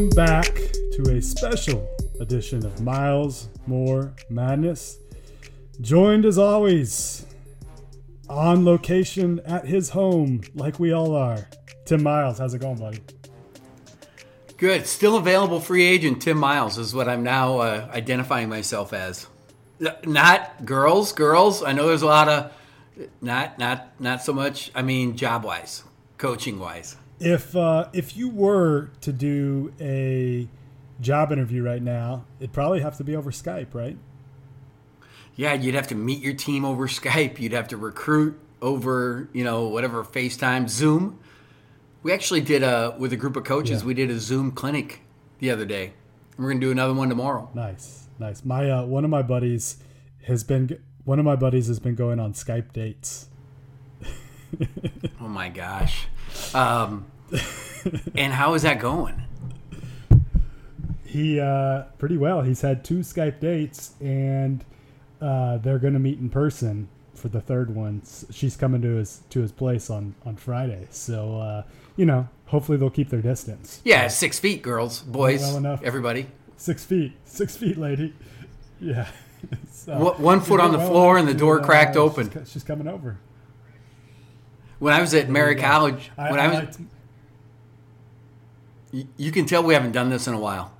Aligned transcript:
Welcome 0.00 0.16
back 0.16 0.54
to 0.92 1.14
a 1.14 1.20
special 1.20 1.86
edition 2.20 2.64
of 2.64 2.80
Miles 2.80 3.50
More 3.66 4.14
Madness. 4.30 4.98
Joined 5.82 6.24
as 6.24 6.38
always 6.38 7.26
on 8.26 8.64
location 8.64 9.42
at 9.44 9.66
his 9.66 9.90
home, 9.90 10.40
like 10.54 10.80
we 10.80 10.94
all 10.94 11.14
are. 11.14 11.46
Tim 11.84 12.02
Miles, 12.02 12.38
how's 12.38 12.54
it 12.54 12.62
going, 12.62 12.78
buddy? 12.78 13.00
Good. 14.56 14.86
Still 14.86 15.18
available 15.18 15.60
free 15.60 15.84
agent 15.84 16.22
Tim 16.22 16.38
Miles 16.38 16.78
is 16.78 16.94
what 16.94 17.06
I'm 17.06 17.22
now 17.22 17.58
uh, 17.58 17.90
identifying 17.92 18.48
myself 18.48 18.94
as. 18.94 19.26
Not 20.06 20.64
girls, 20.64 21.12
girls. 21.12 21.62
I 21.62 21.72
know 21.72 21.88
there's 21.88 22.00
a 22.00 22.06
lot 22.06 22.26
of 22.26 22.52
not 23.20 23.58
not 23.58 24.00
not 24.00 24.22
so 24.22 24.32
much. 24.32 24.70
I 24.74 24.80
mean, 24.80 25.18
job 25.18 25.44
wise, 25.44 25.84
coaching 26.16 26.58
wise. 26.58 26.96
If 27.20 27.54
uh, 27.54 27.88
if 27.92 28.16
you 28.16 28.28
were 28.30 28.90
to 29.02 29.12
do 29.12 29.72
a 29.78 30.48
job 31.00 31.32
interview 31.32 31.62
right 31.62 31.82
now, 31.82 32.24
it'd 32.38 32.52
probably 32.52 32.80
have 32.80 32.96
to 32.96 33.04
be 33.04 33.14
over 33.14 33.30
Skype, 33.30 33.74
right? 33.74 33.98
Yeah, 35.36 35.54
you'd 35.54 35.74
have 35.74 35.88
to 35.88 35.94
meet 35.94 36.22
your 36.22 36.34
team 36.34 36.64
over 36.64 36.86
Skype. 36.88 37.38
You'd 37.38 37.52
have 37.52 37.68
to 37.68 37.76
recruit 37.76 38.38
over, 38.62 39.28
you 39.32 39.44
know, 39.44 39.68
whatever 39.68 40.04
FaceTime, 40.04 40.68
Zoom. 40.68 41.18
We 42.02 42.12
actually 42.12 42.40
did 42.40 42.62
a 42.62 42.94
with 42.98 43.12
a 43.12 43.16
group 43.16 43.36
of 43.36 43.44
coaches. 43.44 43.82
Yeah. 43.82 43.86
We 43.86 43.94
did 43.94 44.10
a 44.10 44.18
Zoom 44.18 44.52
clinic 44.52 45.02
the 45.38 45.50
other 45.50 45.66
day. 45.66 45.92
We're 46.38 46.48
gonna 46.48 46.60
do 46.60 46.70
another 46.70 46.94
one 46.94 47.10
tomorrow. 47.10 47.50
Nice, 47.54 48.08
nice. 48.18 48.44
My 48.44 48.70
uh, 48.70 48.84
one 48.84 49.04
of 49.04 49.10
my 49.10 49.22
buddies 49.22 49.76
has 50.26 50.42
been 50.42 50.78
one 51.04 51.18
of 51.18 51.24
my 51.26 51.36
buddies 51.36 51.66
has 51.68 51.78
been 51.78 51.94
going 51.94 52.18
on 52.18 52.32
Skype 52.32 52.72
dates. 52.72 53.28
Oh 55.22 55.28
my 55.28 55.48
gosh. 55.48 56.08
Um, 56.54 57.06
and 58.14 58.32
how 58.32 58.54
is 58.54 58.62
that 58.62 58.78
going? 58.80 59.22
He 61.04 61.40
uh, 61.40 61.82
pretty 61.98 62.16
well. 62.16 62.42
He's 62.42 62.60
had 62.60 62.84
two 62.84 62.98
Skype 63.00 63.40
dates, 63.40 63.94
and 64.00 64.64
uh, 65.20 65.58
they're 65.58 65.78
going 65.78 65.94
to 65.94 65.98
meet 65.98 66.18
in 66.18 66.30
person 66.30 66.88
for 67.14 67.28
the 67.28 67.40
third 67.40 67.74
one. 67.74 68.02
She's 68.30 68.56
coming 68.56 68.80
to 68.82 68.96
his 68.96 69.22
to 69.30 69.40
his 69.40 69.50
place 69.52 69.90
on 69.90 70.14
on 70.24 70.36
Friday, 70.36 70.86
so 70.90 71.38
uh, 71.38 71.62
you 71.96 72.06
know, 72.06 72.28
hopefully 72.46 72.78
they'll 72.78 72.90
keep 72.90 73.10
their 73.10 73.22
distance. 73.22 73.80
Yeah, 73.84 74.06
six 74.08 74.38
feet, 74.38 74.62
girls, 74.62 75.00
boys, 75.02 75.40
Well 75.42 75.56
enough. 75.56 75.82
everybody. 75.82 76.26
Six 76.56 76.84
feet, 76.84 77.12
six 77.24 77.56
feet, 77.56 77.76
lady. 77.78 78.14
Yeah. 78.82 79.08
So, 79.72 80.14
One- 80.18 80.40
foot 80.42 80.60
on 80.60 80.72
the 80.72 80.78
well 80.78 80.88
floor 80.88 81.16
and 81.18 81.26
the 81.28 81.32
door 81.34 81.60
cracked 81.60 81.94
she's 81.94 81.98
open. 82.00 82.28
co- 82.30 82.44
She's, 82.44 82.62
coming 82.62 82.86
over. 82.86 83.18
When 84.80 84.92
I 84.92 85.00
was 85.00 85.14
at 85.14 85.28
Mary 85.30 85.56
Yeah. 85.56 85.70
College, 85.70 86.10
I, 86.18 86.30
when 86.32 86.40
I 86.40 86.44
I 86.46 86.64
was, 86.64 86.78
y- 88.92 89.06
you 89.16 89.30
can 89.30 89.46
tell 89.46 89.62
we 89.62 89.74
haven't 89.74 89.92
done 89.92 90.10
this 90.10 90.26
in 90.26 90.34
a 90.34 90.40
while. 90.40 90.72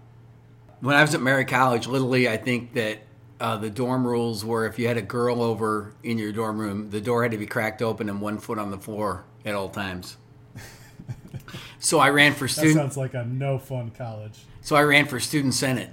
When 0.80 0.96
I 0.96 1.02
was 1.02 1.14
at 1.14 1.20
Mary 1.20 1.44
College, 1.44 1.86
literally, 1.86 2.28
I 2.28 2.36
think 2.38 2.72
that 2.72 2.98
uh, 3.40 3.56
the 3.58 3.70
dorm 3.70 4.06
rules 4.06 4.44
were 4.44 4.66
if 4.66 4.78
you 4.78 4.88
had 4.88 4.96
a 4.96 5.02
girl 5.02 5.42
over 5.42 5.94
in 6.02 6.18
your 6.18 6.32
dorm 6.32 6.58
room, 6.58 6.90
the 6.90 7.00
door 7.00 7.22
had 7.22 7.32
to 7.32 7.38
be 7.38 7.46
cracked 7.46 7.82
open 7.82 8.08
and 8.08 8.20
one 8.20 8.38
foot 8.38 8.58
on 8.58 8.70
the 8.70 8.78
floor 8.78 9.24
at 9.44 9.54
all 9.54 9.68
times. 9.68 10.16
so 11.78 11.98
I 11.98 12.08
ran 12.10 12.32
for 12.34 12.48
student. 12.48 12.74
that 12.74 12.80
sounds 12.80 12.96
like 12.96 13.14
a 13.14 13.24
no 13.24 13.58
fun 13.58 13.90
college. 13.90 14.38
So 14.62 14.76
I 14.76 14.82
ran 14.82 15.06
for 15.06 15.20
student 15.20 15.52
senate, 15.54 15.90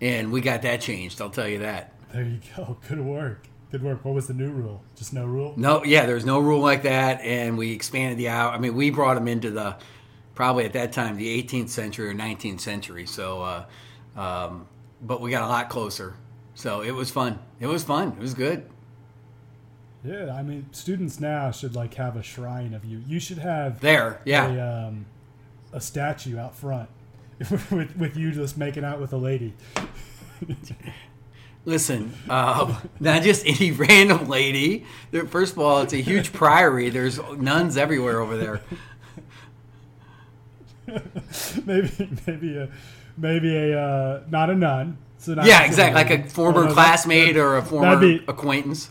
and 0.00 0.30
we 0.32 0.40
got 0.42 0.62
that 0.62 0.80
changed. 0.82 1.20
I'll 1.20 1.30
tell 1.30 1.48
you 1.48 1.58
that. 1.60 1.94
There 2.12 2.22
you 2.24 2.40
go. 2.56 2.76
Good 2.88 3.00
work. 3.00 3.46
Good 3.72 3.82
work. 3.82 4.04
What 4.04 4.14
was 4.14 4.26
the 4.26 4.34
new 4.34 4.50
rule? 4.50 4.82
Just 4.96 5.14
no 5.14 5.24
rule. 5.24 5.54
No, 5.56 5.82
yeah, 5.82 6.04
there 6.04 6.14
was 6.14 6.26
no 6.26 6.38
rule 6.38 6.60
like 6.60 6.82
that, 6.82 7.22
and 7.22 7.56
we 7.56 7.72
expanded 7.72 8.18
the 8.18 8.28
hour. 8.28 8.52
I 8.52 8.58
mean, 8.58 8.74
we 8.76 8.90
brought 8.90 9.14
them 9.14 9.26
into 9.26 9.50
the 9.50 9.76
probably 10.34 10.66
at 10.66 10.74
that 10.74 10.92
time 10.92 11.16
the 11.16 11.42
18th 11.42 11.70
century 11.70 12.10
or 12.10 12.14
19th 12.14 12.60
century. 12.60 13.06
So, 13.06 13.42
uh, 13.42 14.20
um, 14.20 14.68
but 15.00 15.22
we 15.22 15.30
got 15.30 15.42
a 15.42 15.48
lot 15.48 15.70
closer. 15.70 16.14
So 16.54 16.82
it 16.82 16.90
was 16.90 17.10
fun. 17.10 17.38
It 17.60 17.66
was 17.66 17.82
fun. 17.82 18.08
It 18.08 18.18
was 18.18 18.34
good. 18.34 18.68
Yeah, 20.04 20.34
I 20.34 20.42
mean, 20.42 20.66
students 20.72 21.18
now 21.18 21.50
should 21.50 21.74
like 21.74 21.94
have 21.94 22.14
a 22.16 22.22
shrine 22.22 22.74
of 22.74 22.84
you. 22.84 23.02
You 23.06 23.20
should 23.20 23.38
have 23.38 23.80
There, 23.80 24.20
yeah. 24.26 24.52
a 24.52 24.88
um, 24.88 25.06
a 25.72 25.80
statue 25.80 26.36
out 26.36 26.54
front 26.54 26.90
with 27.70 27.96
with 27.96 28.18
you 28.18 28.32
just 28.32 28.58
making 28.58 28.84
out 28.84 29.00
with 29.00 29.14
a 29.14 29.16
lady. 29.16 29.54
Listen, 31.64 32.12
uh, 32.28 32.80
not 33.00 33.22
just 33.22 33.46
any 33.46 33.70
random 33.72 34.28
lady. 34.28 34.84
First 35.28 35.52
of 35.52 35.58
all, 35.60 35.80
it's 35.82 35.92
a 35.92 35.98
huge 36.02 36.32
priory. 36.32 36.90
There's 36.90 37.20
nuns 37.36 37.76
everywhere 37.76 38.20
over 38.20 38.36
there. 38.36 38.60
maybe 41.64 42.08
maybe 42.26 42.56
a 42.56 42.68
maybe 43.16 43.56
a 43.56 43.80
uh, 43.80 44.22
not 44.28 44.50
a 44.50 44.54
nun. 44.54 44.98
So 45.18 45.34
not 45.34 45.46
Yeah, 45.46 45.62
exactly. 45.64 45.94
Like 46.02 46.10
a 46.10 46.28
former 46.28 46.62
that- 46.64 46.72
classmate 46.72 47.36
or 47.36 47.56
a 47.56 47.62
former 47.62 47.96
be- 47.98 48.24
acquaintance. 48.26 48.90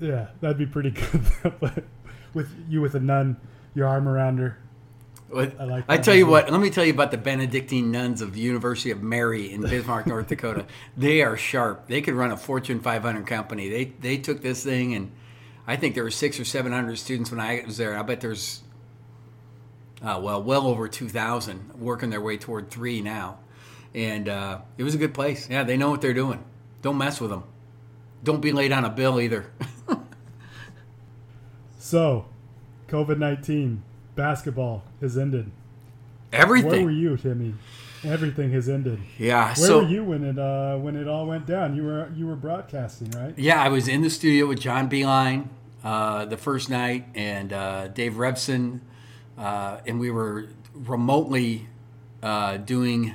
Yeah, 0.00 0.26
that'd 0.40 0.58
be 0.58 0.66
pretty 0.66 0.90
good. 0.90 1.22
but 1.60 1.84
with 2.34 2.48
you 2.68 2.80
with 2.80 2.96
a 2.96 3.00
nun, 3.00 3.36
your 3.74 3.86
arm 3.86 4.08
around 4.08 4.38
her. 4.38 4.58
What- 5.28 5.58
I 5.60 5.64
like 5.64 5.84
I 5.88 5.96
tell 5.96 6.14
you 6.14 6.26
what. 6.26 6.50
Let 6.50 6.60
me 6.60 6.70
tell 6.70 6.84
you 6.84 6.92
about 6.92 7.10
the 7.10 7.18
Benedictine 7.18 7.90
nuns 7.90 8.20
of 8.20 8.34
the 8.34 8.40
University 8.40 8.90
of 8.90 9.02
Mary 9.02 9.50
in 9.52 9.62
Bismarck, 9.68 10.06
North 10.06 10.28
Dakota. 10.28 10.66
They 10.96 11.22
are 11.22 11.36
sharp. 11.36 11.88
They 11.88 12.00
could 12.02 12.14
run 12.14 12.30
a 12.30 12.36
Fortune 12.36 12.80
500 12.80 13.26
company. 13.26 13.68
They 13.68 13.84
they 14.00 14.16
took 14.18 14.42
this 14.42 14.62
thing, 14.62 14.94
and 14.94 15.10
I 15.66 15.76
think 15.76 15.94
there 15.94 16.04
were 16.04 16.10
six 16.10 16.38
or 16.38 16.44
seven 16.44 16.72
hundred 16.72 16.98
students 16.98 17.30
when 17.30 17.40
I 17.40 17.62
was 17.66 17.76
there. 17.78 17.98
I 17.98 18.02
bet 18.02 18.20
there's, 18.20 18.62
uh, 20.02 20.20
well, 20.22 20.42
well 20.42 20.66
over 20.66 20.88
2,000 20.88 21.80
working 21.80 22.10
their 22.10 22.20
way 22.20 22.36
toward 22.36 22.70
three 22.70 23.00
now, 23.00 23.38
and 23.94 24.28
uh, 24.28 24.58
it 24.76 24.82
was 24.84 24.94
a 24.94 24.98
good 24.98 25.14
place. 25.14 25.48
Yeah, 25.48 25.64
they 25.64 25.76
know 25.76 25.90
what 25.90 26.00
they're 26.02 26.14
doing. 26.14 26.44
Don't 26.82 26.98
mess 26.98 27.20
with 27.20 27.30
them. 27.30 27.44
Don't 28.22 28.40
be 28.40 28.52
late 28.52 28.72
on 28.72 28.84
a 28.84 28.90
bill 28.90 29.20
either. 29.20 29.50
So, 31.78 32.26
COVID 32.88 33.18
nineteen 33.18 33.82
basketball 34.14 34.84
has 35.00 35.16
ended. 35.18 35.50
Everything. 36.32 36.70
Where 36.70 36.84
were 36.84 36.90
you, 36.90 37.16
Timmy? 37.16 37.54
Everything 38.04 38.52
has 38.52 38.68
ended. 38.68 39.00
yeah. 39.18 39.46
Where 39.46 39.54
so 39.54 39.78
were 39.80 39.88
you 39.88 40.04
when 40.04 40.24
it 40.24 40.38
uh, 40.38 40.76
when 40.76 40.96
it 40.96 41.08
all 41.08 41.26
went 41.26 41.46
down? 41.46 41.74
You 41.74 41.84
were 41.84 42.10
you 42.14 42.26
were 42.26 42.36
broadcasting, 42.36 43.10
right? 43.12 43.38
Yeah, 43.38 43.62
I 43.62 43.68
was 43.68 43.88
in 43.88 44.02
the 44.02 44.10
studio 44.10 44.46
with 44.46 44.60
John 44.60 44.88
Beeline 44.88 45.48
uh, 45.82 46.24
the 46.26 46.36
first 46.36 46.68
night 46.68 47.06
and 47.14 47.52
uh, 47.52 47.88
Dave 47.88 48.14
Revsine, 48.14 48.80
uh, 49.38 49.78
and 49.86 49.98
we 50.00 50.10
were 50.10 50.48
remotely 50.74 51.68
uh, 52.22 52.56
doing 52.58 53.14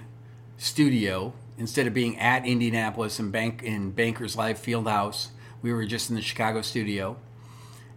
studio 0.57 1.33
instead 1.57 1.87
of 1.87 1.93
being 1.93 2.17
at 2.17 2.45
Indianapolis 2.45 3.19
and 3.19 3.31
bank 3.31 3.61
in 3.61 3.91
Bankers 3.91 4.35
Life 4.35 4.63
Fieldhouse. 4.63 5.27
We 5.61 5.73
were 5.73 5.85
just 5.85 6.09
in 6.09 6.15
the 6.15 6.21
Chicago 6.21 6.61
studio, 6.61 7.17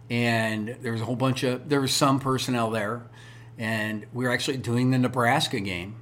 and 0.09 0.75
there 0.81 0.91
was 0.91 1.01
a 1.01 1.05
whole 1.05 1.15
bunch 1.15 1.43
of 1.43 1.69
there 1.69 1.81
was 1.81 1.93
some 1.93 2.19
personnel 2.19 2.69
there, 2.69 3.03
and 3.57 4.05
we 4.13 4.25
were 4.25 4.31
actually 4.31 4.57
doing 4.57 4.91
the 4.91 4.97
Nebraska 4.97 5.59
game 5.59 5.95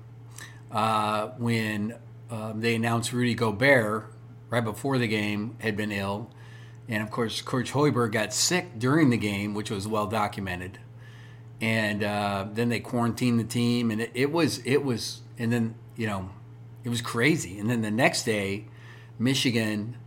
uh, 0.71 1.29
when 1.37 1.95
um, 2.29 2.61
they 2.61 2.75
announced 2.75 3.13
Rudy 3.13 3.35
Gobert 3.35 4.13
right 4.49 4.63
before 4.63 4.97
the 4.97 5.07
game 5.07 5.55
had 5.59 5.77
been 5.77 5.91
ill, 5.91 6.29
and 6.87 7.03
of 7.03 7.11
course 7.11 7.41
Coach 7.41 7.71
Hoiberg 7.71 8.11
got 8.11 8.33
sick 8.33 8.77
during 8.79 9.09
the 9.09 9.17
game, 9.17 9.53
which 9.53 9.69
was 9.69 9.87
well 9.87 10.07
documented. 10.07 10.79
And 11.59 12.03
uh, 12.03 12.47
then 12.51 12.69
they 12.69 12.79
quarantined 12.79 13.39
the 13.39 13.43
team, 13.43 13.91
and 13.91 14.01
it, 14.01 14.11
it 14.15 14.31
was 14.31 14.59
it 14.65 14.83
was, 14.83 15.21
and 15.37 15.53
then 15.53 15.75
you 15.95 16.07
know, 16.07 16.29
it 16.83 16.89
was 16.89 17.01
crazy. 17.01 17.59
And 17.59 17.69
then 17.69 17.81
the 17.81 17.91
next 17.91 18.23
day, 18.23 18.65
Michigan 19.19 19.97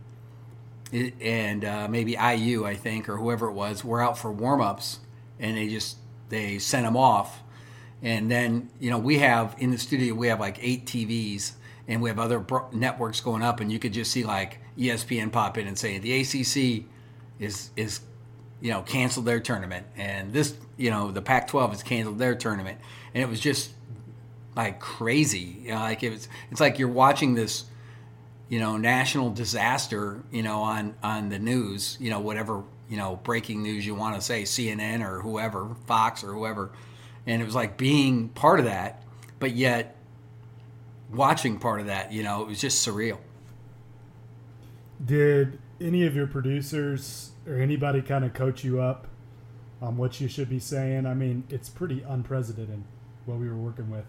and 1.21 1.65
uh, 1.65 1.87
maybe 1.87 2.11
IU, 2.11 2.65
I 2.65 2.75
think, 2.75 3.09
or 3.09 3.17
whoever 3.17 3.49
it 3.49 3.53
was, 3.53 3.83
were 3.83 4.01
out 4.01 4.17
for 4.17 4.31
warm-ups, 4.31 4.99
and 5.39 5.57
they 5.57 5.67
just 5.67 5.97
they 6.29 6.59
sent 6.59 6.85
them 6.85 6.97
off. 6.97 7.41
And 8.01 8.29
then 8.29 8.69
you 8.79 8.89
know 8.89 8.97
we 8.97 9.19
have 9.19 9.55
in 9.57 9.71
the 9.71 9.77
studio 9.77 10.13
we 10.13 10.27
have 10.27 10.39
like 10.39 10.57
eight 10.61 10.85
TVs, 10.85 11.53
and 11.87 12.01
we 12.01 12.09
have 12.09 12.19
other 12.19 12.39
bro- 12.39 12.69
networks 12.71 13.19
going 13.19 13.41
up, 13.41 13.59
and 13.59 13.71
you 13.71 13.79
could 13.79 13.93
just 13.93 14.11
see 14.11 14.23
like 14.23 14.59
ESPN 14.77 15.31
pop 15.31 15.57
in 15.57 15.67
and 15.67 15.77
say 15.77 15.97
the 15.97 16.21
ACC 16.21 16.85
is 17.39 17.71
is 17.75 18.01
you 18.61 18.71
know 18.71 18.81
canceled 18.81 19.25
their 19.25 19.39
tournament, 19.39 19.85
and 19.97 20.33
this 20.33 20.55
you 20.77 20.91
know 20.91 21.11
the 21.11 21.21
Pac-12 21.21 21.69
has 21.71 21.83
canceled 21.83 22.19
their 22.19 22.35
tournament, 22.35 22.79
and 23.13 23.23
it 23.23 23.29
was 23.29 23.39
just 23.39 23.71
like 24.55 24.79
crazy. 24.79 25.57
You 25.63 25.69
know, 25.69 25.79
like 25.79 26.03
it 26.03 26.11
was 26.11 26.27
it's 26.51 26.61
like 26.61 26.79
you're 26.79 26.87
watching 26.87 27.35
this 27.35 27.65
you 28.49 28.59
know 28.59 28.77
national 28.77 29.31
disaster 29.31 30.23
you 30.31 30.43
know 30.43 30.61
on 30.61 30.95
on 31.01 31.29
the 31.29 31.39
news 31.39 31.97
you 31.99 32.09
know 32.09 32.19
whatever 32.19 32.63
you 32.89 32.97
know 32.97 33.19
breaking 33.23 33.63
news 33.63 33.85
you 33.85 33.95
want 33.95 34.15
to 34.15 34.21
say 34.21 34.43
CNN 34.43 35.03
or 35.03 35.21
whoever 35.21 35.75
Fox 35.87 36.23
or 36.23 36.33
whoever 36.33 36.71
and 37.25 37.41
it 37.41 37.45
was 37.45 37.55
like 37.55 37.77
being 37.77 38.29
part 38.29 38.59
of 38.59 38.65
that 38.65 39.03
but 39.39 39.51
yet 39.51 39.95
watching 41.11 41.57
part 41.59 41.79
of 41.79 41.87
that 41.87 42.11
you 42.11 42.23
know 42.23 42.41
it 42.41 42.47
was 42.47 42.59
just 42.59 42.87
surreal 42.87 43.17
Did 45.03 45.59
any 45.81 46.05
of 46.05 46.15
your 46.15 46.27
producers 46.27 47.31
or 47.47 47.55
anybody 47.55 48.01
kind 48.01 48.25
of 48.25 48.33
coach 48.33 48.63
you 48.63 48.81
up 48.81 49.07
on 49.81 49.97
what 49.97 50.19
you 50.21 50.27
should 50.27 50.49
be 50.49 50.59
saying? 50.59 51.05
I 51.05 51.13
mean, 51.13 51.43
it's 51.49 51.69
pretty 51.69 52.01
unprecedented 52.07 52.83
what 53.25 53.37
we 53.39 53.47
were 53.47 53.55
working 53.55 53.89
with. 53.89 54.05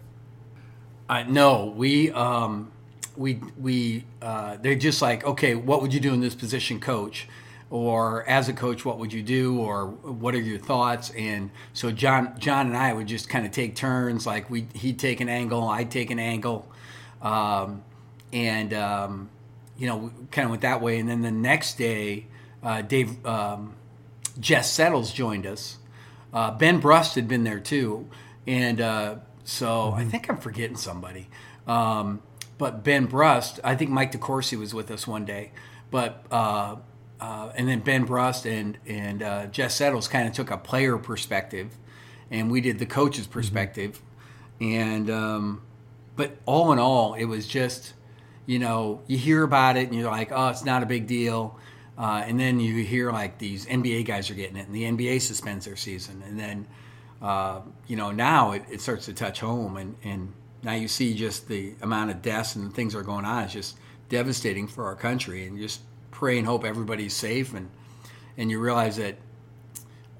Uh, 1.09 1.23
no, 1.23 1.65
we 1.65 2.11
um, 2.11 2.71
we 3.17 3.39
we 3.59 4.05
uh, 4.21 4.57
they're 4.61 4.75
just 4.75 5.01
like, 5.01 5.25
okay, 5.25 5.55
what 5.55 5.81
would 5.81 5.93
you 5.93 5.99
do 5.99 6.13
in 6.13 6.21
this 6.21 6.35
position, 6.35 6.79
coach? 6.79 7.27
Or 7.69 8.23
as 8.29 8.47
a 8.47 8.53
coach, 8.53 8.85
what 8.85 8.97
would 8.97 9.11
you 9.11 9.21
do? 9.21 9.59
Or 9.59 9.87
what 9.87 10.33
are 10.35 10.39
your 10.39 10.57
thoughts? 10.57 11.09
And 11.09 11.51
so 11.73 11.91
John, 11.91 12.39
John 12.39 12.67
and 12.67 12.77
I 12.77 12.93
would 12.93 13.07
just 13.07 13.27
kind 13.27 13.45
of 13.45 13.51
take 13.51 13.75
turns. 13.75 14.25
Like 14.25 14.49
we, 14.49 14.67
he'd 14.73 14.99
take 14.99 15.19
an 15.19 15.27
angle, 15.27 15.67
I'd 15.67 15.91
take 15.91 16.09
an 16.09 16.19
angle, 16.19 16.65
um, 17.21 17.83
and 18.31 18.73
um, 18.73 19.29
you 19.77 19.87
know, 19.87 20.11
kind 20.31 20.45
of 20.45 20.51
went 20.51 20.61
that 20.61 20.81
way. 20.81 20.97
And 20.99 21.09
then 21.09 21.21
the 21.21 21.31
next 21.31 21.77
day, 21.77 22.27
uh, 22.63 22.83
Dave, 22.83 23.25
um, 23.25 23.75
Jess 24.39 24.71
Settles 24.71 25.11
joined 25.11 25.45
us. 25.45 25.77
Uh, 26.33 26.51
ben 26.51 26.79
Brust 26.79 27.15
had 27.15 27.27
been 27.27 27.43
there 27.43 27.59
too, 27.59 28.07
and 28.45 28.79
uh, 28.79 29.15
so 29.43 29.67
mm-hmm. 29.67 29.99
I 29.99 30.05
think 30.05 30.29
I'm 30.29 30.37
forgetting 30.37 30.77
somebody. 30.77 31.27
Um, 31.65 32.21
but 32.57 32.83
Ben 32.83 33.05
Brust, 33.05 33.59
I 33.63 33.75
think 33.75 33.91
Mike 33.91 34.11
DeCourcy 34.11 34.57
was 34.57 34.73
with 34.73 34.89
us 34.89 35.05
one 35.05 35.25
day, 35.25 35.51
but 35.91 36.25
uh, 36.31 36.77
uh, 37.19 37.51
and 37.55 37.67
then 37.67 37.79
Ben 37.79 38.05
Brust 38.05 38.45
and 38.45 38.77
and 38.87 39.21
uh, 39.23 39.45
Jess 39.47 39.75
Settles 39.75 40.07
kind 40.07 40.27
of 40.27 40.33
took 40.33 40.51
a 40.51 40.57
player 40.57 40.97
perspective, 40.97 41.77
and 42.31 42.51
we 42.51 42.61
did 42.61 42.79
the 42.79 42.85
coach's 42.85 43.25
mm-hmm. 43.25 43.33
perspective, 43.33 44.01
mm-hmm. 44.59 44.73
and 44.73 45.09
um, 45.09 45.61
but 46.15 46.37
all 46.45 46.71
in 46.71 46.79
all, 46.79 47.13
it 47.13 47.25
was 47.25 47.47
just 47.47 47.93
you 48.45 48.59
know 48.59 49.01
you 49.07 49.17
hear 49.17 49.43
about 49.43 49.77
it 49.77 49.87
and 49.87 49.95
you're 49.95 50.09
like, 50.09 50.31
oh, 50.31 50.49
it's 50.49 50.65
not 50.65 50.83
a 50.83 50.85
big 50.85 51.07
deal. 51.07 51.59
Uh, 51.97 52.23
and 52.27 52.39
then 52.39 52.59
you 52.59 52.83
hear 52.83 53.11
like 53.11 53.39
these 53.39 53.65
NBA 53.65 54.05
guys 54.05 54.29
are 54.29 54.35
getting 54.35 54.55
it, 54.55 54.67
and 54.67 54.75
the 54.75 54.83
NBA 54.83 55.19
suspends 55.19 55.65
their 55.65 55.75
season, 55.75 56.23
and 56.27 56.39
then 56.39 56.67
uh, 57.23 57.61
you 57.87 57.95
know 57.95 58.11
now 58.11 58.51
it, 58.51 58.63
it, 58.69 58.81
starts 58.81 59.05
to 59.05 59.13
touch 59.13 59.39
home, 59.39 59.77
and, 59.77 59.95
and 60.03 60.31
now 60.63 60.73
you 60.73 60.87
see 60.87 61.13
just 61.13 61.47
the 61.47 61.73
amount 61.81 62.11
of 62.11 62.21
deaths 62.21 62.55
and 62.55 62.73
things 62.73 62.93
that 62.93 62.99
are 62.99 63.03
going 63.03 63.25
on. 63.25 63.43
It's 63.43 63.53
just 63.53 63.77
devastating 64.09 64.67
for 64.67 64.85
our 64.85 64.95
country, 64.95 65.45
and 65.45 65.57
just 65.57 65.81
pray 66.11 66.37
and 66.37 66.47
hope 66.47 66.65
everybody's 66.65 67.13
safe, 67.13 67.53
and 67.53 67.69
and 68.37 68.51
you 68.51 68.59
realize 68.59 68.97
that 68.97 69.15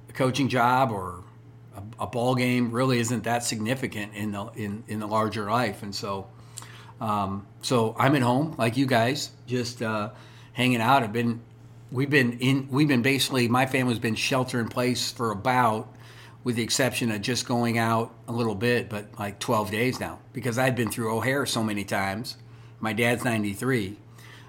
a 0.10 0.14
coaching 0.14 0.50
job 0.50 0.92
or 0.92 1.24
a, 1.76 2.04
a 2.04 2.08
ball 2.08 2.36
game 2.36 2.72
really 2.72 3.00
isn't 3.00 3.24
that 3.24 3.44
significant 3.44 4.14
in 4.14 4.32
the 4.32 4.46
in, 4.56 4.84
in 4.88 5.00
the 5.00 5.08
larger 5.08 5.50
life, 5.50 5.84
and 5.84 5.94
so 5.94 6.28
um, 7.00 7.46
so 7.62 7.96
I'm 7.98 8.16
at 8.16 8.22
home 8.22 8.56
like 8.58 8.78
you 8.78 8.86
guys, 8.86 9.32
just 9.46 9.82
uh, 9.82 10.12
hanging 10.54 10.82
out. 10.82 11.04
I've 11.04 11.14
been 11.14 11.42
we've 11.92 12.10
been 12.10 12.40
in 12.40 12.68
we've 12.72 12.88
been 12.88 13.02
basically 13.02 13.48
my 13.48 13.66
family's 13.66 14.00
been 14.00 14.16
shelter 14.16 14.60
in 14.60 14.68
place 14.68 15.12
for 15.12 15.32
about 15.32 15.94
with 16.48 16.56
the 16.56 16.64
exception 16.64 17.12
of 17.12 17.22
just 17.22 17.46
going 17.46 17.78
out 17.78 18.14
a 18.26 18.32
little 18.32 18.56
bit 18.56 18.88
but 18.90 19.06
like 19.20 19.38
12 19.38 19.70
days 19.70 20.00
now 20.00 20.18
because 20.32 20.58
i'd 20.58 20.78
been 20.78 20.90
through 20.90 21.14
o'hare 21.14 21.46
so 21.46 21.62
many 21.62 21.84
times 21.84 22.38
my 22.80 22.94
dad's 22.94 23.26
93 23.26 23.98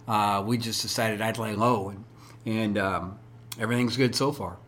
uh, 0.06 0.40
we 0.46 0.56
just 0.56 0.80
decided 0.80 1.20
i'd 1.20 1.38
lay 1.38 1.56
low 1.56 1.88
and, 1.88 2.04
and 2.46 2.78
um, 2.78 3.18
everything's 3.58 3.96
good 3.96 4.14
so 4.14 4.30
far 4.30 4.58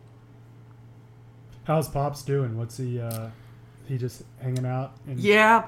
how's 1.63 1.87
pops 1.87 2.21
doing 2.21 2.57
what's 2.57 2.75
he 2.75 2.99
uh, 2.99 3.29
he 3.87 3.97
just 3.97 4.23
hanging 4.41 4.65
out 4.65 4.91
yeah 5.15 5.63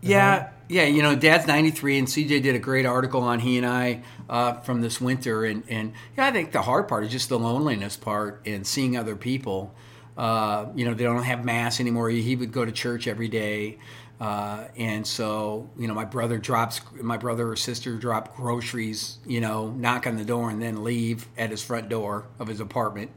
yeah, 0.00 0.50
yeah. 0.68 0.84
You 0.84 1.02
know, 1.02 1.16
Dad's 1.16 1.48
93, 1.48 1.98
and 1.98 2.06
CJ 2.06 2.40
did 2.40 2.54
a 2.54 2.60
great 2.60 2.86
article 2.86 3.22
on 3.22 3.40
he 3.40 3.56
and 3.56 3.66
I 3.66 4.04
uh, 4.30 4.52
from 4.60 4.80
this 4.80 5.00
winter. 5.00 5.44
And, 5.44 5.64
and 5.68 5.92
yeah, 6.16 6.26
I 6.26 6.30
think 6.30 6.52
the 6.52 6.62
hard 6.62 6.86
part 6.86 7.02
is 7.02 7.10
just 7.10 7.28
the 7.28 7.36
loneliness 7.36 7.96
part 7.96 8.40
and 8.46 8.64
seeing 8.64 8.96
other 8.96 9.16
people. 9.16 9.74
Uh, 10.18 10.66
you 10.74 10.84
know, 10.84 10.92
they 10.92 11.04
don't 11.04 11.22
have 11.22 11.44
mass 11.44 11.80
anymore. 11.80 12.10
He 12.10 12.36
would 12.36 12.52
go 12.52 12.64
to 12.64 12.72
church 12.72 13.06
every 13.06 13.28
day. 13.28 13.78
Uh, 14.20 14.64
and 14.76 15.06
so, 15.06 15.70
you 15.78 15.86
know, 15.86 15.94
my 15.94 16.04
brother 16.04 16.38
drops, 16.38 16.80
my 17.00 17.16
brother 17.16 17.48
or 17.48 17.56
sister 17.56 17.94
drop 17.96 18.36
groceries, 18.36 19.18
you 19.24 19.40
know, 19.40 19.70
knock 19.70 20.08
on 20.08 20.16
the 20.16 20.24
door 20.24 20.50
and 20.50 20.60
then 20.60 20.82
leave 20.82 21.28
at 21.38 21.50
his 21.50 21.62
front 21.62 21.88
door 21.88 22.26
of 22.40 22.48
his 22.48 22.58
apartment. 22.58 23.12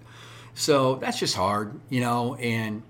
So 0.54 0.96
that's 0.96 1.18
just 1.18 1.36
hard, 1.36 1.80
you 1.90 2.02
know, 2.02 2.36
and 2.36 2.84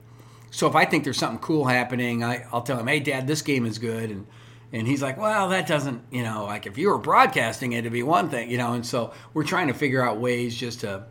so 0.51 0.67
if 0.67 0.75
I 0.75 0.85
think 0.85 1.05
there's 1.05 1.17
something 1.17 1.39
cool 1.39 1.65
happening, 1.65 2.23
I, 2.23 2.45
I'll 2.51 2.61
tell 2.61 2.77
him, 2.77 2.87
"Hey, 2.87 2.99
Dad, 2.99 3.25
this 3.25 3.41
game 3.41 3.65
is 3.65 3.79
good," 3.79 4.11
and 4.11 4.27
and 4.73 4.85
he's 4.87 5.01
like, 5.01 5.17
"Well, 5.17 5.49
that 5.49 5.65
doesn't, 5.65 6.01
you 6.11 6.23
know, 6.23 6.45
like 6.45 6.65
if 6.67 6.77
you 6.77 6.89
were 6.89 6.97
broadcasting 6.97 7.71
it, 7.71 7.79
it'd 7.79 7.93
be 7.93 8.03
one 8.03 8.29
thing, 8.29 8.51
you 8.51 8.57
know." 8.57 8.73
And 8.73 8.85
so 8.85 9.13
we're 9.33 9.45
trying 9.45 9.67
to 9.67 9.73
figure 9.73 10.05
out 10.05 10.19
ways 10.19 10.55
just 10.55 10.81
to 10.81 11.05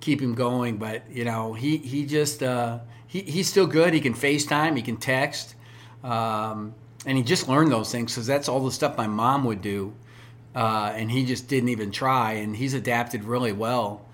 keep 0.00 0.20
him 0.20 0.34
going, 0.34 0.76
but 0.76 1.02
you 1.10 1.24
know, 1.24 1.54
he 1.54 1.78
he 1.78 2.06
just 2.06 2.42
uh, 2.42 2.80
he 3.06 3.22
he's 3.22 3.48
still 3.48 3.66
good. 3.66 3.94
He 3.94 4.00
can 4.00 4.14
FaceTime, 4.14 4.76
he 4.76 4.82
can 4.82 4.96
text, 4.96 5.54
um, 6.04 6.74
and 7.04 7.16
he 7.16 7.24
just 7.24 7.48
learned 7.48 7.72
those 7.72 7.90
things 7.90 8.12
because 8.12 8.26
that's 8.26 8.48
all 8.48 8.64
the 8.64 8.72
stuff 8.72 8.96
my 8.96 9.06
mom 9.06 9.44
would 9.44 9.62
do, 9.62 9.94
uh, 10.54 10.92
and 10.94 11.10
he 11.10 11.24
just 11.24 11.48
didn't 11.48 11.70
even 11.70 11.90
try, 11.90 12.32
and 12.32 12.56
he's 12.56 12.74
adapted 12.74 13.24
really 13.24 13.52
well 13.52 14.06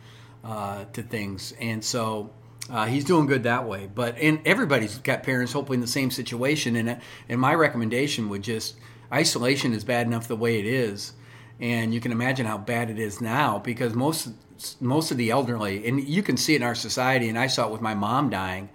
uh, 0.44 0.84
to 0.92 1.02
things, 1.02 1.52
and 1.60 1.84
so 1.84 2.30
uh, 2.70 2.86
he's 2.86 3.04
doing 3.04 3.26
good 3.26 3.42
that 3.42 3.66
way. 3.66 3.88
But 3.92 4.18
and 4.18 4.40
everybody's 4.46 4.98
got 4.98 5.22
parents 5.22 5.52
hopefully 5.52 5.76
in 5.76 5.80
the 5.80 5.86
same 5.86 6.10
situation. 6.10 6.76
And 6.76 7.00
and 7.28 7.40
my 7.40 7.54
recommendation 7.54 8.28
would 8.28 8.42
just 8.42 8.76
isolation 9.12 9.72
is 9.72 9.84
bad 9.84 10.06
enough 10.06 10.28
the 10.28 10.36
way 10.36 10.58
it 10.58 10.66
is, 10.66 11.12
and 11.60 11.92
you 11.92 12.00
can 12.00 12.12
imagine 12.12 12.46
how 12.46 12.58
bad 12.58 12.90
it 12.90 12.98
is 12.98 13.20
now 13.20 13.58
because 13.58 13.94
most 13.94 14.30
most 14.80 15.10
of 15.10 15.16
the 15.16 15.30
elderly 15.30 15.86
and 15.86 16.02
you 16.02 16.22
can 16.22 16.36
see 16.36 16.54
it 16.54 16.56
in 16.56 16.62
our 16.62 16.74
society. 16.74 17.28
And 17.28 17.38
I 17.38 17.46
saw 17.46 17.66
it 17.66 17.72
with 17.72 17.80
my 17.80 17.94
mom 17.94 18.30
dying 18.30 18.68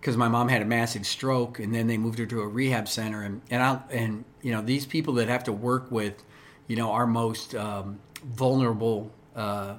because 0.00 0.16
my 0.16 0.28
mom 0.28 0.48
had 0.48 0.62
a 0.62 0.64
massive 0.64 1.04
stroke, 1.04 1.58
and 1.58 1.74
then 1.74 1.88
they 1.88 1.98
moved 1.98 2.20
her 2.20 2.26
to 2.26 2.40
a 2.40 2.46
rehab 2.46 2.86
center. 2.88 3.22
And 3.22 3.42
and 3.50 3.62
I 3.62 3.80
and 3.90 4.24
you 4.40 4.52
know 4.52 4.62
these 4.62 4.86
people 4.86 5.14
that 5.14 5.28
have 5.28 5.44
to 5.44 5.52
work 5.52 5.90
with, 5.90 6.22
you 6.68 6.76
know, 6.76 6.92
our 6.92 7.06
most 7.06 7.54
um, 7.54 7.98
vulnerable, 8.24 9.10
uh, 9.34 9.74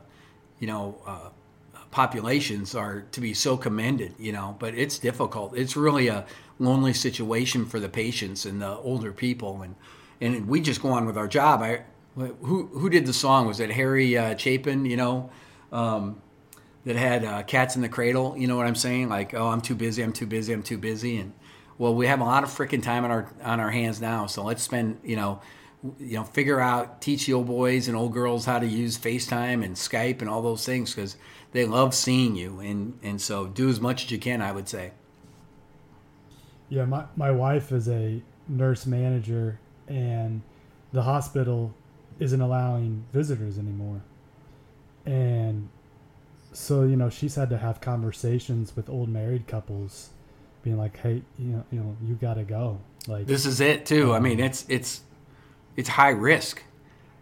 you 0.59 0.67
know. 0.67 1.01
Uh, 1.05 1.29
populations 1.89 2.75
are 2.75 3.05
to 3.11 3.21
be 3.21 3.33
so 3.33 3.57
commended, 3.57 4.13
you 4.19 4.31
know, 4.31 4.55
but 4.59 4.75
it's 4.75 4.99
difficult. 4.99 5.57
It's 5.57 5.75
really 5.75 6.09
a 6.09 6.27
lonely 6.59 6.93
situation 6.93 7.65
for 7.65 7.79
the 7.79 7.89
patients 7.89 8.45
and 8.45 8.61
the 8.61 8.75
older 8.77 9.11
people. 9.11 9.63
And, 9.63 9.73
and 10.21 10.47
we 10.47 10.61
just 10.61 10.81
go 10.81 10.89
on 10.89 11.05
with 11.07 11.17
our 11.17 11.27
job. 11.27 11.61
I, 11.61 11.85
who, 12.25 12.67
who 12.67 12.89
did 12.89 13.05
the 13.05 13.13
song? 13.13 13.47
Was 13.47 13.59
it 13.59 13.71
Harry 13.71 14.17
uh, 14.17 14.35
Chapin, 14.35 14.85
you 14.85 14.97
know, 14.97 15.29
um, 15.71 16.21
that 16.85 16.95
had 16.95 17.23
uh, 17.23 17.43
Cats 17.43 17.75
in 17.75 17.81
the 17.81 17.89
Cradle? 17.89 18.35
You 18.37 18.47
know 18.47 18.57
what 18.57 18.65
I'm 18.65 18.75
saying? 18.75 19.09
Like, 19.09 19.33
oh, 19.33 19.47
I'm 19.47 19.61
too 19.61 19.75
busy, 19.75 20.01
I'm 20.01 20.13
too 20.13 20.25
busy, 20.25 20.53
I'm 20.53 20.63
too 20.63 20.77
busy. 20.77 21.17
And 21.17 21.33
well, 21.77 21.93
we 21.93 22.07
have 22.07 22.19
a 22.19 22.25
lot 22.25 22.43
of 22.43 22.49
freaking 22.49 22.81
time 22.81 23.05
on 23.05 23.11
our, 23.11 23.31
on 23.43 23.59
our 23.59 23.69
hands 23.69 24.01
now. 24.01 24.25
So 24.25 24.43
let's 24.43 24.63
spend, 24.63 24.99
you 25.03 25.15
know, 25.15 25.41
you 25.99 26.15
know, 26.15 26.23
figure 26.23 26.59
out, 26.59 27.01
teach 27.01 27.27
the 27.27 27.33
old 27.33 27.45
boys 27.45 27.87
and 27.87 27.95
old 27.95 28.13
girls 28.13 28.45
how 28.45 28.57
to 28.59 28.65
use 28.65 28.97
FaceTime 28.97 29.63
and 29.63 29.75
Skype 29.75 30.21
and 30.21 30.29
all 30.29 30.41
those 30.41 30.65
things 30.65 30.93
because 30.93 31.17
they 31.51 31.65
love 31.65 31.93
seeing 31.93 32.35
you, 32.35 32.59
and 32.59 32.99
and 33.03 33.21
so 33.21 33.47
do 33.47 33.69
as 33.69 33.79
much 33.79 34.05
as 34.05 34.11
you 34.11 34.17
can. 34.17 34.41
I 34.41 34.51
would 34.51 34.67
say. 34.67 34.91
Yeah, 36.69 36.85
my 36.85 37.05
my 37.15 37.31
wife 37.31 37.71
is 37.71 37.87
a 37.87 38.21
nurse 38.47 38.85
manager, 38.85 39.59
and 39.87 40.41
the 40.91 41.03
hospital 41.03 41.73
isn't 42.19 42.41
allowing 42.41 43.05
visitors 43.13 43.57
anymore, 43.57 44.01
and 45.05 45.69
so 46.53 46.83
you 46.83 46.95
know 46.95 47.09
she's 47.09 47.35
had 47.35 47.49
to 47.49 47.57
have 47.57 47.81
conversations 47.81 48.75
with 48.75 48.89
old 48.89 49.09
married 49.09 49.47
couples, 49.47 50.09
being 50.63 50.77
like, 50.77 50.97
hey, 50.97 51.21
you 51.37 51.45
know, 51.45 51.63
you 51.71 51.79
know, 51.79 51.95
you 52.03 52.15
got 52.15 52.35
to 52.35 52.43
go. 52.43 52.79
Like 53.07 53.25
this 53.25 53.45
is 53.45 53.61
it 53.61 53.85
too. 53.85 54.11
Um, 54.11 54.17
I 54.17 54.19
mean, 54.19 54.39
it's 54.39 54.65
it's 54.67 55.01
it's 55.75 55.89
high 55.89 56.09
risk. 56.09 56.63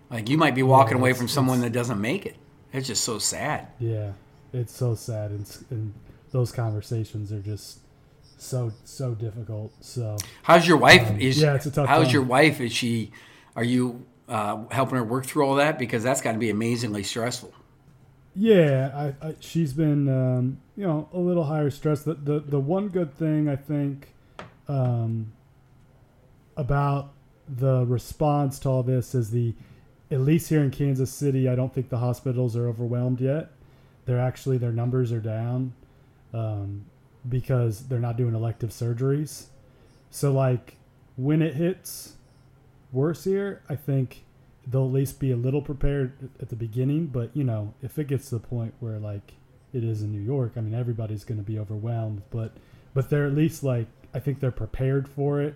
Like 0.09 0.29
you 0.29 0.37
might 0.37 0.55
be 0.55 0.63
walking 0.63 0.97
yeah, 0.97 1.01
away 1.01 1.13
from 1.13 1.27
someone 1.27 1.61
that 1.61 1.71
doesn't 1.71 1.99
make 1.99 2.25
it. 2.25 2.35
It's 2.73 2.87
just 2.87 3.03
so 3.03 3.19
sad. 3.19 3.67
Yeah, 3.79 4.11
it's 4.51 4.73
so 4.73 4.95
sad, 4.95 5.31
and, 5.31 5.57
and 5.69 5.93
those 6.31 6.51
conversations 6.51 7.31
are 7.31 7.41
just 7.41 7.79
so 8.37 8.71
so 8.83 9.13
difficult. 9.13 9.71
So, 9.81 10.17
how's 10.43 10.67
your 10.67 10.77
wife? 10.77 11.09
Um, 11.09 11.19
is 11.19 11.41
yeah, 11.41 11.55
it's 11.55 11.65
a 11.65 11.71
tough. 11.71 11.87
How's 11.87 12.05
time. 12.05 12.13
your 12.13 12.23
wife? 12.23 12.59
Is 12.61 12.73
she? 12.73 13.11
Are 13.55 13.63
you 13.63 14.05
uh, 14.27 14.63
helping 14.71 14.95
her 14.95 15.03
work 15.03 15.25
through 15.25 15.45
all 15.45 15.55
that? 15.55 15.77
Because 15.79 16.03
that's 16.03 16.21
got 16.21 16.33
to 16.33 16.37
be 16.37 16.49
amazingly 16.49 17.03
stressful. 17.03 17.53
Yeah, 18.35 19.13
I, 19.21 19.27
I, 19.27 19.35
she's 19.39 19.71
been 19.71 20.09
um, 20.09 20.59
you 20.75 20.85
know 20.85 21.07
a 21.13 21.19
little 21.19 21.45
higher 21.45 21.69
stress. 21.69 22.03
The, 22.03 22.15
the 22.15 22.39
the 22.41 22.59
one 22.59 22.89
good 22.89 23.13
thing 23.13 23.47
I 23.47 23.55
think 23.55 24.09
um, 24.67 25.31
about 26.57 27.13
the 27.47 27.85
response 27.85 28.59
to 28.59 28.69
all 28.69 28.83
this 28.83 29.15
is 29.15 29.31
the 29.31 29.53
at 30.11 30.21
least 30.21 30.49
here 30.49 30.61
in 30.61 30.71
Kansas 30.71 31.11
City, 31.11 31.49
I 31.49 31.55
don't 31.55 31.73
think 31.73 31.89
the 31.89 31.97
hospitals 31.97 32.55
are 32.55 32.67
overwhelmed 32.67 33.21
yet. 33.21 33.51
They're 34.05 34.19
actually 34.19 34.57
their 34.57 34.71
numbers 34.71 35.11
are 35.11 35.19
down 35.19 35.73
um, 36.33 36.85
because 37.27 37.87
they're 37.87 37.99
not 37.99 38.17
doing 38.17 38.35
elective 38.35 38.69
surgeries. 38.69 39.45
So 40.11 40.31
like 40.31 40.75
when 41.15 41.41
it 41.41 41.55
hits 41.55 42.13
worse 42.95 43.25
here, 43.25 43.61
I 43.69 43.75
think 43.75 44.23
they'll 44.65 44.85
at 44.85 44.93
least 44.93 45.19
be 45.19 45.31
a 45.31 45.35
little 45.35 45.61
prepared 45.61 46.13
at 46.41 46.49
the 46.49 46.55
beginning. 46.55 47.07
But 47.07 47.29
you 47.35 47.43
know, 47.43 47.73
if 47.83 47.99
it 47.99 48.07
gets 48.07 48.29
to 48.29 48.35
the 48.35 48.47
point 48.47 48.73
where 48.79 48.97
like 48.97 49.33
it 49.73 49.83
is 49.83 50.01
in 50.01 50.11
New 50.11 50.21
York, 50.21 50.53
I 50.55 50.61
mean 50.61 50.73
everybody's 50.73 51.23
going 51.23 51.37
to 51.37 51.43
be 51.43 51.59
overwhelmed. 51.59 52.23
But 52.31 52.53
but 52.93 53.09
they're 53.09 53.27
at 53.27 53.35
least 53.35 53.63
like 53.63 53.87
I 54.13 54.19
think 54.19 54.39
they're 54.39 54.51
prepared 54.51 55.07
for 55.07 55.41
it 55.41 55.55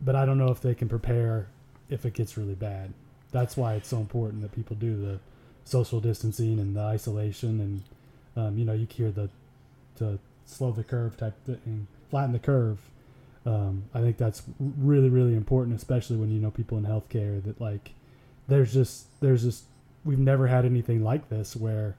but 0.00 0.16
I 0.16 0.24
don't 0.24 0.38
know 0.38 0.50
if 0.50 0.60
they 0.60 0.74
can 0.74 0.88
prepare 0.88 1.48
if 1.88 2.06
it 2.06 2.14
gets 2.14 2.36
really 2.36 2.54
bad. 2.54 2.92
That's 3.32 3.56
why 3.56 3.74
it's 3.74 3.88
so 3.88 3.98
important 3.98 4.42
that 4.42 4.52
people 4.52 4.76
do 4.76 4.96
the 4.96 5.20
social 5.64 6.00
distancing 6.00 6.58
and 6.58 6.74
the 6.74 6.80
isolation, 6.80 7.60
and 7.60 7.82
um, 8.36 8.58
you 8.58 8.64
know, 8.64 8.72
you 8.72 8.86
hear 8.90 9.10
the 9.10 9.28
to 9.98 10.18
slow 10.46 10.72
the 10.72 10.82
curve 10.82 11.16
type 11.16 11.34
thing, 11.44 11.86
flatten 12.10 12.32
the 12.32 12.38
curve. 12.38 12.78
Um, 13.46 13.84
I 13.94 14.00
think 14.00 14.18
that's 14.18 14.42
really 14.58 15.08
really 15.08 15.34
important, 15.34 15.76
especially 15.76 16.16
when 16.16 16.30
you 16.30 16.40
know 16.40 16.50
people 16.50 16.76
in 16.78 16.84
healthcare 16.84 17.42
that 17.44 17.60
like 17.60 17.92
there's 18.48 18.72
just 18.72 19.06
there's 19.20 19.42
just 19.42 19.64
we've 20.04 20.18
never 20.18 20.46
had 20.46 20.64
anything 20.64 21.02
like 21.02 21.28
this 21.28 21.56
where 21.56 21.96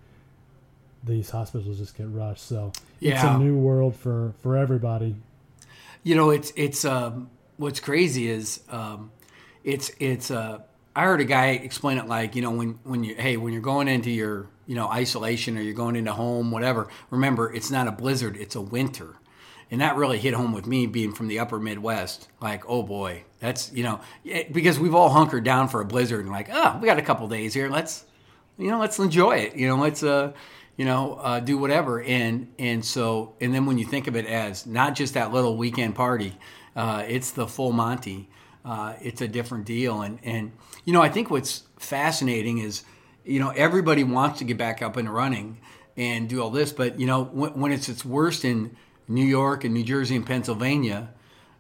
these 1.04 1.30
hospitals 1.30 1.80
just 1.80 1.98
get 1.98 2.10
rushed. 2.10 2.46
So 2.46 2.72
yeah. 3.00 3.16
it's 3.16 3.24
a 3.24 3.38
new 3.38 3.58
world 3.58 3.96
for 3.96 4.34
for 4.42 4.58
everybody. 4.58 5.16
You 6.04 6.16
know, 6.16 6.30
it's 6.30 6.52
it's 6.56 6.86
um, 6.86 7.30
what's 7.58 7.80
crazy 7.80 8.30
is 8.30 8.62
um, 8.70 9.12
it's 9.64 9.92
it's 10.00 10.32
uh, 10.32 10.60
I 10.96 11.04
heard 11.04 11.22
a 11.22 11.26
guy 11.26 11.50
explain 11.50 11.98
it 11.98 12.08
like 12.08 12.36
you 12.36 12.42
know 12.42 12.52
when 12.52 12.80
when 12.84 13.04
you 13.04 13.16
hey 13.16 13.38
when 13.38 13.54
you're 13.54 13.62
going 13.62 13.88
into 13.88 14.12
your 14.12 14.48
you 14.68 14.76
know 14.76 14.88
isolation 14.88 15.58
or 15.58 15.62
you're 15.62 15.74
going 15.74 15.96
into 15.96 16.14
home 16.14 16.52
whatever 16.52 16.88
remember 17.10 17.54
it's 17.54 17.72
not 17.72 17.88
a 17.88 17.92
blizzard 17.92 18.38
it's 18.38 18.56
a 18.56 18.62
winter 18.62 19.16
and 19.72 19.82
that 19.82 19.96
really 19.96 20.20
hit 20.20 20.34
home 20.34 20.54
with 20.54 20.68
me 20.68 20.86
being 20.86 21.14
from 21.14 21.28
the 21.28 21.40
upper 21.40 21.60
midwest. 21.60 22.28
Like 22.40 22.64
oh 22.68 22.84
boy. 22.84 23.24
That's 23.40 23.72
you 23.74 23.84
know 23.84 24.02
because 24.52 24.80
we've 24.80 24.94
all 24.94 25.10
hunkered 25.10 25.44
down 25.44 25.68
for 25.68 25.82
a 25.82 25.86
blizzard 25.86 26.22
and 26.22 26.32
like 26.32 26.50
oh 26.52 26.78
we 26.82 26.88
got 26.88 27.00
a 27.00 27.04
couple 27.04 27.28
days 27.28 27.54
here. 27.54 27.70
Let's 27.70 28.06
you 28.58 28.70
know 28.70 28.80
let's 28.80 29.00
enjoy 29.00 29.38
it. 29.38 29.56
You 29.56 29.68
know 29.68 29.78
let's 29.78 30.04
uh 30.04 30.34
you 30.78 30.86
know 30.86 31.16
uh, 31.16 31.40
do 31.40 31.58
whatever. 31.58 32.02
And 32.04 32.54
and 32.60 32.86
so 32.86 33.36
and 33.42 33.54
then 33.54 33.66
when 33.66 33.78
you 33.80 33.86
think 33.86 34.08
of 34.08 34.16
it 34.16 34.26
as 34.28 34.68
not 34.68 34.94
just 34.94 35.16
that 35.16 35.34
little 35.34 35.58
weekend 35.58 35.96
party 35.96 36.38
uh, 36.76 37.04
it's 37.08 37.32
the 37.32 37.48
full 37.48 37.72
monty 37.72 38.30
uh, 38.64 38.94
it's 39.02 39.22
a 39.22 39.28
different 39.28 39.66
deal. 39.66 40.02
And 40.02 40.20
and 40.24 40.52
you 40.86 40.94
know 40.94 41.02
i 41.02 41.10
think 41.10 41.30
what's 41.30 41.64
fascinating 41.78 42.58
is 42.60 42.84
you 43.24 43.40
know 43.40 43.50
everybody 43.50 44.04
wants 44.04 44.40
to 44.40 44.46
get 44.46 44.58
back 44.58 44.82
up 44.82 44.98
and 44.98 45.12
running 45.14 45.60
and 45.98 46.28
do 46.28 46.42
all 46.42 46.50
this 46.50 46.72
but 46.72 47.00
you 47.00 47.06
know 47.06 47.24
when, 47.26 47.52
when 47.52 47.72
it's 47.72 47.90
its 47.90 48.04
worst 48.04 48.46
in 48.46 48.76
New 49.14 49.26
York 49.26 49.64
and 49.64 49.74
New 49.74 49.84
Jersey 49.84 50.16
and 50.16 50.26
Pennsylvania, 50.26 51.10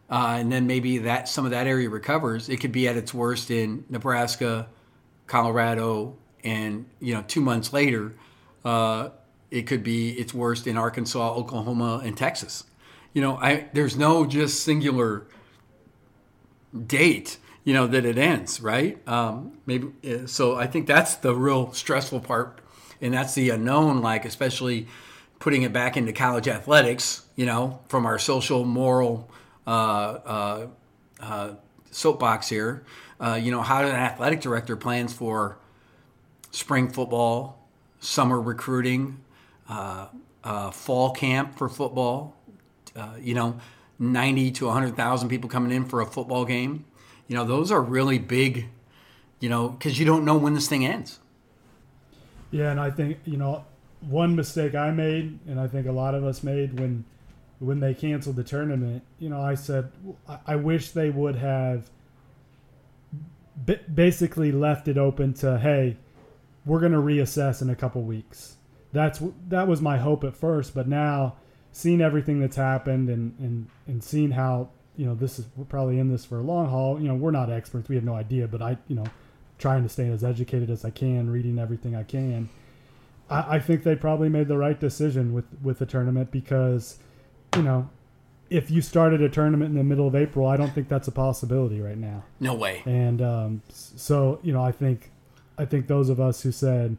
uh, 0.10 0.38
and 0.40 0.52
then 0.52 0.68
maybe 0.68 1.00
that 1.00 1.30
some 1.30 1.46
of 1.46 1.52
that 1.52 1.68
area 1.68 1.90
recovers, 1.90 2.50
it 2.50 2.58
could 2.60 2.72
be 2.72 2.88
at 2.88 2.98
its 2.98 3.14
worst 3.14 3.52
in 3.52 3.86
Nebraska, 3.90 4.68
Colorado, 5.28 6.18
and 6.44 6.86
you 7.00 7.14
know 7.14 7.24
two 7.28 7.42
months 7.42 7.72
later, 7.72 8.14
uh, 8.66 9.10
it 9.50 9.64
could 9.64 9.84
be 9.84 10.12
its 10.12 10.34
worst 10.34 10.68
in 10.68 10.78
Arkansas, 10.78 11.34
Oklahoma, 11.34 12.02
and 12.04 12.18
Texas. 12.18 12.64
You 13.14 13.22
know, 13.22 13.38
I 13.38 13.70
there's 13.74 13.98
no 13.98 14.26
just 14.26 14.64
singular 14.64 15.28
date. 16.88 17.38
You 17.64 17.74
know 17.74 17.88
that 17.88 18.06
it 18.06 18.18
ends, 18.18 18.60
right? 18.60 19.06
Um, 19.08 19.60
maybe 19.66 19.90
uh, 20.10 20.26
so. 20.26 20.56
I 20.56 20.68
think 20.68 20.88
that's 20.88 21.16
the 21.16 21.36
real 21.36 21.74
stressful 21.74 22.22
part, 22.22 22.60
and 23.00 23.14
that's 23.14 23.36
the 23.36 23.50
unknown. 23.52 24.02
Like 24.02 24.26
especially 24.26 24.88
putting 25.42 25.64
it 25.64 25.74
back 25.74 25.98
into 25.98 26.14
college 26.14 26.48
athletics, 26.48 27.26
you 27.36 27.48
know, 27.48 27.82
from 27.90 28.06
our 28.06 28.20
social, 28.20 28.64
moral 28.64 29.30
uh, 29.66 29.70
uh, 29.70 30.68
uh, 31.20 31.50
soapbox 31.90 32.48
here. 32.48 32.86
Uh, 33.20 33.40
you 33.42 33.52
know, 33.52 33.62
how 33.62 33.82
an 33.82 33.88
athletic 33.96 34.40
director 34.40 34.78
plans 34.78 35.12
for 35.12 35.58
spring 36.52 36.88
football, 36.88 37.68
summer 38.00 38.40
recruiting, 38.40 39.20
uh, 39.68 40.08
fall 40.72 41.12
camp 41.12 41.58
for 41.58 41.68
football. 41.68 42.36
you 43.20 43.34
know, 43.34 43.60
90 43.98 44.52
to 44.52 44.66
100,000 44.66 45.30
people 45.30 45.50
coming 45.50 45.72
in 45.72 45.86
for 45.86 46.02
a 46.02 46.06
football 46.06 46.46
game. 46.46 46.86
You 47.28 47.36
know, 47.36 47.46
those 47.46 47.72
are 47.72 47.82
really 47.82 48.20
big, 48.20 48.68
you 49.40 49.50
know, 49.50 49.70
because 49.70 50.00
you 50.00 50.06
don't 50.06 50.24
know 50.24 50.38
when 50.38 50.54
this 50.54 50.68
thing 50.68 50.86
ends. 50.86 51.20
Yeah, 52.52 52.72
and 52.72 52.80
I 52.80 52.92
think, 52.92 53.20
you 53.26 53.38
know, 53.38 53.64
one 54.02 54.36
mistake 54.36 54.76
I 54.76 54.92
made, 54.92 55.40
and 55.48 55.60
I 55.60 55.68
think 55.68 55.88
a 55.88 55.92
lot 55.92 56.16
of 56.16 56.24
us 56.24 56.44
made 56.44 56.80
when 56.80 57.06
when 57.60 57.80
they 57.80 57.94
canceled 57.94 58.36
the 58.36 58.44
tournament. 58.44 59.04
You 59.20 59.30
know, 59.30 59.42
I 59.42 59.56
said 59.56 59.92
I 60.46 60.56
wish 60.56 60.92
they 60.92 61.10
would 61.10 61.36
have 61.36 61.90
basically 63.94 64.52
left 64.52 64.88
it 64.88 64.98
open 64.98 65.34
to 65.36 65.60
hey, 65.60 65.98
we're 66.66 66.80
going 66.80 66.94
to 66.94 66.98
reassess 66.98 67.62
in 67.62 67.70
a 67.70 67.76
couple 67.76 68.02
weeks. 68.02 68.56
That's 68.92 69.22
that 69.50 69.68
was 69.68 69.82
my 69.82 69.98
hope 69.98 70.24
at 70.24 70.36
first, 70.36 70.74
but 70.74 70.88
now 70.88 71.36
seeing 71.72 72.02
everything 72.02 72.40
that's 72.40 72.56
happened 72.56 73.10
and 73.10 73.38
and 73.40 73.68
and 73.88 74.04
seeing 74.04 74.32
how 74.32 74.70
you 74.98 75.06
know 75.06 75.16
this 75.16 75.40
is 75.40 75.46
we're 75.56 75.66
probably 75.66 76.00
in 76.00 76.10
this 76.10 76.26
for 76.26 76.40
a 76.40 76.44
long 76.44 76.68
haul. 76.68 77.00
You 77.00 77.08
know, 77.08 77.16
we're 77.16 77.32
not 77.32 77.52
experts; 77.52 77.88
we 77.88 77.96
have 77.96 78.04
no 78.04 78.16
idea. 78.16 78.48
But 78.48 78.62
I, 78.64 78.78
you 78.88 78.96
know, 78.96 79.06
trying 79.60 79.84
to 79.84 79.90
stay 79.90 80.10
as 80.10 80.24
educated 80.24 80.72
as 80.72 80.84
I 80.84 80.90
can, 80.90 81.30
reading 81.30 81.60
everything 81.60 81.96
I 81.96 82.04
can 82.04 82.50
I, 83.32 83.56
I 83.56 83.60
think 83.60 83.84
they 83.84 83.96
probably 83.96 84.30
made 84.30 84.48
the 84.48 84.58
right 84.58 84.80
decision 84.80 85.34
with 85.34 85.46
with 85.64 85.80
the 85.80 85.86
tournament 85.86 86.32
because, 86.32 87.00
you 87.56 87.64
know, 87.64 87.90
if 88.50 88.70
you 88.70 88.82
started 88.82 89.22
a 89.22 89.30
tournament 89.30 89.72
in 89.72 89.78
the 89.78 89.84
middle 89.84 90.08
of 90.08 90.16
April, 90.16 90.46
I 90.48 90.58
don't 90.58 90.74
think 90.74 90.90
that's 90.90 91.08
a 91.08 91.12
possibility 91.12 91.80
right 91.80 91.98
now. 91.98 92.24
No 92.40 92.54
way. 92.54 92.84
And 92.86 93.22
um, 93.22 93.62
so, 93.70 94.40
you 94.44 94.52
know, 94.52 94.62
I 94.62 94.74
think, 94.74 95.10
I 95.58 95.66
think 95.66 95.88
those 95.88 96.10
of 96.10 96.20
us 96.20 96.42
who 96.42 96.52
said 96.52 96.98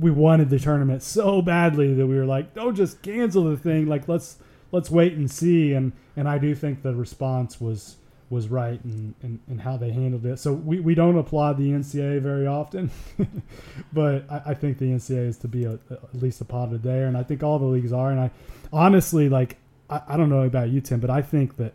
we 0.00 0.10
wanted 0.10 0.50
the 0.50 0.58
tournament 0.58 1.02
so 1.02 1.42
badly 1.42 1.94
that 1.94 2.06
we 2.06 2.16
were 2.16 2.24
like, 2.24 2.54
don't 2.54 2.74
just 2.74 3.02
cancel 3.02 3.44
the 3.44 3.56
thing. 3.56 3.86
Like 3.86 4.08
let's 4.08 4.38
let's 4.72 4.90
wait 4.90 5.12
and 5.14 5.30
see. 5.30 5.72
And 5.72 5.92
and 6.16 6.28
I 6.28 6.38
do 6.38 6.54
think 6.54 6.82
the 6.82 6.94
response 6.94 7.60
was 7.60 7.96
was 8.30 8.48
right 8.48 8.82
and, 8.84 9.14
and, 9.22 9.38
and 9.48 9.60
how 9.60 9.76
they 9.76 9.90
handled 9.90 10.24
it. 10.26 10.38
So 10.38 10.52
we, 10.52 10.80
we 10.80 10.94
don't 10.94 11.16
applaud 11.16 11.58
the 11.58 11.70
NCAA 11.70 12.20
very 12.20 12.46
often, 12.46 12.90
but 13.92 14.30
I, 14.30 14.42
I, 14.46 14.54
think 14.54 14.78
the 14.78 14.86
NCAA 14.86 15.28
is 15.28 15.38
to 15.38 15.48
be 15.48 15.64
at 15.66 15.72
least 15.72 15.90
a, 15.90 15.94
at 15.94 16.22
least 16.22 16.40
applauded 16.40 16.82
there. 16.82 17.06
And 17.06 17.16
I 17.16 17.22
think 17.22 17.42
all 17.42 17.58
the 17.58 17.66
leagues 17.66 17.92
are. 17.92 18.10
And 18.10 18.20
I 18.20 18.30
honestly, 18.72 19.28
like, 19.28 19.58
I, 19.90 20.02
I 20.08 20.16
don't 20.16 20.30
know 20.30 20.42
about 20.42 20.70
you, 20.70 20.80
Tim, 20.80 21.00
but 21.00 21.10
I 21.10 21.22
think 21.22 21.56
that 21.56 21.74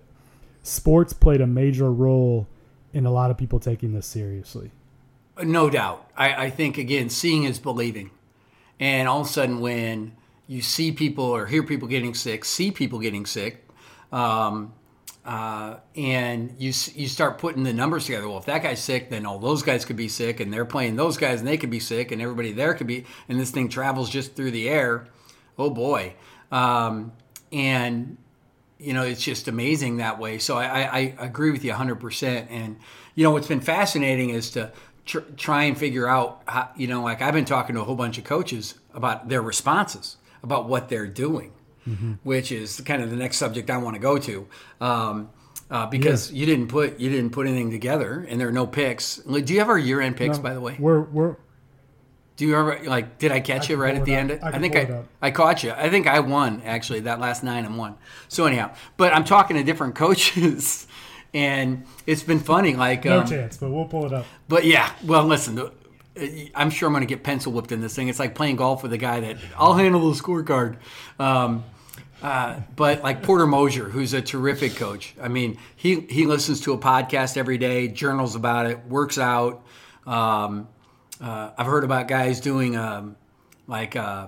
sports 0.64 1.14
played 1.14 1.42
a 1.42 1.48
major 1.48 1.92
role 1.92 2.48
in 2.94 3.06
a 3.06 3.12
lot 3.12 3.32
of 3.32 3.38
people 3.38 3.60
taking 3.60 3.94
this 3.94 4.08
seriously. 4.08 4.72
No 5.42 5.70
doubt. 5.70 6.10
I, 6.18 6.46
I 6.46 6.50
think, 6.50 6.78
again, 6.78 7.10
seeing 7.10 7.44
is 7.44 7.60
believing. 7.60 8.12
And 8.80 9.08
all 9.08 9.22
of 9.22 9.28
a 9.28 9.30
sudden, 9.30 9.60
when 9.60 10.16
you 10.48 10.62
see 10.62 10.92
people 10.92 11.26
or 11.26 11.46
hear 11.46 11.64
people 11.64 11.88
getting 11.88 12.14
sick, 12.14 12.44
see 12.44 12.72
people 12.72 13.00
getting 13.00 13.26
sick, 13.26 13.68
um, 14.12 14.74
uh, 15.30 15.78
and 15.96 16.56
you 16.58 16.74
you 16.96 17.08
start 17.08 17.38
putting 17.38 17.62
the 17.62 17.72
numbers 17.72 18.08
together. 18.08 18.28
Well, 18.28 18.40
if 18.40 18.46
that 18.46 18.64
guy's 18.64 18.84
sick, 18.84 19.12
then 19.12 19.28
all 19.28 19.38
those 19.38 19.62
guys 19.62 19.86
could 19.86 19.96
be 19.96 20.08
sick, 20.08 20.40
and 20.40 20.52
they're 20.52 20.66
playing 20.66 20.96
those 20.96 21.18
guys, 21.18 21.38
and 21.38 21.48
they 21.48 21.56
could 21.56 21.70
be 21.70 21.80
sick, 21.80 22.12
and 22.12 22.20
everybody 22.20 22.52
there 22.52 22.74
could 22.74 22.88
be, 22.88 23.06
and 23.28 23.40
this 23.40 23.52
thing 23.52 23.70
travels 23.70 24.10
just 24.10 24.36
through 24.36 24.50
the 24.50 24.68
air. 24.68 25.06
Oh 25.56 25.70
boy, 25.70 26.16
um, 26.52 27.12
and 27.52 28.18
you 28.80 28.94
know 28.94 29.04
it's 29.04 29.22
just 29.22 29.48
amazing 29.48 29.98
that 29.98 30.18
way. 30.18 30.40
So 30.40 30.58
I, 30.58 30.66
I, 30.66 31.16
I 31.20 31.26
agree 31.28 31.52
with 31.52 31.64
you 31.64 31.70
100. 31.70 31.98
percent 31.98 32.50
And 32.50 32.78
you 33.14 33.24
know 33.24 33.30
what's 33.30 33.48
been 33.48 33.62
fascinating 33.62 34.32
is 34.32 34.50
to 34.52 34.72
tr- 35.06 35.20
try 35.38 35.66
and 35.66 35.78
figure 35.78 36.08
out 36.08 36.42
how 36.48 36.72
you 36.76 36.88
know 36.88 37.04
like 37.04 37.22
I've 37.22 37.36
been 37.36 37.46
talking 37.46 37.76
to 37.76 37.82
a 37.82 37.84
whole 37.84 37.96
bunch 37.96 38.18
of 38.18 38.24
coaches 38.24 38.80
about 38.96 39.30
their 39.30 39.44
responses, 39.44 40.18
about 40.42 40.68
what 40.68 40.90
they're 40.90 41.06
doing 41.06 41.52
mm-hmm. 41.88 42.14
which 42.24 42.52
is 42.52 42.82
kind 42.82 43.02
of 43.02 43.10
the 43.10 43.16
next 43.16 43.38
subject 43.38 43.70
I 43.70 43.78
want 43.78 43.96
to 43.96 44.02
go 44.02 44.18
to. 44.18 44.48
Um, 44.82 45.30
uh, 45.72 45.86
because 45.86 46.32
yeah. 46.32 46.40
you 46.40 46.46
didn't 46.46 46.68
put 46.68 47.00
you 47.00 47.10
didn't 47.10 47.30
put 47.30 47.46
anything 47.46 47.70
together, 47.70 48.26
and 48.28 48.42
there 48.42 48.48
are 48.48 48.54
no 48.54 48.66
picks. 48.66 49.18
Do 49.18 49.54
you 49.54 49.60
have 49.60 49.70
our 49.70 49.78
year 49.78 50.02
end 50.02 50.18
picks, 50.18 50.38
no, 50.38 50.44
by 50.44 50.54
the 50.54 50.62
way? 50.62 50.76
We're 50.80 51.02
we're. 51.02 51.36
Do 52.38 52.48
you 52.48 52.58
ever 52.58 52.80
like? 52.86 53.20
Did 53.20 53.32
I 53.32 53.40
catch 53.40 53.70
I 53.70 53.74
you 53.74 53.80
right 53.80 53.96
at 53.96 54.06
the 54.06 54.16
up. 54.16 54.20
end? 54.20 54.40
I, 54.42 54.48
I 54.50 54.60
think 54.60 54.76
I 54.76 55.04
I 55.22 55.30
caught 55.30 55.64
you. 55.64 55.72
I 55.72 55.90
think 55.90 56.08
I 56.08 56.22
won 56.22 56.62
actually 56.66 57.02
that 57.02 57.20
last 57.20 57.44
nine 57.44 57.66
and 57.66 57.78
one. 57.78 57.96
So 58.30 58.46
anyhow, 58.46 58.74
but 58.98 59.14
I'm 59.14 59.26
talking 59.26 59.58
to 59.58 59.64
different 59.64 59.94
coaches, 60.04 60.88
and 61.36 61.86
it's 62.08 62.24
been 62.24 62.40
funny. 62.40 62.76
Like 62.76 63.06
no 63.06 63.20
um, 63.20 63.28
chance, 63.28 63.58
but 63.58 63.70
we'll 63.70 63.86
pull 63.86 64.08
it 64.08 64.14
up. 64.14 64.26
But 64.48 64.66
yeah, 64.66 64.92
well, 65.04 65.26
listen. 65.26 65.70
I'm 66.56 66.70
sure 66.70 66.88
I'm 66.88 66.94
going 66.94 67.02
to 67.02 67.08
get 67.08 67.24
pencil 67.24 67.52
whipped 67.52 67.72
in 67.72 67.82
this 67.82 67.96
thing. 67.96 68.08
It's 68.08 68.20
like 68.20 68.36
playing 68.36 68.58
golf 68.58 68.84
with 68.84 68.94
a 68.94 68.98
guy 68.98 69.20
that 69.22 69.38
I'll 69.58 69.74
handle 69.74 70.12
the 70.12 70.20
scorecard. 70.22 70.78
Um, 71.20 71.64
uh, 72.22 72.60
but 72.76 73.02
like 73.02 73.24
Porter 73.24 73.48
Moser, 73.48 73.86
who's 73.86 74.14
a 74.14 74.22
terrific 74.22 74.76
coach. 74.76 75.16
I 75.22 75.30
mean, 75.30 75.58
he 75.76 76.02
he 76.02 76.26
listens 76.26 76.62
to 76.62 76.74
a 76.74 76.78
podcast 76.78 77.38
every 77.38 77.58
day, 77.58 77.88
journals 77.88 78.36
about 78.36 78.66
it, 78.66 78.86
works 78.86 79.18
out. 79.18 79.64
Um, 80.06 80.68
uh, 81.22 81.52
I've 81.58 81.66
heard 81.68 81.84
about 81.84 82.08
guys 82.08 82.42
doing 82.42 82.76
um, 82.76 83.16
like 83.68 83.96
uh, 83.96 84.28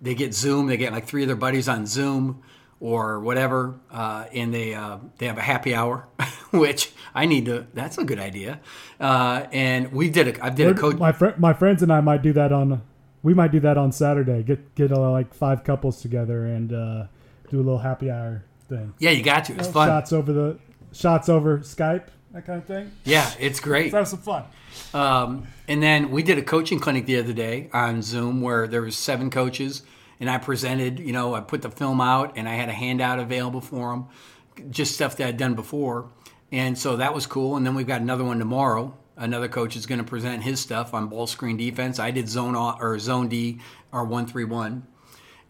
they 0.00 0.14
get 0.14 0.34
Zoom, 0.34 0.66
they 0.66 0.76
get 0.76 0.92
like 0.92 1.06
three 1.06 1.22
of 1.22 1.28
their 1.28 1.36
buddies 1.36 1.68
on 1.68 1.86
Zoom 1.86 2.42
or 2.82 3.20
whatever, 3.20 3.78
uh, 3.92 4.24
and 4.34 4.52
they 4.52 4.74
uh, 4.74 4.98
they 5.18 5.26
have 5.26 5.38
a 5.38 5.42
happy 5.42 5.72
hour, 5.72 6.08
which 6.50 6.92
I 7.14 7.26
need 7.26 7.46
to. 7.46 7.64
That's 7.72 7.96
a 7.96 8.02
good 8.02 8.18
idea. 8.18 8.60
Uh, 8.98 9.46
and 9.52 9.92
we 9.92 10.10
did 10.10 10.36
a 10.36 10.44
I 10.44 10.50
did 10.50 10.66
a 10.66 10.74
coach. 10.74 10.96
My 10.96 11.12
fr- 11.12 11.38
my 11.38 11.54
friends 11.54 11.84
and 11.84 11.92
I 11.92 12.00
might 12.00 12.22
do 12.22 12.32
that 12.32 12.52
on 12.52 12.82
we 13.22 13.34
might 13.34 13.52
do 13.52 13.60
that 13.60 13.78
on 13.78 13.92
Saturday. 13.92 14.42
Get 14.42 14.74
get 14.74 14.90
uh, 14.90 15.10
like 15.12 15.32
five 15.32 15.62
couples 15.62 16.02
together 16.02 16.44
and 16.44 16.72
uh, 16.72 17.06
do 17.50 17.58
a 17.58 17.62
little 17.62 17.78
happy 17.78 18.10
hour 18.10 18.44
thing. 18.68 18.94
Yeah, 18.98 19.10
you 19.10 19.22
got 19.22 19.44
to. 19.44 19.54
It's 19.54 19.68
fun. 19.68 19.86
Shots 19.86 20.12
over 20.12 20.32
the 20.32 20.58
shots 20.92 21.28
over 21.28 21.58
Skype, 21.58 22.08
that 22.32 22.44
kind 22.44 22.58
of 22.58 22.64
thing. 22.64 22.90
Yeah, 23.04 23.30
it's 23.38 23.60
great. 23.60 23.92
Let's 23.92 24.10
have 24.10 24.20
some 24.20 24.20
fun. 24.20 24.44
Um, 24.92 25.46
and 25.68 25.80
then 25.80 26.10
we 26.10 26.24
did 26.24 26.36
a 26.36 26.42
coaching 26.42 26.80
clinic 26.80 27.06
the 27.06 27.18
other 27.18 27.32
day 27.32 27.70
on 27.72 28.02
Zoom 28.02 28.40
where 28.40 28.66
there 28.66 28.82
was 28.82 28.96
seven 28.96 29.30
coaches, 29.30 29.82
and 30.22 30.30
I 30.30 30.38
presented. 30.38 31.00
You 31.00 31.12
know, 31.12 31.34
I 31.34 31.40
put 31.40 31.62
the 31.62 31.70
film 31.70 32.00
out, 32.00 32.34
and 32.36 32.48
I 32.48 32.54
had 32.54 32.68
a 32.68 32.72
handout 32.72 33.18
available 33.18 33.60
for 33.60 33.90
them, 33.90 34.70
just 34.70 34.94
stuff 34.94 35.16
that 35.16 35.26
I'd 35.26 35.36
done 35.36 35.54
before, 35.54 36.10
and 36.52 36.78
so 36.78 36.96
that 36.96 37.12
was 37.12 37.26
cool. 37.26 37.56
And 37.56 37.66
then 37.66 37.74
we've 37.74 37.88
got 37.88 38.00
another 38.00 38.22
one 38.22 38.38
tomorrow. 38.38 38.96
Another 39.16 39.48
coach 39.48 39.74
is 39.74 39.84
going 39.84 39.98
to 39.98 40.04
present 40.04 40.44
his 40.44 40.60
stuff 40.60 40.94
on 40.94 41.08
ball 41.08 41.26
screen 41.26 41.56
defense. 41.56 41.98
I 41.98 42.12
did 42.12 42.28
zone 42.28 42.54
or 42.54 42.98
zone 43.00 43.28
D 43.28 43.58
or 43.90 44.04
one 44.04 44.26
three 44.26 44.44
one, 44.44 44.86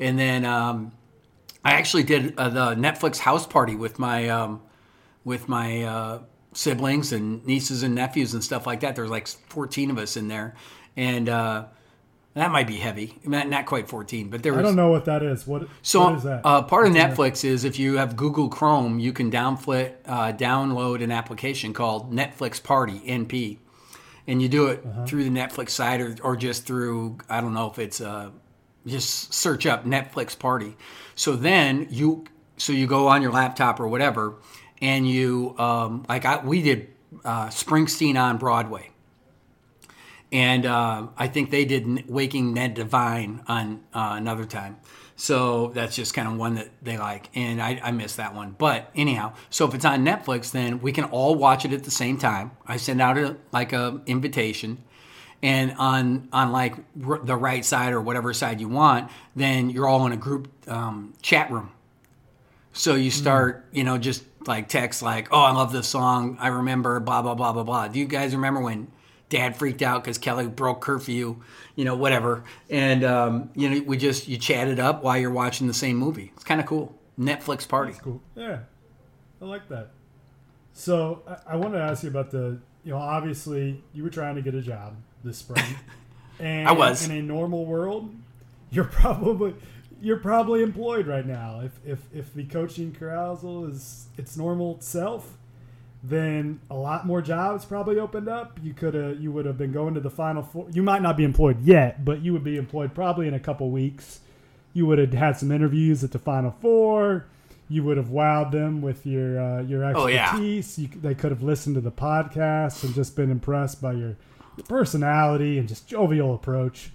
and 0.01 0.19
then 0.19 0.47
um, 0.47 0.93
I 1.63 1.73
actually 1.73 2.05
did 2.05 2.35
uh, 2.39 2.49
the 2.49 2.75
Netflix 2.75 3.19
house 3.19 3.47
party 3.47 3.77
with 3.77 3.99
my 3.99 4.31
um, 4.31 4.63
with 5.23 5.51
my 5.51 5.83
uh, 5.83 6.23
siblings 6.55 7.13
and 7.13 7.45
nieces 7.45 7.83
and 7.83 7.95
nephews 7.95 8.33
and 8.33 8.43
stuff 8.43 8.67
like 8.67 8.81
that. 8.81 8.97
There's 8.97 9.11
like 9.11 9.29
14 9.29 9.91
of 9.91 9.99
us 9.99 10.17
in 10.17 10.29
there, 10.29 10.55
and 10.97 11.29
uh, 11.29 11.67
that 12.35 12.51
might 12.51 12.67
be 12.67 12.77
heavy. 12.77 13.19
Not, 13.25 13.67
quite 13.67 13.89
14, 13.89 14.31
but 14.31 14.43
there 14.43 14.53
was. 14.53 14.61
I 14.61 14.63
don't 14.63 14.77
know 14.77 14.91
what 14.91 15.05
that 15.05 15.23
is. 15.23 15.47
What 15.47 15.69
So 15.83 16.01
what 16.01 16.15
is 16.15 16.23
that? 16.23 16.41
Uh, 16.45 16.63
part 16.63 16.87
of 16.87 16.95
What's 16.95 17.03
there? 17.03 17.31
Netflix 17.31 17.45
is 17.45 17.65
if 17.65 17.79
you 17.79 17.97
have 17.99 18.17
Google 18.17 18.49
Chrome, 18.49 18.99
you 18.99 19.13
can 19.13 19.31
downflit, 19.31 19.95
uh, 20.07 20.33
download 20.33 21.03
an 21.03 21.11
application 21.13 21.73
called 21.75 22.13
Netflix 22.13 22.63
Party 22.63 23.01
(NP), 23.07 23.59
and 24.27 24.41
you 24.41 24.49
do 24.49 24.67
it 24.69 24.85
Uh-huh. 24.87 25.05
through 25.05 25.25
the 25.25 25.31
Netflix 25.31 25.71
site 25.71 26.01
or, 26.01 26.17
or 26.23 26.37
just 26.37 26.65
through 26.67 27.19
I 27.29 27.41
don't 27.41 27.53
know 27.55 27.71
if 27.71 27.79
it's 27.79 28.01
uh, 28.01 28.31
just 28.87 29.35
search 29.35 29.67
up 29.67 29.85
Netflix 29.85 30.39
Party. 30.39 30.77
So 31.15 31.37
then 31.37 31.87
you 31.91 32.25
so 32.57 32.73
you 32.73 32.87
go 32.87 33.09
on 33.09 33.21
your 33.21 33.33
laptop 33.33 33.79
or 33.79 33.89
whatever, 33.89 34.37
and 34.81 35.07
you 35.09 35.55
um, 35.59 36.07
like 36.09 36.25
I, 36.25 36.43
we 36.43 36.63
did 36.63 36.89
uh, 37.27 37.49
Springsteen 37.49 38.19
on 38.19 38.39
Broadway 38.39 38.89
and 40.33 40.65
uh, 40.65 41.09
I 41.17 41.29
think 41.29 41.51
they 41.51 41.65
did 41.67 42.09
Waking 42.09 42.55
Ned 42.55 42.75
Devine 42.75 43.43
on 43.47 43.85
uh, 43.93 44.15
another 44.17 44.47
time. 44.47 44.79
So 45.15 45.69
that's 45.69 45.95
just 45.95 46.15
kind 46.15 46.27
of 46.27 46.37
one 46.37 46.55
that 46.55 46.71
they 46.83 46.97
like, 46.97 47.29
and 47.35 47.63
I, 47.63 47.79
I 47.83 47.91
missed 47.93 48.17
that 48.17 48.35
one. 48.35 48.57
But 48.59 48.91
anyhow, 48.95 49.35
so 49.51 49.69
if 49.69 49.75
it's 49.75 49.85
on 49.85 50.05
Netflix, 50.05 50.51
then 50.51 50.81
we 50.81 50.91
can 50.91 51.05
all 51.05 51.35
watch 51.35 51.65
it 51.65 51.73
at 51.73 51.85
the 51.85 51.91
same 51.91 52.17
time. 52.19 52.53
I 52.67 52.79
send 52.79 53.01
out 53.01 53.19
a 53.19 53.37
like 53.53 53.73
a 53.75 54.01
invitation, 54.07 54.83
and 55.43 55.75
on 55.79 56.29
on 56.33 56.51
like 56.51 56.75
r- 57.07 57.21
the 57.23 57.37
right 57.37 57.65
side 57.65 57.93
or 57.93 58.01
whatever 58.01 58.33
side 58.33 58.61
you 58.61 58.69
want, 58.69 59.11
then 59.37 59.69
you're 59.71 59.87
all 59.87 60.07
in 60.07 60.13
a 60.13 60.17
group 60.17 60.49
um, 60.67 61.13
chat 61.21 61.51
room. 61.53 61.71
So 62.73 62.95
you 62.95 63.11
start, 63.11 63.67
you 63.71 63.85
know, 63.85 63.99
just 63.99 64.25
like 64.47 64.69
text 64.69 65.03
like, 65.03 65.29
"Oh, 65.31 65.43
I 65.43 65.53
love 65.53 65.73
this 65.73 65.87
song. 65.87 66.39
I 66.41 66.49
remember 66.49 66.99
blah 67.01 67.21
blah 67.21 67.35
blah 67.35 67.53
blah 67.53 67.65
blah." 67.65 67.89
Do 67.89 68.01
you 68.01 68.07
guys 68.07 68.35
remember 68.35 68.61
when 68.63 68.89
Dad 69.33 69.57
freaked 69.57 69.81
out 69.81 70.05
because 70.05 70.19
Kelly 70.19 70.47
broke 70.47 70.83
curfew? 70.83 71.37
You 71.75 71.85
know, 71.87 71.97
whatever. 71.97 72.45
And 72.69 73.03
um, 73.03 73.51
you 73.55 73.71
know, 73.71 73.83
we 73.87 73.97
just 73.97 74.29
you 74.29 74.37
chatted 74.37 74.79
up 74.79 75.03
while 75.03 75.17
you're 75.17 75.31
watching 75.31 75.67
the 75.67 75.75
same 75.75 75.97
movie. 75.97 76.33
It's 76.35 76.45
kind 76.45 76.61
of 76.61 76.67
cool. 76.67 76.95
Netflix 77.19 77.67
party. 77.67 77.95
Cool. 78.03 78.21
Yeah, 78.37 78.59
I 79.41 79.45
like 79.47 79.69
that. 79.71 79.89
So 80.75 81.23
I, 81.27 81.55
I 81.55 81.57
wanted 81.57 81.79
to 81.79 81.85
ask 81.85 82.03
you 82.03 82.11
about 82.11 82.31
the. 82.31 82.61
You 82.85 82.93
know, 82.93 82.99
obviously 82.99 83.83
you 83.95 84.03
were 84.03 84.11
trying 84.11 84.35
to 84.35 84.43
get 84.43 84.55
a 84.55 84.61
job 84.61 84.97
this 85.25 85.39
spring, 85.39 85.65
and 86.39 86.69
I 86.69 86.73
was. 86.73 87.09
in 87.09 87.17
a 87.17 87.23
normal 87.23 87.65
world. 87.65 88.15
You're 88.71 88.85
probably 88.85 89.55
you're 90.03 90.19
probably 90.19 90.63
employed 90.63 91.07
right 91.07 91.25
now. 91.25 91.61
If 91.61 91.73
if 91.87 92.01
if 92.13 92.35
the 92.35 92.45
coaching 92.45 92.93
carousal 92.93 93.65
is 93.65 94.09
its 94.19 94.37
normal 94.37 94.79
self, 94.81 95.39
then 96.03 96.61
a 96.71 96.75
lot 96.75 97.07
more 97.07 97.23
jobs 97.23 97.65
probably 97.65 97.99
opened 97.99 98.29
up. 98.29 98.59
You 98.63 98.73
could 98.75 98.95
have 98.95 99.21
you 99.21 99.31
would 99.33 99.47
have 99.47 99.57
been 99.59 99.73
going 99.73 99.95
to 99.95 100.01
the 100.01 100.11
final 100.11 100.43
four. 100.43 100.67
You 100.73 100.83
might 100.83 101.03
not 101.03 101.17
be 101.17 101.25
employed 101.25 101.63
yet, 101.63 102.05
but 102.05 102.23
you 102.23 102.33
would 102.33 102.43
be 102.45 102.57
employed 102.57 102.95
probably 102.95 103.29
in 103.29 103.35
a 103.35 103.41
couple 103.41 103.71
weeks. 103.71 104.21
You 104.75 104.87
would 104.87 104.99
have 104.99 105.13
had 105.13 105.37
some 105.37 105.53
interviews 105.53 106.03
at 106.03 106.11
the 106.13 106.19
final 106.19 106.51
four. 106.61 107.27
You 107.69 107.85
would 107.85 107.97
have 107.97 108.09
wowed 108.09 108.51
them 108.51 108.83
with 108.83 109.07
your 109.07 109.41
uh, 109.41 109.63
your 109.63 109.85
Oh, 109.97 110.07
yeah. 110.07 110.25
expertise. 110.31 110.79
You, 110.79 110.89
they 110.89 111.15
could 111.15 111.31
have 111.31 111.43
listened 111.43 111.77
to 111.77 111.81
the 111.81 111.93
podcast 111.93 112.83
and 112.85 112.95
just 112.95 113.15
been 113.15 113.31
impressed 113.31 113.81
by 113.81 113.93
your, 113.93 114.17
your 114.57 114.67
personality 114.69 115.59
and 115.59 115.69
just 115.69 115.87
jovial 115.87 116.35
approach. 116.35 116.91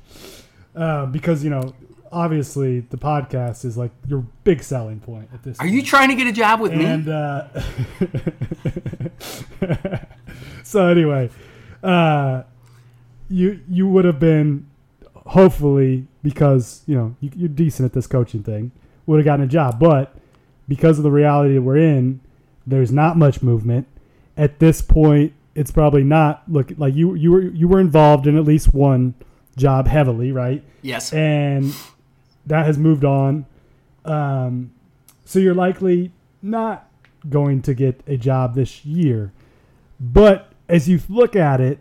Uh, 0.75 1.05
because 1.07 1.43
you 1.43 1.49
know, 1.49 1.73
obviously, 2.11 2.81
the 2.81 2.97
podcast 2.97 3.65
is 3.65 3.77
like 3.77 3.91
your 4.07 4.25
big 4.43 4.63
selling 4.63 4.99
point 4.99 5.29
at 5.33 5.43
this. 5.43 5.59
Are 5.59 5.67
you 5.67 5.83
trying 5.83 6.09
to 6.09 6.15
get 6.15 6.27
a 6.27 6.31
job 6.31 6.59
with 6.59 6.73
me? 6.73 6.85
Uh, 6.85 7.47
so 10.63 10.87
anyway, 10.87 11.29
uh, 11.83 12.43
you 13.29 13.61
you 13.69 13.87
would 13.87 14.05
have 14.05 14.19
been 14.19 14.67
hopefully 15.27 16.07
because 16.23 16.83
you 16.85 16.95
know 16.95 17.15
you, 17.19 17.31
you're 17.35 17.49
decent 17.49 17.85
at 17.85 17.93
this 17.93 18.07
coaching 18.07 18.43
thing 18.43 18.71
would 19.05 19.17
have 19.17 19.25
gotten 19.25 19.45
a 19.45 19.47
job, 19.47 19.79
but 19.79 20.15
because 20.67 20.97
of 20.99 21.03
the 21.03 21.11
reality 21.11 21.55
that 21.55 21.61
we're 21.61 21.77
in, 21.77 22.19
there's 22.65 22.91
not 22.91 23.17
much 23.17 23.41
movement 23.41 23.87
at 24.35 24.59
this 24.59 24.81
point. 24.81 25.33
It's 25.55 25.71
probably 25.71 26.03
not 26.03 26.43
look 26.47 26.71
like 26.77 26.93
you 26.93 27.15
you 27.15 27.31
were 27.31 27.41
you 27.41 27.67
were 27.67 27.79
involved 27.79 28.27
in 28.27 28.37
at 28.37 28.43
least 28.43 28.73
one 28.73 29.15
job 29.55 29.87
heavily, 29.87 30.31
right? 30.31 30.63
yes. 30.87 31.13
and 31.13 31.73
that 32.47 32.65
has 32.65 32.77
moved 32.77 33.05
on. 33.05 33.45
Um, 34.05 34.71
so 35.25 35.39
you're 35.39 35.55
likely 35.55 36.11
not 36.41 36.89
going 37.29 37.61
to 37.63 37.73
get 37.73 38.01
a 38.07 38.17
job 38.17 38.55
this 38.55 38.85
year. 38.85 39.31
But 39.99 40.51
as 40.69 40.87
you 40.87 40.99
look 41.09 41.35
at 41.35 41.59
it, 41.61 41.79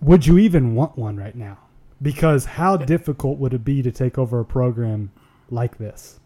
would 0.00 0.26
you 0.26 0.38
even 0.38 0.74
want 0.74 0.96
one 0.96 1.16
right 1.16 1.34
now? 1.34 1.58
Because 2.00 2.44
how 2.44 2.76
difficult 2.76 3.38
would 3.38 3.54
it 3.54 3.64
be 3.64 3.82
to 3.82 3.92
take 3.92 4.18
over 4.18 4.40
a 4.40 4.44
program 4.44 5.12
like 5.50 5.78
this? 5.78 6.18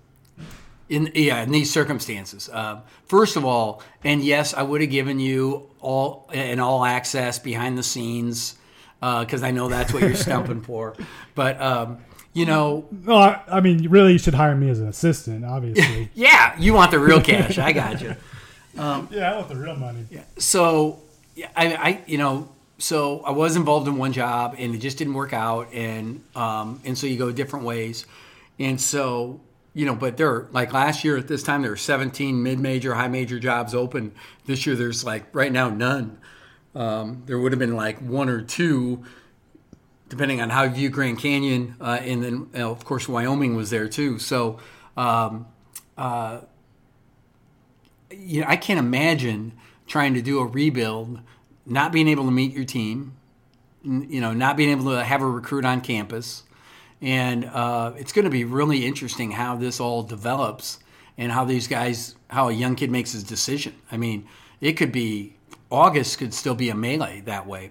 in 0.88 1.10
yeah 1.14 1.42
in 1.42 1.50
these 1.50 1.70
circumstances 1.70 2.48
uh, 2.52 2.80
first 3.06 3.36
of 3.36 3.44
all 3.44 3.82
and 4.04 4.22
yes 4.22 4.54
i 4.54 4.62
would 4.62 4.80
have 4.80 4.90
given 4.90 5.18
you 5.18 5.68
all 5.80 6.28
an 6.32 6.60
all 6.60 6.84
access 6.84 7.40
behind 7.40 7.76
the 7.76 7.82
scenes 7.82 8.54
because 9.00 9.42
i 9.42 9.50
know 9.50 9.68
that's 9.68 9.92
what 9.92 10.02
you're 10.02 10.14
stumping 10.14 10.60
for 10.62 10.94
but 11.34 11.60
um, 11.60 11.98
you 12.36 12.46
know 12.46 12.86
No, 12.90 13.16
I, 13.16 13.40
I 13.48 13.60
mean, 13.60 13.88
really, 13.88 14.12
you 14.12 14.18
should 14.18 14.34
hire 14.34 14.54
me 14.54 14.68
as 14.70 14.80
an 14.80 14.88
assistant, 14.88 15.44
obviously. 15.44 16.10
yeah 16.14 16.58
you 16.58 16.72
want 16.74 16.90
the 16.90 16.98
real 16.98 17.20
cash 17.20 17.58
i 17.58 17.72
got 17.72 18.00
you 18.00 18.14
yeah, 18.76 19.32
I 19.32 19.36
want 19.36 19.48
the 19.48 19.56
real 19.56 19.76
money. 19.76 20.04
Yeah. 20.10 20.24
so 20.38 21.00
yeah, 21.34 21.48
I, 21.56 21.74
I 21.74 22.02
you 22.06 22.18
know 22.18 22.48
so 22.78 23.20
I 23.20 23.30
was 23.30 23.56
involved 23.56 23.88
in 23.88 23.96
one 23.96 24.12
job 24.12 24.54
and 24.58 24.74
it 24.74 24.78
just 24.78 24.98
didn't 24.98 25.14
work 25.14 25.32
out 25.32 25.72
and 25.72 26.22
um, 26.34 26.80
and 26.84 26.96
so 26.96 27.06
you 27.06 27.16
go 27.16 27.32
different 27.32 27.64
ways 27.64 28.06
and 28.58 28.80
so 28.80 29.40
you 29.72 29.86
know 29.86 29.94
but 29.94 30.16
there 30.16 30.28
are, 30.28 30.48
like 30.52 30.72
last 30.72 31.04
year 31.04 31.16
at 31.16 31.28
this 31.28 31.42
time 31.42 31.62
there 31.62 31.70
were 31.70 31.76
17 31.76 32.42
mid-major 32.42 32.94
high 32.94 33.08
major 33.08 33.38
jobs 33.38 33.74
open 33.74 34.12
this 34.44 34.66
year 34.66 34.76
there's 34.76 35.04
like 35.04 35.24
right 35.32 35.52
now 35.52 35.70
none 35.70 36.18
um, 36.74 37.22
there 37.24 37.38
would 37.38 37.52
have 37.52 37.58
been 37.58 37.76
like 37.76 37.98
one 38.00 38.28
or 38.28 38.42
two 38.42 39.02
depending 40.08 40.40
on 40.40 40.50
how 40.50 40.64
you 40.64 40.70
view 40.70 40.88
Grand 40.90 41.18
Canyon 41.18 41.76
uh, 41.80 41.98
and 42.02 42.22
then 42.22 42.32
you 42.32 42.58
know, 42.58 42.70
of 42.70 42.84
course 42.84 43.08
Wyoming 43.08 43.56
was 43.56 43.70
there 43.70 43.88
too 43.88 44.18
so 44.18 44.58
um, 44.96 45.46
you 48.10 48.40
know, 48.40 48.46
I 48.48 48.56
can't 48.56 48.78
imagine 48.78 49.52
trying 49.86 50.14
to 50.14 50.22
do 50.22 50.38
a 50.40 50.46
rebuild, 50.46 51.20
not 51.64 51.92
being 51.92 52.08
able 52.08 52.24
to 52.24 52.30
meet 52.30 52.52
your 52.52 52.64
team, 52.64 53.16
you 53.84 54.20
know, 54.20 54.32
not 54.32 54.56
being 54.56 54.70
able 54.70 54.90
to 54.92 55.04
have 55.04 55.22
a 55.22 55.26
recruit 55.26 55.64
on 55.64 55.80
campus. 55.80 56.42
And 57.00 57.44
uh, 57.44 57.92
it's 57.96 58.12
going 58.12 58.24
to 58.24 58.30
be 58.30 58.44
really 58.44 58.86
interesting 58.86 59.32
how 59.32 59.56
this 59.56 59.80
all 59.80 60.02
develops 60.02 60.78
and 61.18 61.30
how 61.30 61.44
these 61.44 61.68
guys, 61.68 62.16
how 62.28 62.48
a 62.48 62.52
young 62.52 62.74
kid 62.74 62.90
makes 62.90 63.12
his 63.12 63.22
decision. 63.22 63.74
I 63.92 63.96
mean, 63.96 64.26
it 64.60 64.74
could 64.74 64.92
be 64.92 65.36
August 65.70 66.18
could 66.18 66.34
still 66.34 66.54
be 66.54 66.70
a 66.70 66.74
melee 66.74 67.22
that 67.22 67.46
way. 67.46 67.70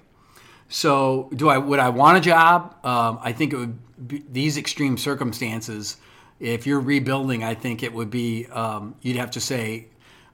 So, 0.68 1.30
do 1.36 1.50
I 1.50 1.58
would 1.58 1.80
I 1.80 1.90
want 1.90 2.18
a 2.18 2.22
job? 2.22 2.76
Um, 2.84 3.20
I 3.22 3.32
think 3.32 3.54
it 3.54 3.58
would 3.58 4.08
be 4.08 4.24
these 4.32 4.58
extreme 4.58 4.98
circumstances. 4.98 5.98
If 6.40 6.68
you're 6.68 6.82
rebuilding, 6.82 7.44
I 7.44 7.54
think 7.54 7.84
it 7.84 7.94
would 7.94 8.10
be 8.10 8.48
um, 8.48 8.96
you'd 9.02 9.18
have 9.18 9.32
to 9.32 9.40
say, 9.40 9.88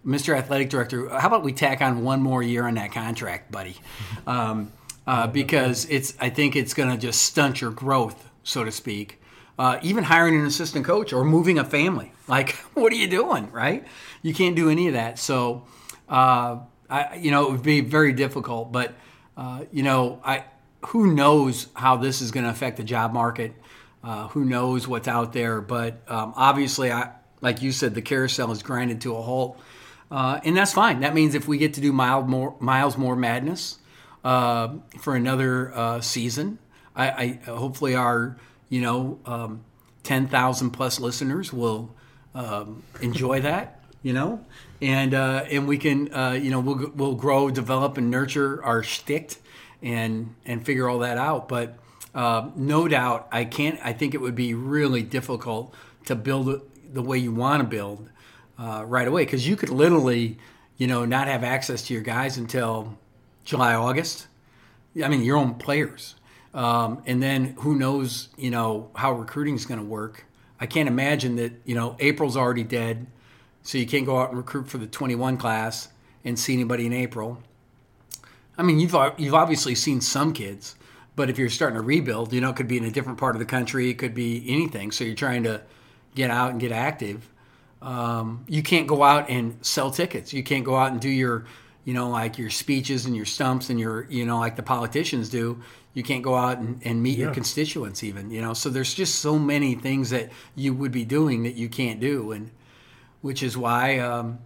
Mr. 0.05 0.35
Athletic 0.35 0.69
Director, 0.69 1.09
how 1.09 1.27
about 1.27 1.43
we 1.43 1.53
tack 1.53 1.81
on 1.81 2.03
one 2.03 2.21
more 2.21 2.41
year 2.41 2.65
on 2.65 2.75
that 2.75 2.91
contract, 2.91 3.51
buddy? 3.51 3.75
Um, 4.27 4.71
uh, 5.07 5.27
because 5.27 5.85
it's 5.89 6.13
I 6.19 6.29
think 6.29 6.55
it's 6.55 6.73
going 6.73 6.89
to 6.89 6.97
just 6.97 7.23
stunt 7.23 7.59
your 7.59 7.71
growth, 7.71 8.29
so 8.43 8.63
to 8.63 8.71
speak. 8.71 9.19
Uh, 9.57 9.79
even 9.81 10.03
hiring 10.03 10.39
an 10.39 10.45
assistant 10.45 10.85
coach 10.85 11.11
or 11.11 11.23
moving 11.23 11.59
a 11.59 11.63
family, 11.63 12.11
like 12.27 12.51
what 12.73 12.93
are 12.93 12.95
you 12.95 13.07
doing, 13.07 13.51
right? 13.51 13.85
You 14.21 14.33
can't 14.33 14.55
do 14.55 14.69
any 14.69 14.87
of 14.87 14.93
that. 14.93 15.19
So, 15.19 15.65
uh, 16.07 16.59
I, 16.89 17.15
you 17.15 17.31
know, 17.31 17.47
it 17.47 17.51
would 17.51 17.63
be 17.63 17.81
very 17.81 18.13
difficult. 18.13 18.71
But 18.71 18.93
uh, 19.37 19.65
you 19.71 19.83
know, 19.83 20.19
I 20.23 20.45
who 20.87 21.13
knows 21.13 21.67
how 21.73 21.97
this 21.97 22.21
is 22.21 22.31
going 22.31 22.43
to 22.43 22.49
affect 22.49 22.77
the 22.77 22.83
job 22.83 23.13
market? 23.13 23.53
Uh, 24.03 24.27
who 24.29 24.45
knows 24.45 24.87
what's 24.87 25.07
out 25.07 25.31
there? 25.33 25.61
But 25.61 26.01
um, 26.07 26.33
obviously, 26.35 26.91
I 26.91 27.11
like 27.41 27.61
you 27.61 27.71
said, 27.71 27.93
the 27.95 28.01
carousel 28.01 28.51
is 28.51 28.63
grinded 28.63 29.01
to 29.01 29.15
a 29.15 29.21
halt. 29.21 29.59
uh, 30.09 30.39
and 30.43 30.57
that's 30.57 30.73
fine. 30.73 30.99
That 31.01 31.13
means 31.13 31.35
if 31.35 31.47
we 31.47 31.57
get 31.57 31.75
to 31.75 31.81
do 31.81 31.91
Miles 31.93 32.27
more 32.27 32.55
Miles 32.59 32.97
more 32.97 33.15
Madness 33.15 33.77
uh, 34.23 34.75
for 34.99 35.15
another 35.15 35.73
uh, 35.73 36.01
season, 36.01 36.59
I, 36.95 37.39
I 37.45 37.51
hopefully 37.51 37.95
our 37.95 38.37
you 38.69 38.81
know 38.81 39.19
um, 39.25 39.63
ten 40.03 40.27
thousand 40.27 40.71
plus 40.71 40.99
listeners 40.99 41.53
will 41.53 41.95
um, 42.35 42.83
enjoy 43.01 43.41
that. 43.41 43.80
You 44.03 44.13
know, 44.13 44.43
and 44.81 45.13
uh, 45.13 45.45
and 45.51 45.67
we 45.67 45.77
can 45.77 46.13
uh, 46.13 46.31
you 46.31 46.49
know 46.49 46.59
we'll 46.59 46.91
we'll 46.95 47.15
grow, 47.15 47.49
develop, 47.51 47.97
and 47.97 48.09
nurture 48.09 48.63
our 48.63 48.81
shtick, 48.81 49.35
and 49.81 50.35
and 50.45 50.65
figure 50.65 50.89
all 50.89 50.99
that 50.99 51.17
out. 51.17 51.47
But 51.47 51.77
uh, 52.13 52.49
no 52.55 52.87
doubt, 52.87 53.27
I 53.31 53.45
can't. 53.45 53.79
I 53.83 53.93
think 53.93 54.13
it 54.13 54.21
would 54.21 54.35
be 54.35 54.53
really 54.53 55.03
difficult 55.03 55.73
to 56.05 56.15
build 56.15 56.61
the 56.91 57.01
way 57.01 57.17
you 57.17 57.31
want 57.31 57.61
to 57.61 57.67
build 57.67 58.09
uh, 58.59 58.83
right 58.85 59.07
away 59.07 59.23
because 59.23 59.47
you 59.47 59.55
could 59.55 59.69
literally, 59.69 60.37
you 60.77 60.87
know, 60.87 61.05
not 61.05 61.27
have 61.27 61.43
access 61.43 61.83
to 61.83 61.93
your 61.93 62.03
guys 62.03 62.37
until 62.37 62.97
July, 63.45 63.73
August. 63.73 64.27
I 65.01 65.07
mean, 65.07 65.23
your 65.23 65.37
own 65.37 65.55
players, 65.55 66.15
um, 66.53 67.01
and 67.05 67.23
then 67.23 67.55
who 67.59 67.75
knows, 67.75 68.27
you 68.37 68.51
know, 68.51 68.89
how 68.95 69.13
recruiting 69.13 69.55
is 69.55 69.65
going 69.65 69.79
to 69.79 69.85
work. 69.85 70.25
I 70.59 70.65
can't 70.65 70.89
imagine 70.89 71.37
that. 71.37 71.53
You 71.63 71.75
know, 71.75 71.95
April's 71.99 72.35
already 72.35 72.63
dead, 72.63 73.07
so 73.63 73.77
you 73.77 73.85
can't 73.85 74.05
go 74.05 74.19
out 74.19 74.29
and 74.29 74.37
recruit 74.37 74.67
for 74.67 74.77
the 74.77 74.87
21 74.87 75.37
class 75.37 75.89
and 76.23 76.37
see 76.37 76.53
anybody 76.53 76.85
in 76.85 76.93
April. 76.93 77.41
I 78.57 78.63
mean, 78.63 78.79
you've 78.79 78.95
you've 79.17 79.33
obviously 79.33 79.75
seen 79.75 80.01
some 80.01 80.33
kids, 80.33 80.75
but 81.15 81.29
if 81.29 81.37
you're 81.39 81.49
starting 81.49 81.77
to 81.77 81.81
rebuild, 81.83 82.33
you 82.33 82.41
know, 82.41 82.49
it 82.49 82.55
could 82.55 82.67
be 82.67 82.77
in 82.77 82.83
a 82.85 82.91
different 82.91 83.17
part 83.17 83.35
of 83.35 83.39
the 83.39 83.45
country, 83.45 83.89
it 83.89 83.95
could 83.97 84.13
be 84.13 84.43
anything. 84.47 84.91
So 84.91 85.03
you're 85.03 85.15
trying 85.15 85.43
to 85.43 85.61
get 86.15 86.29
out 86.29 86.51
and 86.51 86.59
get 86.59 86.71
active. 86.71 87.27
Um, 87.81 88.45
you 88.47 88.61
can't 88.61 88.85
go 88.87 89.01
out 89.03 89.29
and 89.29 89.57
sell 89.65 89.89
tickets. 89.89 90.33
You 90.33 90.43
can't 90.43 90.63
go 90.63 90.75
out 90.75 90.91
and 90.91 91.01
do 91.01 91.09
your, 91.09 91.45
you 91.85 91.93
know, 91.95 92.09
like 92.09 92.37
your 92.37 92.51
speeches 92.51 93.05
and 93.07 93.15
your 93.15 93.25
stumps 93.25 93.69
and 93.71 93.79
your, 93.79 94.05
you 94.09 94.25
know, 94.25 94.37
like 94.37 94.55
the 94.55 94.61
politicians 94.63 95.29
do. 95.29 95.61
You 95.93 96.03
can't 96.03 96.21
go 96.23 96.35
out 96.35 96.59
and, 96.59 96.79
and 96.85 97.01
meet 97.01 97.17
Yeah. 97.17 97.25
your 97.25 97.33
constituents 97.33 98.03
even, 98.03 98.29
you 98.29 98.41
know. 98.41 98.53
So 98.53 98.69
there's 98.69 98.93
just 98.93 99.15
so 99.15 99.39
many 99.39 99.73
things 99.75 100.11
that 100.11 100.29
you 100.55 100.73
would 100.75 100.91
be 100.91 101.05
doing 101.05 101.43
that 101.43 101.55
you 101.55 101.69
can't 101.69 101.99
do, 101.99 102.31
and 102.31 102.51
which 103.21 103.43
is 103.43 103.57
why, 103.57 103.99
um, 103.99 104.39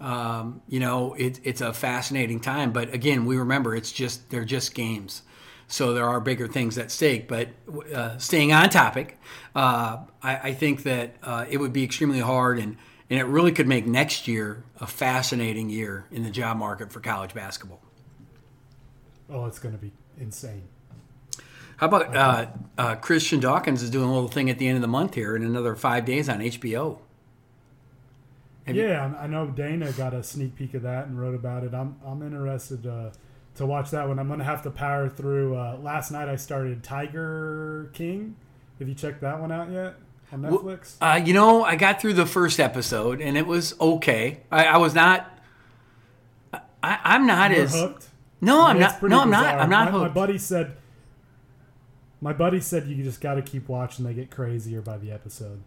um, 0.00 0.62
you 0.68 0.80
know, 0.80 1.14
it, 1.14 1.40
it's 1.44 1.60
a 1.60 1.72
fascinating 1.72 2.40
time. 2.40 2.72
But 2.72 2.92
again, 2.92 3.24
we 3.24 3.36
remember 3.36 3.74
it's 3.74 3.92
just 3.92 4.30
they're 4.30 4.44
just 4.44 4.74
games. 4.74 5.22
So 5.68 5.94
there 5.94 6.06
are 6.06 6.20
bigger 6.20 6.48
things 6.48 6.76
at 6.76 6.90
stake. 6.90 7.28
But 7.28 7.48
uh, 7.94 8.18
staying 8.18 8.52
on 8.52 8.68
topic, 8.68 9.18
uh, 9.54 9.98
I, 10.22 10.36
I 10.36 10.52
think 10.52 10.82
that 10.82 11.14
uh, 11.22 11.46
it 11.48 11.58
would 11.58 11.72
be 11.72 11.84
extremely 11.84 12.20
hard, 12.20 12.58
and 12.58 12.76
and 13.08 13.18
it 13.18 13.24
really 13.24 13.52
could 13.52 13.68
make 13.68 13.86
next 13.86 14.26
year 14.28 14.64
a 14.80 14.86
fascinating 14.86 15.70
year 15.70 16.06
in 16.10 16.24
the 16.24 16.30
job 16.30 16.56
market 16.56 16.92
for 16.92 17.00
college 17.00 17.34
basketball. 17.34 17.80
Oh, 19.30 19.46
it's 19.46 19.58
going 19.58 19.74
to 19.74 19.80
be 19.80 19.92
insane. 20.18 20.64
How 21.76 21.86
about 21.86 22.16
uh, 22.16 22.46
uh, 22.78 22.94
Christian 22.96 23.40
Dawkins 23.40 23.82
is 23.82 23.90
doing 23.90 24.08
a 24.08 24.12
little 24.12 24.28
thing 24.28 24.48
at 24.50 24.58
the 24.58 24.68
end 24.68 24.76
of 24.76 24.82
the 24.82 24.88
month 24.88 25.14
here 25.14 25.34
in 25.34 25.42
another 25.42 25.74
five 25.74 26.04
days 26.04 26.28
on 26.28 26.40
HBO. 26.40 26.98
Have 28.66 28.76
yeah, 28.76 29.12
I 29.18 29.24
I 29.24 29.26
know 29.26 29.46
Dana 29.48 29.90
got 29.92 30.14
a 30.14 30.22
sneak 30.22 30.54
peek 30.54 30.74
of 30.74 30.82
that 30.82 31.06
and 31.06 31.20
wrote 31.20 31.34
about 31.34 31.64
it. 31.64 31.74
I'm 31.74 31.96
I'm 32.06 32.22
interested 32.22 32.86
uh, 32.86 33.10
to 33.56 33.66
watch 33.66 33.90
that 33.90 34.06
one. 34.06 34.18
I'm 34.18 34.28
going 34.28 34.38
to 34.38 34.44
have 34.44 34.62
to 34.62 34.70
power 34.70 35.08
through. 35.08 35.56
Uh, 35.56 35.78
last 35.82 36.10
night 36.10 36.28
I 36.28 36.36
started 36.36 36.82
Tiger 36.82 37.90
King. 37.92 38.36
Have 38.78 38.88
you 38.88 38.94
checked 38.94 39.20
that 39.20 39.40
one 39.40 39.52
out 39.52 39.70
yet 39.70 39.94
on 40.32 40.42
Netflix? 40.42 40.96
Uh, 41.00 41.20
you 41.24 41.34
know, 41.34 41.64
I 41.64 41.76
got 41.76 42.00
through 42.00 42.14
the 42.14 42.26
first 42.26 42.60
episode 42.60 43.20
and 43.20 43.36
it 43.36 43.46
was 43.46 43.78
okay. 43.80 44.40
I, 44.50 44.64
I 44.66 44.76
was 44.78 44.94
not. 44.94 45.28
I, 46.52 46.98
I'm 47.04 47.26
not 47.26 47.50
You're 47.50 47.64
as. 47.64 47.74
hooked. 47.74 48.08
No, 48.40 48.62
I 48.62 48.70
I'm 48.70 48.80
not. 48.80 49.02
No, 49.02 49.20
I'm 49.20 49.30
not. 49.30 49.58
I'm 49.58 49.70
not 49.70 49.92
my, 49.92 49.98
my 49.98 50.08
buddy 50.08 50.38
said. 50.38 50.76
My 52.20 52.32
buddy 52.32 52.60
said 52.60 52.86
you 52.86 53.02
just 53.02 53.20
got 53.20 53.34
to 53.34 53.42
keep 53.42 53.68
watching. 53.68 54.04
They 54.04 54.14
get 54.14 54.30
crazier 54.30 54.80
by 54.80 54.98
the 54.98 55.10
episode. 55.12 55.62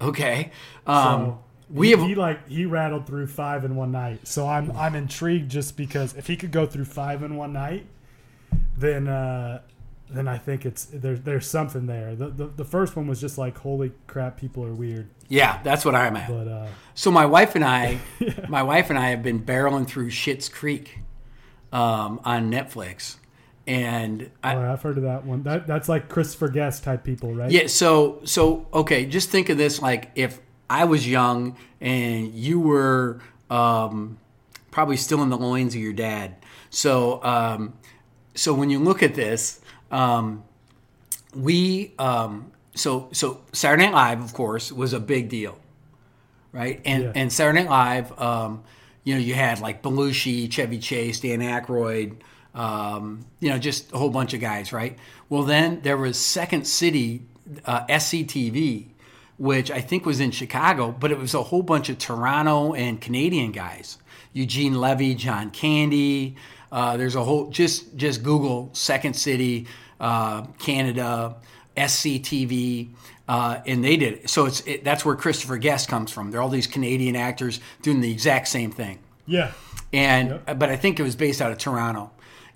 Okay. 0.00 0.50
Um, 0.86 1.04
so 1.04 1.38
we 1.72 1.88
he, 1.88 1.90
have. 1.92 2.00
he 2.08 2.14
like 2.14 2.48
he 2.48 2.64
rattled 2.64 3.06
through 3.06 3.26
five 3.28 3.64
in 3.64 3.76
one 3.76 3.92
night. 3.92 4.26
So 4.26 4.46
I'm 4.46 4.70
I'm 4.72 4.94
intrigued 4.94 5.50
just 5.50 5.76
because 5.76 6.14
if 6.14 6.26
he 6.26 6.36
could 6.36 6.52
go 6.52 6.66
through 6.66 6.86
five 6.86 7.22
in 7.22 7.36
one 7.36 7.52
night, 7.52 7.86
then 8.76 9.08
uh, 9.08 9.60
then 10.08 10.26
I 10.26 10.38
think 10.38 10.66
it's 10.66 10.86
there's 10.86 11.20
there's 11.20 11.46
something 11.46 11.86
there. 11.86 12.16
The, 12.16 12.28
the 12.28 12.46
the 12.46 12.64
first 12.64 12.96
one 12.96 13.06
was 13.06 13.20
just 13.20 13.38
like 13.38 13.58
holy 13.58 13.92
crap, 14.06 14.36
people 14.38 14.64
are 14.64 14.74
weird. 14.74 15.08
yeah, 15.28 15.60
that's 15.62 15.84
what 15.84 15.94
I'm 15.94 16.16
at. 16.16 16.28
But 16.28 16.48
uh, 16.48 16.66
So 16.94 17.10
my 17.10 17.26
wife 17.26 17.54
and 17.54 17.64
I, 17.64 18.00
my 18.48 18.62
wife 18.62 18.90
and 18.90 18.98
I 18.98 19.10
have 19.10 19.22
been 19.22 19.44
barreling 19.44 19.86
through 19.86 20.10
Schitt's 20.10 20.48
Creek 20.48 20.98
um, 21.72 22.20
on 22.24 22.50
Netflix, 22.50 23.16
and 23.66 24.30
I, 24.42 24.56
oh, 24.56 24.72
I've 24.72 24.82
heard 24.82 24.96
of 24.96 25.04
that 25.04 25.24
one. 25.24 25.44
That 25.44 25.68
that's 25.68 25.88
like 25.88 26.08
Christopher 26.08 26.48
Guest 26.48 26.82
type 26.82 27.04
people, 27.04 27.32
right? 27.32 27.50
Yeah, 27.50 27.68
so 27.68 28.20
so 28.24 28.66
okay, 28.74 29.06
just 29.06 29.30
think 29.30 29.48
of 29.48 29.56
this 29.58 29.80
like 29.80 30.10
if 30.16 30.40
I 30.70 30.84
was 30.84 31.06
young 31.06 31.56
and 31.80 32.32
you 32.32 32.60
were 32.60 33.20
um, 33.50 34.16
probably 34.70 34.96
still 34.96 35.22
in 35.22 35.28
the 35.28 35.36
loins 35.36 35.74
of 35.74 35.80
your 35.80 35.92
dad. 35.92 36.36
So 36.70 37.22
um, 37.24 37.74
so 38.34 38.54
when 38.54 38.70
you 38.70 38.78
look 38.78 39.02
at 39.02 39.14
this, 39.14 39.60
um, 39.90 40.44
we 41.34 41.92
um, 41.98 42.52
so 42.74 43.08
so 43.12 43.40
Saturday 43.52 43.86
Night 43.86 43.94
Live, 43.94 44.22
of 44.22 44.32
course, 44.32 44.70
was 44.72 44.92
a 44.92 45.00
big 45.00 45.28
deal, 45.28 45.58
right? 46.52 46.80
And 46.84 47.02
Yeah. 47.04 47.12
and 47.16 47.32
Saturday 47.32 47.64
Night 47.64 47.70
Live, 47.70 48.18
um, 48.20 48.62
you 49.04 49.14
know, 49.14 49.20
you 49.20 49.34
had 49.34 49.60
like 49.60 49.82
Belushi, 49.82 50.50
Chevy 50.50 50.78
Chase, 50.78 51.20
Dan 51.20 51.40
Aykroyd, 51.40 52.16
um, 52.54 53.24
you 53.40 53.48
know, 53.48 53.58
just 53.58 53.92
a 53.92 53.98
whole 53.98 54.10
bunch 54.10 54.34
of 54.34 54.40
guys, 54.40 54.72
right? 54.72 54.96
Well, 55.28 55.42
then 55.42 55.80
there 55.82 55.96
was 55.96 56.16
Second 56.18 56.66
City, 56.66 57.22
uh, 57.64 57.86
SCTV, 57.86 58.86
which 59.40 59.70
I 59.70 59.80
think 59.80 60.04
was 60.04 60.20
in 60.20 60.30
Chicago, 60.30 60.92
but 60.92 61.10
it 61.10 61.18
was 61.18 61.32
a 61.34 61.42
whole 61.42 61.62
bunch 61.62 61.88
of 61.88 61.96
Toronto 61.98 62.74
and 62.74 63.00
Canadian 63.00 63.50
guys. 63.52 63.96
Eugene 64.34 64.74
Levy, 64.78 65.14
John 65.16 65.50
Candy. 65.50 66.36
Uh, 66.70 66.96
there's 66.98 67.16
a 67.16 67.24
whole 67.24 67.48
just 67.50 67.96
just 67.96 68.22
Google 68.22 68.68
Second 68.74 69.14
City, 69.14 69.66
uh, 69.98 70.42
Canada, 70.58 71.34
SCTV, 71.76 72.90
uh, 73.28 73.60
and 73.66 73.82
they 73.82 73.96
did 73.96 74.12
it. 74.14 74.30
So 74.30 74.46
it's 74.46 74.60
it, 74.66 74.84
that's 74.84 75.04
where 75.04 75.16
Christopher 75.16 75.56
Guest 75.56 75.88
comes 75.88 76.12
from. 76.12 76.30
They're 76.30 76.42
all 76.42 76.48
these 76.48 76.66
Canadian 76.66 77.16
actors 77.16 77.60
doing 77.82 78.00
the 78.00 78.10
exact 78.12 78.48
same 78.48 78.70
thing 78.70 78.98
Yeah. 79.26 79.52
and 79.92 80.38
but 80.46 80.68
I 80.68 80.76
think 80.76 81.00
it 81.00 81.02
was 81.02 81.16
based 81.16 81.40
out 81.42 81.50
of 81.50 81.58
Toronto. 81.58 82.10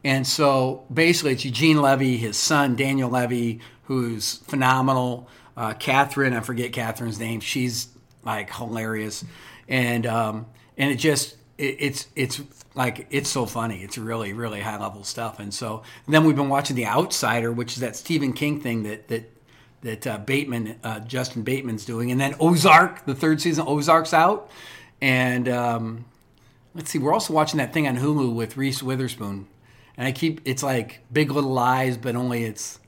And 0.04 0.26
so 0.26 0.84
basically, 0.92 1.32
it's 1.32 1.44
Eugene 1.46 1.80
Levy, 1.80 2.18
his 2.18 2.36
son 2.36 2.76
Daniel 2.76 3.08
Levy, 3.10 3.60
who's 3.84 4.34
phenomenal. 4.46 5.28
Uh, 5.56 5.74
Catherine, 5.74 6.34
I 6.34 6.40
forget 6.40 6.72
Catherine's 6.72 7.18
name. 7.18 7.40
She's 7.40 7.88
like 8.24 8.52
hilarious, 8.52 9.24
and 9.68 10.06
um, 10.06 10.46
and 10.76 10.90
it 10.90 10.96
just 10.96 11.36
it, 11.58 11.76
it's 11.78 12.06
it's 12.16 12.42
like 12.74 13.06
it's 13.10 13.30
so 13.30 13.46
funny. 13.46 13.82
It's 13.82 13.96
really 13.96 14.32
really 14.32 14.60
high 14.60 14.78
level 14.78 15.04
stuff. 15.04 15.38
And 15.38 15.52
so 15.52 15.82
and 16.06 16.14
then 16.14 16.24
we've 16.24 16.36
been 16.36 16.48
watching 16.48 16.76
The 16.76 16.86
Outsider, 16.86 17.52
which 17.52 17.74
is 17.74 17.80
that 17.80 17.96
Stephen 17.96 18.32
King 18.32 18.60
thing 18.60 18.82
that 18.84 19.08
that 19.08 19.30
that 19.82 20.06
uh, 20.06 20.18
Bateman, 20.18 20.78
uh, 20.82 21.00
Justin 21.00 21.42
Bateman's 21.42 21.84
doing, 21.84 22.10
and 22.10 22.20
then 22.20 22.34
Ozark, 22.40 23.04
the 23.04 23.14
third 23.14 23.40
season, 23.40 23.66
Ozark's 23.68 24.14
out, 24.14 24.50
and 25.00 25.46
um, 25.46 26.06
let's 26.74 26.90
see, 26.90 26.98
we're 26.98 27.12
also 27.12 27.34
watching 27.34 27.58
that 27.58 27.74
thing 27.74 27.86
on 27.86 27.98
Hulu 27.98 28.34
with 28.34 28.56
Reese 28.56 28.82
Witherspoon, 28.82 29.46
and 29.96 30.06
I 30.06 30.12
keep 30.12 30.40
it's 30.46 30.62
like 30.62 31.00
Big 31.12 31.30
Little 31.30 31.52
Lies, 31.52 31.98
but 31.98 32.16
only 32.16 32.44
it's 32.44 32.80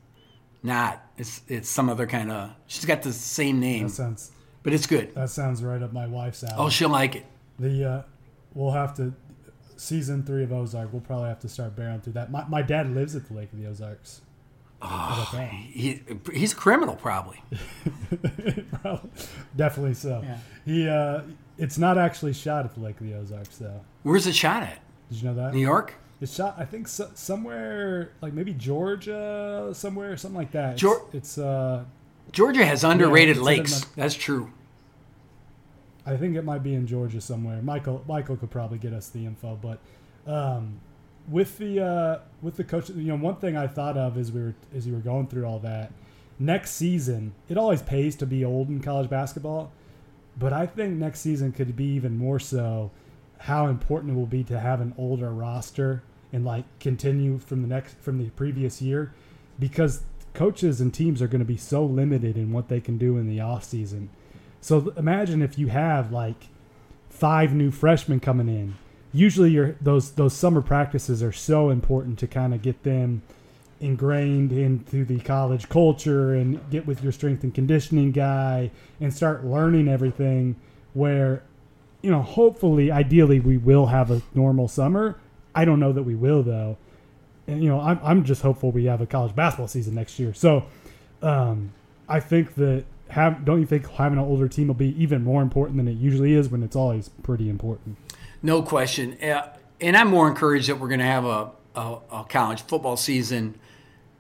not. 0.66 1.02
It's 1.16 1.40
it's 1.48 1.68
some 1.68 1.88
other 1.88 2.06
kind 2.06 2.30
of. 2.30 2.50
She's 2.66 2.84
got 2.84 3.02
the 3.02 3.12
same 3.12 3.58
name, 3.60 3.84
That 3.88 3.94
sounds 3.94 4.32
but 4.62 4.72
it's 4.74 4.86
good. 4.86 5.14
that 5.14 5.30
sounds 5.30 5.62
right 5.62 5.80
up 5.82 5.92
my 5.92 6.06
wife's 6.06 6.42
alley. 6.44 6.54
Oh, 6.58 6.68
she'll 6.68 6.88
like 6.90 7.16
it. 7.16 7.24
The 7.58 7.84
uh, 7.84 8.02
we'll 8.54 8.72
have 8.72 8.94
to 8.96 9.14
season 9.76 10.22
three 10.24 10.42
of 10.44 10.52
Ozark. 10.52 10.92
We'll 10.92 11.00
probably 11.02 11.28
have 11.28 11.40
to 11.40 11.48
start 11.48 11.74
barreling 11.76 12.02
through 12.02 12.14
that. 12.14 12.30
My, 12.30 12.44
my 12.48 12.62
dad 12.62 12.90
lives 12.94 13.14
at 13.16 13.26
the 13.28 13.34
Lake 13.34 13.52
of 13.52 13.58
the 13.60 13.66
Ozarks. 13.68 14.20
How 14.82 15.26
about? 15.32 15.48
He 15.48 16.02
he's 16.34 16.52
a 16.52 16.56
criminal 16.56 16.96
probably. 16.96 17.42
Probably- 18.82 19.10
Definitely 19.56 19.94
so. 19.94 20.22
Yeah. 20.22 20.38
He 20.64 20.88
uh, 20.88 21.22
it's 21.58 21.78
not 21.78 21.96
actually 21.98 22.34
shot 22.34 22.64
at 22.66 22.74
the 22.74 22.80
Lake 22.80 23.00
of 23.00 23.06
the 23.06 23.14
Ozarks 23.14 23.56
though. 23.56 23.80
Where's 24.02 24.26
it 24.26 24.34
shot 24.34 24.62
at? 24.62 24.80
Did 25.10 25.22
you 25.22 25.28
know 25.28 25.34
that? 25.34 25.54
New 25.54 25.60
York. 25.60 25.94
It's 26.20 26.34
shot, 26.34 26.54
I 26.58 26.64
think, 26.64 26.88
so, 26.88 27.10
somewhere 27.14 28.12
like 28.22 28.32
maybe 28.32 28.54
Georgia, 28.54 29.70
somewhere, 29.74 30.16
something 30.16 30.38
like 30.38 30.52
that. 30.52 30.74
It's, 30.74 30.82
Geor- 30.82 31.14
it's 31.14 31.38
uh, 31.38 31.84
Georgia 32.32 32.64
has 32.64 32.84
underrated 32.84 33.36
in 33.36 33.42
lakes. 33.42 33.84
That's 33.96 34.14
true. 34.14 34.50
I 36.06 36.16
think 36.16 36.36
it 36.36 36.42
might 36.42 36.62
be 36.62 36.74
in 36.74 36.86
Georgia 36.86 37.20
somewhere. 37.20 37.60
Michael 37.62 38.04
Michael 38.06 38.36
could 38.36 38.50
probably 38.50 38.78
get 38.78 38.92
us 38.92 39.08
the 39.08 39.26
info, 39.26 39.58
but 39.60 39.78
um, 40.30 40.80
with 41.28 41.58
the 41.58 41.84
uh, 41.84 42.18
with 42.40 42.56
the 42.56 42.64
coach, 42.64 42.88
you 42.90 43.08
know, 43.08 43.16
one 43.16 43.36
thing 43.36 43.56
I 43.56 43.66
thought 43.66 43.96
of 43.96 44.16
as 44.16 44.30
we 44.32 44.40
were 44.40 44.54
as 44.74 44.86
you 44.86 44.94
were 44.94 45.00
going 45.00 45.26
through 45.26 45.44
all 45.44 45.58
that. 45.60 45.92
Next 46.38 46.72
season, 46.72 47.32
it 47.48 47.56
always 47.56 47.80
pays 47.82 48.14
to 48.16 48.26
be 48.26 48.44
old 48.44 48.68
in 48.68 48.80
college 48.80 49.08
basketball, 49.08 49.72
but 50.38 50.52
I 50.52 50.66
think 50.66 50.96
next 50.96 51.20
season 51.20 51.50
could 51.50 51.74
be 51.74 51.86
even 51.86 52.18
more 52.18 52.38
so 52.38 52.90
how 53.38 53.66
important 53.66 54.12
it 54.12 54.16
will 54.16 54.26
be 54.26 54.44
to 54.44 54.58
have 54.58 54.80
an 54.80 54.94
older 54.96 55.30
roster 55.30 56.02
and 56.32 56.44
like 56.44 56.64
continue 56.80 57.38
from 57.38 57.62
the 57.62 57.68
next 57.68 57.96
from 58.00 58.18
the 58.18 58.30
previous 58.30 58.82
year 58.82 59.12
because 59.58 60.02
coaches 60.34 60.80
and 60.80 60.92
teams 60.92 61.22
are 61.22 61.28
going 61.28 61.40
to 61.40 61.46
be 61.46 61.56
so 61.56 61.84
limited 61.84 62.36
in 62.36 62.52
what 62.52 62.68
they 62.68 62.80
can 62.80 62.98
do 62.98 63.16
in 63.16 63.26
the 63.26 63.40
off 63.40 63.64
season. 63.64 64.10
So 64.60 64.92
imagine 64.96 65.42
if 65.42 65.58
you 65.58 65.68
have 65.68 66.12
like 66.12 66.48
five 67.08 67.54
new 67.54 67.70
freshmen 67.70 68.20
coming 68.20 68.48
in. 68.48 68.74
Usually 69.12 69.50
your 69.50 69.76
those 69.80 70.12
those 70.12 70.34
summer 70.34 70.60
practices 70.60 71.22
are 71.22 71.32
so 71.32 71.70
important 71.70 72.18
to 72.18 72.26
kind 72.26 72.52
of 72.52 72.62
get 72.62 72.82
them 72.82 73.22
ingrained 73.80 74.52
into 74.52 75.04
the 75.04 75.20
college 75.20 75.68
culture 75.68 76.34
and 76.34 76.70
get 76.70 76.86
with 76.86 77.02
your 77.02 77.12
strength 77.12 77.42
and 77.42 77.54
conditioning 77.54 78.10
guy 78.10 78.70
and 79.00 79.12
start 79.12 79.44
learning 79.44 79.88
everything 79.88 80.56
where 80.94 81.42
you 82.06 82.12
know 82.12 82.22
hopefully 82.22 82.92
ideally 82.92 83.40
we 83.40 83.56
will 83.56 83.86
have 83.86 84.12
a 84.12 84.22
normal 84.32 84.68
summer. 84.68 85.18
I 85.56 85.64
don't 85.64 85.80
know 85.80 85.92
that 85.92 86.04
we 86.04 86.14
will 86.14 86.44
though. 86.44 86.76
And 87.48 87.64
you 87.64 87.68
know 87.68 87.80
i'm, 87.80 87.98
I'm 88.00 88.24
just 88.24 88.42
hopeful 88.42 88.70
we 88.70 88.84
have 88.84 89.00
a 89.00 89.06
college 89.06 89.34
basketball 89.34 89.66
season 89.66 89.96
next 89.96 90.16
year. 90.20 90.32
So 90.32 90.66
um, 91.20 91.72
i 92.08 92.20
think 92.20 92.54
that 92.54 92.84
have 93.08 93.44
don't 93.44 93.58
you 93.58 93.66
think 93.66 93.90
having 93.90 94.18
an 94.18 94.24
older 94.24 94.46
team 94.46 94.68
will 94.68 94.74
be 94.74 94.94
even 95.02 95.24
more 95.24 95.42
important 95.42 95.78
than 95.78 95.88
it 95.88 95.96
usually 95.96 96.32
is 96.32 96.48
when 96.48 96.62
it's 96.62 96.76
always 96.76 97.08
pretty 97.24 97.50
important? 97.50 97.96
No 98.40 98.62
question. 98.62 99.20
Uh, 99.20 99.48
and 99.80 99.96
i'm 99.96 100.08
more 100.08 100.28
encouraged 100.28 100.68
that 100.68 100.78
we're 100.78 100.88
going 100.88 101.00
to 101.00 101.04
have 101.06 101.24
a, 101.24 101.50
a, 101.74 101.98
a 102.12 102.24
college 102.28 102.62
football 102.62 102.96
season 102.96 103.58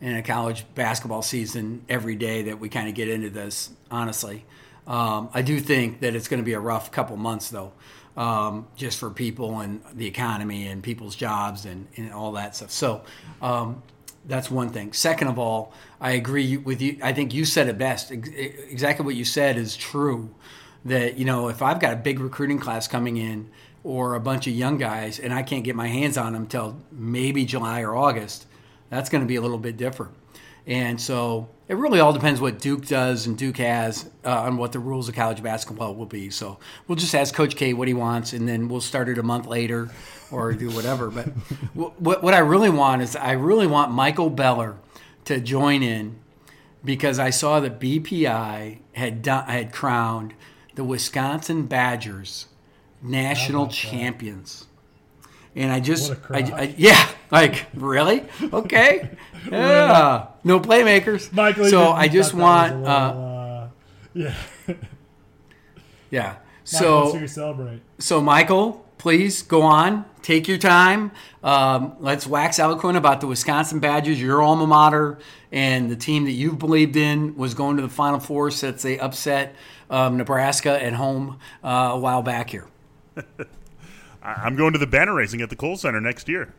and 0.00 0.16
a 0.16 0.22
college 0.22 0.66
basketball 0.74 1.22
season 1.22 1.84
every 1.88 2.16
day 2.16 2.42
that 2.42 2.58
we 2.58 2.68
kind 2.68 2.88
of 2.88 2.96
get 2.96 3.08
into 3.08 3.30
this, 3.30 3.70
honestly. 3.92 4.44
Um, 4.86 5.30
I 5.34 5.42
do 5.42 5.60
think 5.60 6.00
that 6.00 6.14
it's 6.14 6.28
going 6.28 6.40
to 6.40 6.44
be 6.44 6.52
a 6.52 6.60
rough 6.60 6.90
couple 6.90 7.16
months, 7.16 7.50
though, 7.50 7.72
um, 8.16 8.66
just 8.76 8.98
for 8.98 9.10
people 9.10 9.60
and 9.60 9.80
the 9.92 10.06
economy 10.06 10.68
and 10.68 10.82
people's 10.82 11.16
jobs 11.16 11.64
and, 11.64 11.88
and 11.96 12.12
all 12.12 12.32
that 12.32 12.54
stuff. 12.56 12.70
So 12.70 13.02
um, 13.42 13.82
that's 14.26 14.50
one 14.50 14.70
thing. 14.70 14.92
Second 14.92 15.28
of 15.28 15.38
all, 15.38 15.72
I 16.00 16.12
agree 16.12 16.56
with 16.56 16.80
you. 16.80 16.98
I 17.02 17.12
think 17.12 17.34
you 17.34 17.44
said 17.44 17.68
it 17.68 17.78
best. 17.78 18.10
Exactly 18.10 19.04
what 19.04 19.14
you 19.14 19.24
said 19.24 19.56
is 19.56 19.76
true. 19.76 20.34
That, 20.84 21.18
you 21.18 21.24
know, 21.24 21.48
if 21.48 21.62
I've 21.62 21.80
got 21.80 21.92
a 21.92 21.96
big 21.96 22.20
recruiting 22.20 22.60
class 22.60 22.86
coming 22.86 23.16
in 23.16 23.50
or 23.82 24.14
a 24.14 24.20
bunch 24.20 24.46
of 24.46 24.52
young 24.52 24.78
guys 24.78 25.18
and 25.18 25.34
I 25.34 25.42
can't 25.42 25.64
get 25.64 25.74
my 25.74 25.88
hands 25.88 26.16
on 26.16 26.32
them 26.32 26.42
until 26.42 26.76
maybe 26.92 27.44
July 27.44 27.80
or 27.82 27.96
August– 27.96 28.46
that's 28.88 29.08
going 29.08 29.22
to 29.22 29.26
be 29.26 29.36
a 29.36 29.40
little 29.40 29.58
bit 29.58 29.76
different. 29.76 30.12
And 30.66 31.00
so 31.00 31.48
it 31.68 31.76
really 31.76 31.98
all 31.98 32.12
depends 32.12 32.40
what 32.40 32.60
Duke 32.60 32.86
does 32.86 33.26
and 33.26 33.36
Duke 33.36 33.58
has 33.58 34.08
uh, 34.24 34.42
on 34.42 34.56
what 34.56 34.72
the 34.72 34.78
rules 34.78 35.08
of 35.08 35.14
college 35.14 35.42
basketball 35.42 35.94
will 35.94 36.06
be. 36.06 36.30
So 36.30 36.58
we'll 36.86 36.96
just 36.96 37.14
ask 37.14 37.34
Coach 37.34 37.56
K 37.56 37.72
what 37.72 37.88
he 37.88 37.94
wants, 37.94 38.32
and 38.32 38.48
then 38.48 38.68
we'll 38.68 38.80
start 38.80 39.08
it 39.08 39.18
a 39.18 39.22
month 39.22 39.46
later 39.46 39.90
or 40.30 40.52
do 40.52 40.70
whatever. 40.70 41.10
But 41.10 41.26
what, 41.74 42.22
what 42.22 42.34
I 42.34 42.38
really 42.38 42.70
want 42.70 43.02
is 43.02 43.16
I 43.16 43.32
really 43.32 43.66
want 43.66 43.90
Michael 43.90 44.30
Beller 44.30 44.76
to 45.24 45.40
join 45.40 45.82
in 45.82 46.18
because 46.84 47.18
I 47.18 47.30
saw 47.30 47.58
that 47.60 47.80
BPI 47.80 48.78
had 48.92 49.22
done, 49.22 49.46
had 49.46 49.72
crowned 49.72 50.34
the 50.76 50.84
Wisconsin 50.84 51.66
Badgers 51.66 52.46
national 53.02 53.68
champions. 53.68 54.66
And 55.56 55.72
I 55.72 55.80
just, 55.80 56.12
I, 56.30 56.40
I, 56.40 56.74
yeah, 56.76 57.08
like 57.30 57.66
really, 57.72 58.24
okay, 58.52 59.08
yeah, 59.50 60.26
no 60.44 60.60
playmakers. 60.60 61.32
Michael, 61.32 61.64
so 61.70 61.92
I 61.92 62.08
just 62.08 62.34
want, 62.34 62.76
little, 62.76 62.92
uh, 62.92 63.10
uh, 63.10 63.68
yeah, 64.12 64.34
yeah. 66.10 66.36
So 66.64 67.26
celebrate. 67.26 67.80
So 67.98 68.20
Michael, 68.20 68.84
please 68.98 69.40
go 69.40 69.62
on, 69.62 70.04
take 70.20 70.46
your 70.46 70.58
time. 70.58 71.10
Um, 71.42 71.96
let's 72.00 72.26
wax 72.26 72.58
eloquent 72.58 72.98
about 72.98 73.22
the 73.22 73.26
Wisconsin 73.26 73.80
Badgers, 73.80 74.20
your 74.20 74.42
alma 74.42 74.66
mater, 74.66 75.18
and 75.50 75.90
the 75.90 75.96
team 75.96 76.24
that 76.24 76.32
you've 76.32 76.58
believed 76.58 76.96
in 76.96 77.34
was 77.34 77.54
going 77.54 77.76
to 77.76 77.82
the 77.82 77.88
Final 77.88 78.20
Four 78.20 78.50
since 78.50 78.82
they 78.82 78.98
upset 78.98 79.56
um, 79.88 80.18
Nebraska 80.18 80.82
at 80.82 80.92
home 80.92 81.38
uh, 81.64 81.92
a 81.92 81.98
while 81.98 82.20
back 82.20 82.50
here. 82.50 82.66
I'm 84.26 84.56
going 84.56 84.72
to 84.72 84.78
the 84.78 84.86
banner 84.86 85.14
racing 85.14 85.40
at 85.40 85.50
the 85.50 85.56
Kohl 85.56 85.76
Center 85.76 86.00
next 86.00 86.28
year. 86.28 86.52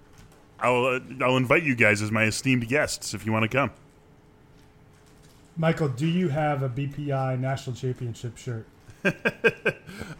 I'll 0.59 0.85
uh, 0.85 0.99
I'll 1.21 1.37
invite 1.37 1.63
you 1.63 1.75
guys 1.75 2.01
as 2.01 2.11
my 2.11 2.23
esteemed 2.23 2.67
guests 2.67 3.13
if 3.13 3.25
you 3.25 3.31
want 3.31 3.43
to 3.43 3.49
come. 3.49 3.71
Michael, 5.57 5.89
do 5.89 6.05
you 6.05 6.29
have 6.29 6.63
a 6.63 6.69
BPI 6.69 7.39
national 7.39 7.75
championship 7.75 8.37
shirt? 8.37 8.67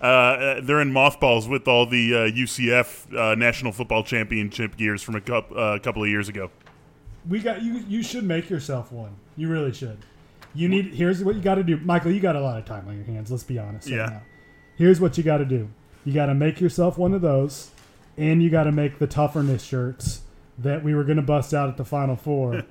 uh, 0.02 0.62
they're 0.62 0.82
in 0.82 0.92
mothballs 0.92 1.48
with 1.48 1.68
all 1.68 1.86
the 1.86 2.14
uh, 2.14 2.18
UCF 2.30 3.16
uh, 3.16 3.36
national 3.36 3.72
football 3.72 4.04
championship 4.04 4.78
gears 4.78 5.02
from 5.02 5.16
a 5.16 5.22
couple, 5.22 5.60
uh, 5.60 5.80
couple 5.80 6.04
of 6.04 6.10
years 6.10 6.30
ago. 6.30 6.50
We 7.28 7.40
got 7.40 7.62
you. 7.62 7.84
You 7.88 8.04
should 8.04 8.24
make 8.24 8.50
yourself 8.50 8.92
one. 8.92 9.16
You 9.36 9.50
really 9.50 9.74
should. 9.74 9.98
You 10.54 10.70
need. 10.70 10.94
Here's 10.94 11.24
what 11.24 11.36
you 11.36 11.42
got 11.42 11.56
to 11.56 11.64
do, 11.64 11.78
Michael. 11.78 12.12
You 12.12 12.20
got 12.20 12.36
a 12.36 12.42
lot 12.42 12.58
of 12.58 12.66
time 12.66 12.88
on 12.88 12.96
your 12.96 13.06
hands. 13.06 13.32
Let's 13.32 13.44
be 13.44 13.60
honest. 13.60 13.88
Yeah. 13.88 14.02
Right 14.02 14.22
Here's 14.78 15.02
what 15.02 15.18
you 15.18 15.24
got 15.24 15.38
to 15.38 15.46
do. 15.46 15.70
You 16.08 16.14
got 16.14 16.28
to 16.28 16.34
make 16.34 16.62
yourself 16.62 16.98
one 16.98 17.14
of 17.14 17.20
those, 17.20 17.70
and 18.16 18.42
you 18.42 18.50
got 18.50 18.64
to 18.64 18.72
make 18.72 18.98
the 18.98 19.08
toughness 19.08 19.62
shirts 19.62 20.22
that 20.58 20.82
we 20.82 20.96
were 20.96 21.04
going 21.04 21.18
to 21.18 21.22
bust 21.22 21.54
out 21.54 21.68
at 21.68 21.76
the 21.76 21.84
Final 21.84 22.16
Four. 22.16 22.64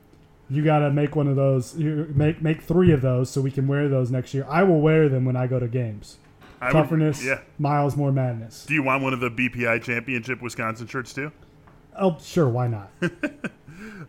you 0.50 0.64
got 0.64 0.80
to 0.80 0.90
make 0.90 1.14
one 1.14 1.28
of 1.28 1.36
those. 1.36 1.78
You 1.78 2.12
make 2.12 2.42
make 2.42 2.62
three 2.62 2.90
of 2.90 3.00
those 3.00 3.30
so 3.30 3.40
we 3.40 3.52
can 3.52 3.68
wear 3.68 3.88
those 3.88 4.10
next 4.10 4.34
year. 4.34 4.44
I 4.48 4.64
will 4.64 4.80
wear 4.80 5.08
them 5.08 5.24
when 5.24 5.36
I 5.36 5.46
go 5.46 5.60
to 5.60 5.68
games. 5.68 6.16
I 6.60 6.72
Toughness, 6.72 7.20
would, 7.20 7.28
yeah. 7.28 7.40
Miles 7.60 7.96
more 7.96 8.10
madness. 8.10 8.66
Do 8.66 8.74
you 8.74 8.82
want 8.82 9.04
one 9.04 9.12
of 9.12 9.20
the 9.20 9.30
BPI 9.30 9.84
Championship 9.84 10.42
Wisconsin 10.42 10.88
shirts 10.88 11.12
too? 11.12 11.30
Oh, 11.96 12.18
sure. 12.20 12.48
Why 12.48 12.66
not? 12.66 12.90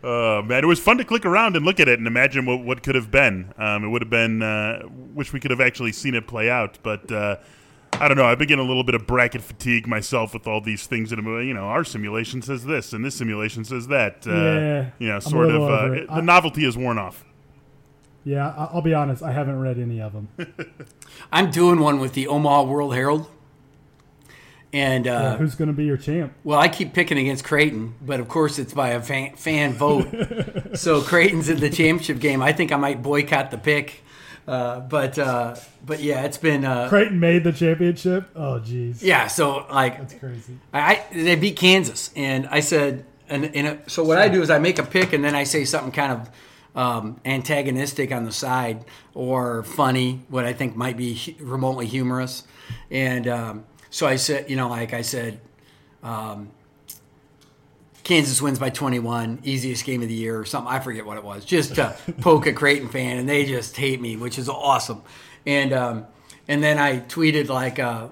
uh, 0.03 0.41
man, 0.41 0.63
it 0.63 0.67
was 0.67 0.79
fun 0.79 0.97
to 0.97 1.05
click 1.05 1.23
around 1.23 1.55
and 1.55 1.63
look 1.63 1.79
at 1.79 1.87
it 1.87 1.99
and 1.99 2.07
imagine 2.07 2.47
what, 2.47 2.63
what 2.63 2.81
could 2.81 2.95
have 2.95 3.11
been. 3.11 3.53
Um, 3.59 3.83
it 3.83 3.89
would 3.89 4.01
have 4.01 4.09
been. 4.09 4.41
Uh, 4.41 4.87
wish 5.13 5.31
we 5.33 5.39
could 5.39 5.51
have 5.51 5.61
actually 5.61 5.91
seen 5.91 6.15
it 6.15 6.25
play 6.25 6.49
out, 6.49 6.79
but. 6.81 7.11
Uh, 7.11 7.35
I 7.93 8.07
don't 8.07 8.17
know. 8.17 8.25
I've 8.25 8.39
been 8.39 8.47
getting 8.47 8.65
a 8.65 8.67
little 8.67 8.83
bit 8.83 8.95
of 8.95 9.05
bracket 9.05 9.41
fatigue 9.41 9.87
myself 9.87 10.33
with 10.33 10.47
all 10.47 10.59
these 10.61 10.87
things 10.87 11.11
that 11.11 11.19
you 11.19 11.53
know. 11.53 11.65
Our 11.65 11.83
simulation 11.83 12.41
says 12.41 12.65
this, 12.65 12.93
and 12.93 13.05
this 13.05 13.15
simulation 13.15 13.63
says 13.63 13.87
that. 13.87 14.25
Uh, 14.25 14.31
yeah, 14.31 14.89
you 14.97 15.07
know, 15.09 15.19
sort 15.19 15.49
of. 15.49 15.61
Uh, 15.61 15.87
the 15.89 16.05
I, 16.09 16.21
novelty 16.21 16.65
is 16.65 16.75
worn 16.75 16.97
off. 16.97 17.23
Yeah, 18.23 18.53
I'll 18.55 18.81
be 18.81 18.93
honest. 18.93 19.21
I 19.23 19.31
haven't 19.31 19.59
read 19.59 19.79
any 19.79 20.01
of 20.01 20.13
them. 20.13 20.29
I'm 21.31 21.51
doing 21.51 21.79
one 21.79 21.99
with 21.99 22.13
the 22.13 22.27
Omaha 22.27 22.63
World 22.63 22.93
Herald. 22.93 23.27
And 24.73 25.05
uh, 25.05 25.11
yeah, 25.11 25.37
who's 25.37 25.55
going 25.55 25.67
to 25.67 25.73
be 25.73 25.83
your 25.83 25.97
champ? 25.97 26.33
Well, 26.43 26.57
I 26.57 26.69
keep 26.69 26.93
picking 26.93 27.17
against 27.17 27.43
Creighton, 27.43 27.95
but 28.01 28.19
of 28.19 28.29
course 28.29 28.57
it's 28.57 28.73
by 28.73 28.89
a 28.89 29.01
fan, 29.01 29.35
fan 29.35 29.73
vote. 29.73 30.07
so 30.75 31.01
Creighton's 31.01 31.49
in 31.49 31.59
the 31.59 31.69
championship 31.69 32.19
game. 32.19 32.41
I 32.41 32.53
think 32.53 32.71
I 32.71 32.77
might 32.77 33.01
boycott 33.01 33.51
the 33.51 33.57
pick 33.57 34.03
uh, 34.51 34.81
but 34.81 35.17
uh, 35.17 35.55
but 35.85 36.01
yeah, 36.01 36.23
it's 36.23 36.37
been 36.37 36.65
uh, 36.65 36.89
Creighton 36.89 37.19
made 37.19 37.45
the 37.45 37.53
championship. 37.53 38.29
Oh 38.35 38.61
jeez. 38.63 39.01
Yeah, 39.01 39.27
so 39.27 39.65
like 39.71 39.97
that's 39.97 40.13
crazy. 40.15 40.57
I, 40.73 41.05
they 41.13 41.35
beat 41.35 41.55
Kansas, 41.55 42.11
and 42.17 42.47
I 42.47 42.59
said, 42.59 43.05
and, 43.29 43.55
and 43.55 43.79
so 43.87 44.03
what 44.03 44.17
I 44.17 44.27
do 44.27 44.41
is 44.41 44.49
I 44.49 44.59
make 44.59 44.77
a 44.77 44.83
pick, 44.83 45.13
and 45.13 45.23
then 45.23 45.35
I 45.35 45.45
say 45.45 45.63
something 45.63 45.93
kind 45.93 46.11
of 46.11 46.29
um, 46.75 47.21
antagonistic 47.23 48.11
on 48.11 48.25
the 48.25 48.33
side 48.33 48.83
or 49.13 49.63
funny, 49.63 50.25
what 50.27 50.43
I 50.43 50.51
think 50.51 50.75
might 50.75 50.97
be 50.97 51.37
remotely 51.39 51.85
humorous, 51.85 52.43
and 52.89 53.29
um, 53.29 53.65
so 53.89 54.05
I 54.05 54.17
said, 54.17 54.49
you 54.49 54.57
know, 54.57 54.67
like 54.67 54.93
I 54.93 55.01
said. 55.01 55.39
Um, 56.03 56.51
Kansas 58.03 58.41
wins 58.41 58.59
by 58.59 58.69
21, 58.69 59.39
easiest 59.43 59.85
game 59.85 60.01
of 60.01 60.07
the 60.07 60.13
year 60.13 60.39
or 60.39 60.45
something. 60.45 60.71
I 60.71 60.79
forget 60.79 61.05
what 61.05 61.17
it 61.17 61.23
was. 61.23 61.45
Just 61.45 61.75
to 61.75 61.95
poke 62.21 62.47
a 62.47 62.53
Creighton 62.53 62.89
fan, 62.89 63.17
and 63.17 63.29
they 63.29 63.45
just 63.45 63.77
hate 63.77 64.01
me, 64.01 64.17
which 64.17 64.37
is 64.39 64.49
awesome. 64.49 65.03
And 65.45 65.73
um, 65.73 66.05
and 66.47 66.63
then 66.63 66.77
I 66.77 66.99
tweeted 66.99 67.49
like 67.49 67.79
uh, 67.79 68.07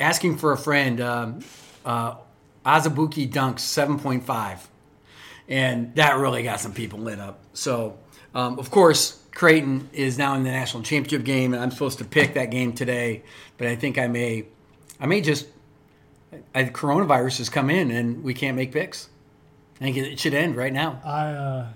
asking 0.00 0.38
for 0.38 0.52
a 0.52 0.58
friend. 0.58 1.00
Um, 1.00 1.40
uh, 1.84 2.16
Azubuike 2.64 3.30
dunks 3.30 3.60
7.5, 3.60 4.58
and 5.48 5.94
that 5.96 6.16
really 6.16 6.42
got 6.42 6.60
some 6.60 6.72
people 6.72 6.98
lit 6.98 7.20
up. 7.20 7.40
So 7.52 7.98
um, 8.34 8.58
of 8.58 8.70
course 8.70 9.22
Creighton 9.32 9.90
is 9.92 10.16
now 10.16 10.34
in 10.34 10.44
the 10.44 10.50
national 10.50 10.82
championship 10.82 11.24
game, 11.24 11.52
and 11.52 11.62
I'm 11.62 11.70
supposed 11.70 11.98
to 11.98 12.04
pick 12.04 12.34
that 12.34 12.50
game 12.50 12.72
today. 12.72 13.22
But 13.58 13.68
I 13.68 13.76
think 13.76 13.98
I 13.98 14.06
may, 14.06 14.46
I 14.98 15.06
may 15.06 15.20
just 15.20 15.46
I, 16.54 16.64
coronavirus 16.64 17.38
has 17.38 17.48
come 17.48 17.70
in 17.70 17.90
and 17.90 18.22
we 18.22 18.34
can't 18.34 18.56
make 18.56 18.72
picks. 18.72 19.08
I 19.80 19.84
think 19.84 19.96
it 19.96 20.18
should 20.20 20.34
end 20.34 20.56
right 20.56 20.72
now. 20.72 21.00
I 21.04 21.30
uh, 21.30 21.66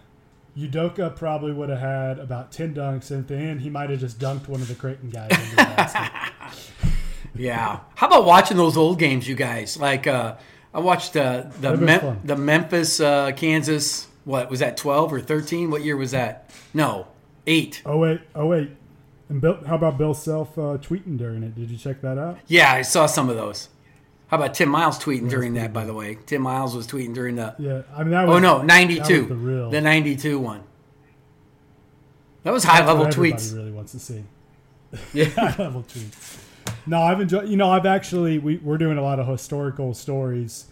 Udoka 0.57 1.15
probably 1.15 1.53
would 1.53 1.69
have 1.69 1.79
had 1.79 2.19
about 2.19 2.53
ten 2.53 2.75
dunks, 2.75 3.11
and 3.11 3.21
at 3.21 3.29
the 3.29 3.37
end 3.37 3.61
he 3.61 3.71
might 3.71 3.91
have 3.91 4.01
just 4.01 4.19
dunked 4.19 4.49
one 4.49 4.61
of 4.61 4.69
the 4.69 4.75
Creighton 4.75 5.11
guys 5.11 5.31
into 5.31 5.51
the 5.51 5.57
basket. 5.57 6.33
yeah. 7.35 7.81
How 7.95 8.07
about 8.07 8.25
watching 8.25 8.57
those 8.57 8.77
old 8.77 8.99
games, 8.99 9.29
you 9.29 9.35
guys? 9.35 9.77
Like 9.79 10.07
uh, 10.07 10.37
I 10.73 10.81
watched 10.81 11.17
uh, 11.17 11.45
the 11.61 11.77
Mem- 11.77 12.21
the 12.25 12.37
Memphis 12.37 13.01
uh, 13.01 13.33
Kansas. 13.33 14.07
What 14.25 14.51
was 14.51 14.61
that? 14.61 14.77
Twelve 14.77 15.13
or 15.13 15.21
thirteen? 15.21 15.71
What 15.71 15.83
year 15.83 15.97
was 15.97 16.13
that? 16.13 16.51
No, 16.75 17.09
eight. 17.47 17.83
Oh 17.85 17.99
wait, 17.99 18.21
oh 18.35 18.47
wait. 18.47 18.71
And 19.29 19.41
Bill, 19.41 19.59
how 19.67 19.75
about 19.75 19.99
Bill 19.99 20.15
Self 20.15 20.57
uh, 20.57 20.79
tweeting 20.79 21.19
during 21.19 21.43
it? 21.43 21.55
Did 21.55 21.71
you 21.71 21.77
check 21.77 22.01
that 22.01 22.19
out? 22.19 22.39
Yeah, 22.47 22.73
I 22.73 22.83
saw 22.83 23.07
some 23.07 23.29
of 23.29 23.37
those. 23.37 23.69
How 24.29 24.37
about 24.37 24.55
Tim 24.55 24.69
Miles 24.69 24.99
tweeting 24.99 25.31
during 25.31 25.55
that? 25.55 25.73
By 25.73 25.85
the 25.85 25.95
way, 25.95 26.19
Tim 26.27 26.43
Miles 26.43 26.77
was 26.77 26.87
tweeting 26.87 27.15
during 27.15 27.37
the. 27.37 27.55
Yeah, 27.59 27.83
I 27.95 28.03
mean 28.03 28.11
that 28.11 28.25
oh, 28.25 28.29
was. 28.29 28.37
Oh 28.37 28.39
no, 28.41 28.63
ninety 28.63 29.01
two. 29.01 29.25
the 29.27 29.35
real. 29.35 29.71
The 29.71 29.81
ninety 29.81 30.17
two 30.17 30.39
one. 30.39 30.63
That 32.43 32.53
was 32.53 32.63
high 32.65 32.79
That's 32.79 32.89
level 32.89 33.05
what 33.05 33.15
everybody 33.15 33.43
tweets. 33.43 33.55
really 33.55 33.73
wants 33.73 33.93
to 33.93 33.99
see. 33.99 34.25
Yeah. 35.13 35.25
High 35.27 35.63
level 35.63 35.83
tweets. 35.83 36.39
No, 36.87 37.03
I've 37.03 37.21
enjoyed. 37.21 37.49
You 37.49 37.57
know, 37.57 37.71
I've 37.71 37.85
actually 37.85 38.39
we 38.39 38.57
we're 38.59 38.79
doing 38.79 38.97
a 38.97 39.03
lot 39.03 39.19
of 39.19 39.27
historical 39.27 39.93
stories, 39.93 40.67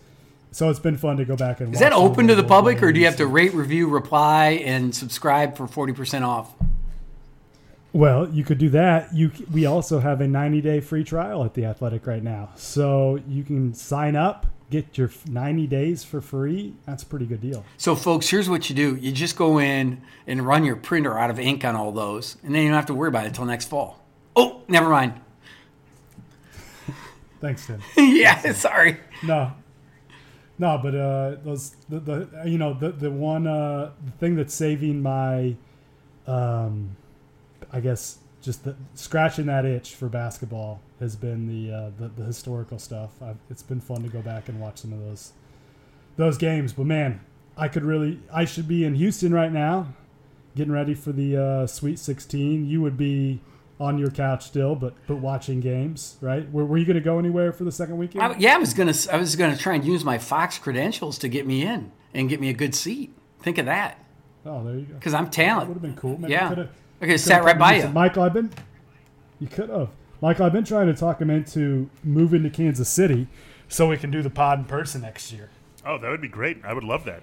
so 0.53 0.71
it's 0.71 0.79
been 0.79 0.97
fun 0.97 1.19
to 1.19 1.25
go 1.25 1.37
back 1.37 1.61
and. 1.61 1.69
Watch. 1.69 1.75
Is 1.75 1.81
that 1.81 1.92
open 1.92 2.29
to 2.29 2.35
the 2.35 2.45
public, 2.45 2.83
or 2.83 2.92
do 2.92 3.01
you 3.01 3.07
have 3.07 3.16
to 3.16 3.27
rate, 3.27 3.53
review, 3.53 3.88
reply, 3.88 4.62
and 4.64 4.95
subscribe 4.95 5.57
for 5.57 5.66
forty 5.66 5.92
percent 5.92 6.25
off? 6.25 6.55
Well, 7.96 8.28
you 8.28 8.44
could 8.44 8.59
do 8.59 8.68
that. 8.70 9.14
You 9.14 9.30
we 9.50 9.64
also 9.64 10.00
have 10.00 10.20
a 10.20 10.28
90 10.28 10.61
day 10.61 10.80
free 10.80 11.02
trial 11.02 11.42
at 11.44 11.54
the 11.54 11.64
Athletic 11.64 12.06
right 12.06 12.22
now, 12.22 12.50
so 12.54 13.18
you 13.26 13.42
can 13.42 13.72
sign 13.72 14.14
up, 14.14 14.44
get 14.70 14.98
your 14.98 15.11
90 15.26 15.66
days 15.66 16.04
for 16.04 16.20
free. 16.20 16.74
That's 16.85 17.04
a 17.04 17.06
pretty 17.06 17.24
good 17.24 17.40
deal. 17.40 17.64
So, 17.78 17.96
folks, 17.96 18.28
here's 18.28 18.50
what 18.50 18.68
you 18.68 18.76
do: 18.76 18.96
you 18.96 19.12
just 19.12 19.35
go 19.35 19.59
in 19.59 20.02
and 20.26 20.46
run 20.46 20.62
your 20.66 20.76
printer 20.76 21.18
out 21.18 21.30
of 21.30 21.38
ink 21.38 21.64
on 21.64 21.74
all 21.74 21.90
those, 21.90 22.37
and 22.42 22.54
then 22.54 22.64
you 22.64 22.68
don't 22.68 22.76
have 22.76 22.85
to 22.85 22.94
worry 22.94 23.09
about 23.09 23.24
it 23.24 23.28
until 23.28 23.46
next 23.46 23.68
fall. 23.70 24.04
Oh, 24.37 24.61
never 24.68 24.90
mind. 24.90 25.14
Thanks, 27.40 27.66
Tim. 27.66 27.80
yeah, 27.96 28.52
sorry. 28.52 28.98
No, 29.22 29.52
no, 30.59 30.78
but 30.82 30.94
uh, 30.94 31.37
those 31.42 31.76
the, 31.88 32.00
the 32.00 32.42
you 32.44 32.59
know 32.59 32.74
the 32.74 32.90
the 32.90 33.11
one 33.11 33.46
uh, 33.46 33.92
the 34.04 34.11
thing 34.11 34.37
that's 34.37 34.52
saving 34.52 35.00
my, 35.00 35.56
um, 36.26 36.94
I 37.72 37.81
guess 37.81 38.18
just 38.42 38.64
the, 38.64 38.76
scratching 38.94 39.46
that 39.46 39.64
itch 39.64 39.94
for 39.94 40.09
basketball 40.09 40.81
has 41.00 41.16
been 41.16 41.46
the 41.48 41.74
uh, 41.74 41.90
the, 41.98 42.09
the 42.09 42.24
historical 42.24 42.79
stuff. 42.79 43.11
I've, 43.22 43.37
it's 43.50 43.62
been 43.62 43.81
fun 43.81 44.02
to 44.02 44.09
go 44.09 44.20
back 44.22 44.48
and 44.48 44.61
watch 44.61 44.79
some 44.79 44.92
of 44.92 45.00
those 45.00 45.33
those 46.16 46.38
games. 46.38 46.72
But 46.72 46.87
man, 46.87 47.20
I 47.57 47.68
could 47.68 47.85
really 47.85 48.20
I 48.33 48.44
should 48.44 48.68
be 48.68 48.85
in 48.85 48.94
Houston 48.94 49.33
right 49.33 49.52
now, 49.52 49.88
getting 50.55 50.72
ready 50.72 50.94
for 50.94 51.12
the 51.12 51.37
uh, 51.37 51.66
Sweet 51.66 51.98
16. 51.98 52.66
You 52.66 52.81
would 52.83 52.96
be 52.96 53.40
on 53.79 53.98
your 53.98 54.11
couch 54.11 54.44
still, 54.46 54.74
but 54.74 54.94
but 55.07 55.16
watching 55.16 55.61
games, 55.61 56.16
right? 56.20 56.50
Were, 56.50 56.64
were 56.64 56.79
you 56.79 56.87
going 56.87 56.94
to 56.94 57.00
go 57.02 57.18
anywhere 57.18 57.52
for 57.52 57.64
the 57.64 57.72
second 57.72 57.98
weekend? 57.98 58.22
I, 58.24 58.37
yeah, 58.38 58.55
I 58.55 58.59
was 58.59 58.72
gonna 58.72 58.94
I 59.12 59.16
was 59.18 59.37
gonna 59.37 59.57
try 59.57 59.74
and 59.74 59.85
use 59.85 60.05
my 60.05 60.16
Fox 60.18 60.57
credentials 60.59 61.18
to 61.18 61.29
get 61.29 61.46
me 61.46 61.62
in 61.62 61.92
and 62.14 62.29
get 62.29 62.40
me 62.40 62.48
a 62.48 62.55
good 62.55 62.74
seat. 62.74 63.12
Think 63.40 63.59
of 63.59 63.66
that, 63.66 64.02
oh, 64.46 64.64
there 64.64 64.76
you 64.76 64.87
go. 64.87 64.94
because 64.94 65.12
I'm 65.12 65.24
That 65.24 65.29
would 65.29 65.33
talented. 65.33 65.74
have 65.74 65.83
been 65.83 65.94
cool. 65.96 66.18
Man, 66.18 66.31
Yeah. 66.31 66.66
You 67.00 67.00
coulda- 67.00 67.02
I 67.02 67.06
could 67.06 67.11
have 67.11 67.20
sat 67.20 67.44
right 67.44 67.59
by 67.59 67.76
you. 67.76 67.88
Michael, 67.88 68.22
I've 68.22 68.32
been. 68.35 68.50
You 69.40 69.46
could 69.48 69.68
have. 69.70 69.88
Michael, 70.22 70.46
I've 70.46 70.52
been 70.52 70.64
trying 70.64 70.87
to 70.87 70.94
talk 70.94 71.20
him 71.20 71.30
into 71.30 71.90
moving 72.02 72.42
to 72.42 72.50
Kansas 72.50 72.88
City 72.88 73.26
so 73.68 73.88
we 73.88 73.96
can 73.96 74.11
do 74.11 74.22
the 74.22 74.30
pod 74.30 74.61
in 74.61 74.64
person 74.64 75.02
next 75.02 75.32
year. 75.32 75.50
Oh, 75.85 75.98
that 75.98 76.11
would 76.11 76.20
be 76.22 76.28
great. 76.28 76.59
I 76.64 76.72
would 76.72 76.85
love 76.85 77.04
that. 77.04 77.22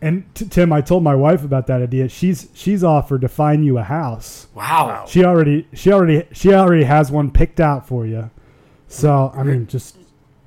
And 0.00 0.24
t- 0.34 0.46
Tim, 0.46 0.72
I 0.72 0.80
told 0.80 1.04
my 1.04 1.14
wife 1.14 1.44
about 1.44 1.68
that 1.68 1.80
idea. 1.80 2.08
She's 2.08 2.48
she's 2.54 2.82
offered 2.82 3.20
to 3.20 3.28
find 3.28 3.64
you 3.64 3.78
a 3.78 3.84
house. 3.84 4.48
Wow. 4.52 5.06
She 5.08 5.24
already 5.24 5.68
she 5.72 5.92
already 5.92 6.26
she 6.32 6.52
already 6.52 6.82
has 6.84 7.12
one 7.12 7.30
picked 7.30 7.60
out 7.60 7.86
for 7.86 8.04
you. 8.04 8.30
So 8.88 9.32
I 9.34 9.44
mean, 9.44 9.68
just 9.68 9.96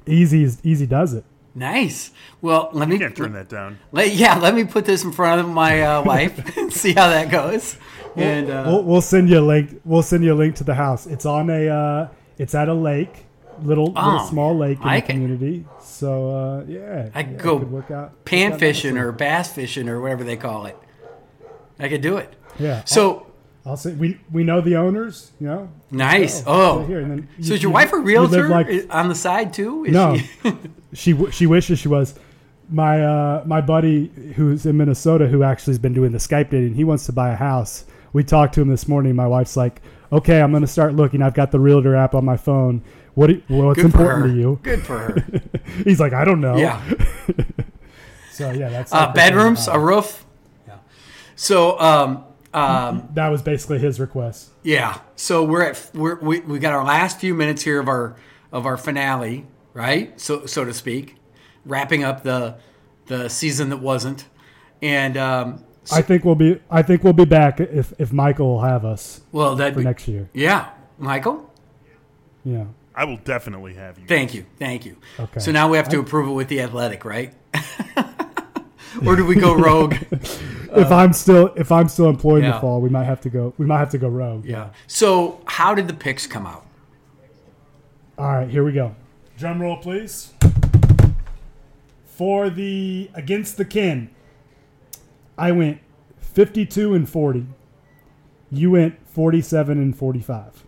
easy 0.06 0.44
as 0.44 0.60
easy 0.66 0.86
does 0.86 1.14
it. 1.14 1.24
Nice. 1.56 2.12
Well, 2.42 2.70
let 2.74 2.90
me 2.90 3.00
can't 3.00 3.16
turn 3.16 3.32
that 3.32 3.48
down. 3.48 3.80
Let, 3.94 4.14
yeah, 4.14 4.38
let 4.38 4.54
me 4.54 4.66
put 4.66 4.84
this 4.84 5.06
in 5.06 5.14
front 5.14 5.40
of 5.40 5.48
my 5.48 5.82
uh, 5.82 6.04
wife 6.04 6.58
and 6.58 6.72
see 6.72 6.92
how 6.92 7.08
that 7.08 7.32
goes. 7.32 7.78
And 8.16 8.50
uh, 8.50 8.64
We'll, 8.68 8.84
we'll 8.84 9.02
send 9.02 9.30
you 9.30 9.40
a 9.40 9.42
link. 9.42 9.82
We'll 9.84 10.02
send 10.04 10.24
you 10.24 10.34
a 10.34 10.36
link 10.36 10.56
to 10.58 10.64
the 10.64 10.76
house. 10.76 11.06
It's 11.08 11.26
on 11.26 11.50
a. 11.50 11.68
Uh, 11.70 12.08
it's 12.38 12.54
at 12.56 12.68
a 12.70 12.74
lake, 12.74 13.26
little 13.62 13.88
little 13.88 13.94
Oh, 14.22 14.28
small 14.30 14.58
lake 14.58 14.78
in 14.80 14.84
like 14.86 15.08
the 15.08 15.12
it. 15.12 15.16
community. 15.16 15.66
So 15.82 16.30
uh, 16.30 16.64
yeah, 16.68 17.10
I 17.14 17.22
yeah, 17.22 17.24
go 17.34 17.60
could 17.60 17.72
work 17.72 17.92
out. 17.92 18.26
pan 18.26 18.52
work 18.52 18.60
fishing 18.60 18.98
or 18.98 19.12
bass 19.12 19.52
fishing 19.54 19.88
or 19.90 20.02
whatever 20.02 20.24
they 20.24 20.38
call 20.38 20.66
it. 20.66 20.78
I 21.80 21.90
could 21.90 22.02
do 22.02 22.18
it. 22.18 22.34
yeah. 22.60 22.84
So 22.86 23.28
I'll, 23.66 23.72
I'll 23.72 23.78
say 23.78 23.94
we 23.94 24.20
we 24.32 24.44
know 24.44 24.62
the 24.62 24.76
owners. 24.78 25.32
You 25.40 25.48
know. 25.48 25.70
nice. 25.92 26.40
So, 26.40 26.44
Oh, 26.48 26.80
right 26.80 26.88
here, 26.88 27.00
and 27.00 27.12
then 27.12 27.28
so 27.42 27.54
is 27.54 27.62
your 27.64 27.70
you- 27.70 27.74
wife 27.74 27.92
a 27.94 27.98
realtor 28.00 28.48
like- 28.50 28.88
on 28.90 29.10
the 29.10 29.16
side 29.16 29.54
too? 29.54 29.86
Is 29.86 29.94
No, 29.94 30.18
she- 30.18 30.56
she 30.94 31.32
she 31.32 31.48
wishes 31.48 31.80
she 31.80 31.88
was. 31.90 32.16
My 32.70 33.04
uh, 33.04 33.44
my 33.46 33.62
buddy 33.62 34.08
who's 34.36 34.66
in 34.66 34.76
Minnesota 34.78 35.28
who 35.28 35.44
actually 35.44 35.72
has 35.74 35.80
been 35.80 35.94
doing 35.94 36.12
the 36.12 36.18
Skype 36.18 36.50
dating. 36.50 36.74
He 36.74 36.84
wants 36.84 37.06
to 37.06 37.12
buy 37.14 37.30
a 37.32 37.36
house. 37.36 37.86
We 38.16 38.24
talked 38.24 38.54
to 38.54 38.62
him 38.62 38.70
this 38.70 38.88
morning. 38.88 39.14
My 39.14 39.28
wife's 39.28 39.58
like, 39.58 39.82
"Okay, 40.10 40.40
I'm 40.42 40.52
going 40.52 40.62
to 40.62 40.68
start 40.68 40.96
looking. 40.96 41.22
I've 41.22 41.34
got 41.34 41.52
the 41.52 41.60
Realtor 41.60 41.98
app 41.98 42.16
on 42.16 42.24
my 42.24 42.38
phone. 42.38 42.82
What 43.14 43.30
what's 43.50 43.76
Good 43.76 43.88
important 43.88 44.28
her. 44.28 44.32
to 44.32 44.34
you?" 44.34 44.60
Good 44.64 44.84
for 44.84 44.98
her. 45.00 45.42
He's 45.84 46.00
like, 46.00 46.14
"I 46.14 46.24
don't 46.24 46.40
know." 46.40 46.56
Yeah. 46.56 46.82
So 48.32 48.52
yeah, 48.52 48.68
that's 48.68 48.94
Uh, 48.94 49.14
bedrooms, 49.14 49.70
a 49.70 49.80
roof. 49.80 50.26
Yeah. 50.68 50.76
So 51.38 51.80
um, 51.80 52.26
um, 52.54 53.08
that 53.14 53.30
was 53.30 53.42
basically 53.42 53.80
his 53.80 53.98
request. 53.98 54.50
Yeah. 54.62 55.00
So 55.16 55.44
we're 55.46 55.64
at 55.64 55.90
we're, 55.94 56.20
we 56.20 56.42
we 56.42 56.60
got 56.60 56.74
our 56.74 56.84
last 56.84 57.18
few 57.20 57.34
minutes 57.34 57.64
here 57.64 57.80
of 57.80 57.88
our 57.88 58.18
of 58.52 58.66
our 58.66 58.76
finale, 58.76 59.46
right? 59.74 60.20
So 60.20 60.46
so 60.48 60.66
to 60.66 60.74
speak, 60.74 61.16
wrapping 61.66 62.04
up 62.04 62.24
the 62.24 62.56
the 63.06 63.30
season 63.30 63.70
that 63.70 63.78
wasn't, 63.78 64.26
and 64.82 65.16
um, 65.16 65.64
I 65.92 66.02
think 66.02 66.24
we'll 66.26 66.36
be. 66.36 66.60
I 66.70 66.82
think 66.82 67.04
we'll 67.04 67.14
be 67.14 67.26
back 67.26 67.60
if 67.60 67.94
if 68.00 68.12
Michael 68.14 68.48
will 68.48 68.62
have 68.62 68.86
us 68.86 69.22
well 69.32 69.56
that 69.56 69.74
for 69.74 69.82
next 69.82 70.08
year. 70.08 70.30
yeah, 70.34 70.70
Michael. 70.98 71.52
Yeah. 72.44 72.66
I 72.98 73.04
will 73.04 73.18
definitely 73.18 73.74
have 73.74 74.00
you. 74.00 74.06
Thank 74.08 74.34
you, 74.34 74.46
thank 74.58 74.86
you. 74.86 74.96
Okay. 75.20 75.40
So 75.42 75.52
now 75.52 75.68
we 75.70 75.76
have 75.78 75.90
to 75.90 76.00
approve 76.00 76.30
it 76.30 76.32
with 76.32 76.48
the 76.48 76.62
athletic, 76.62 77.04
right? 77.04 77.34
or 79.06 79.16
do 79.18 79.26
we 79.26 79.36
go 79.36 79.54
rogue? 79.60 79.96
if 80.12 80.92
uh, 80.92 80.96
I'm 80.96 81.12
still 81.12 81.48
if 81.56 81.72
I'm 81.72 81.90
still 81.90 82.08
employed 82.10 82.44
in 82.46 82.52
the 82.52 82.60
fall, 82.60 82.80
we 82.80 82.90
might 82.90 83.04
have 83.04 83.20
to 83.22 83.30
go. 83.30 83.54
We 83.58 83.66
might 83.66 83.80
have 83.80 83.90
to 83.92 83.98
go 83.98 84.08
rogue. 84.08 84.46
yeah. 84.46 84.70
So 84.88 85.42
how 85.46 85.76
did 85.76 85.88
the 85.90 85.94
picks 85.94 86.26
come 86.26 86.46
out? 86.48 86.66
All 88.18 88.32
right, 88.32 88.50
here 88.50 88.64
we 88.64 88.72
go. 88.72 88.96
Drum 89.38 89.62
roll, 89.62 89.76
please. 89.78 90.32
For 92.06 92.50
the 92.50 93.10
against 93.14 93.58
the 93.58 93.66
kin, 93.66 94.10
I 95.38 95.52
went 95.52 95.80
52 96.20 96.94
and 96.94 97.08
40. 97.10 97.46
You 98.52 98.72
went 98.72 99.08
47 99.08 99.78
and 99.78 99.98
45. 99.98 100.66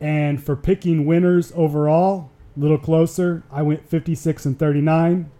And 0.00 0.42
for 0.42 0.56
picking 0.56 1.04
winners 1.06 1.52
overall, 1.54 2.30
a 2.56 2.60
little 2.60 2.78
closer, 2.78 3.42
I 3.50 3.62
went 3.62 3.88
56 3.88 4.46
and 4.46 4.58
39. 4.58 5.30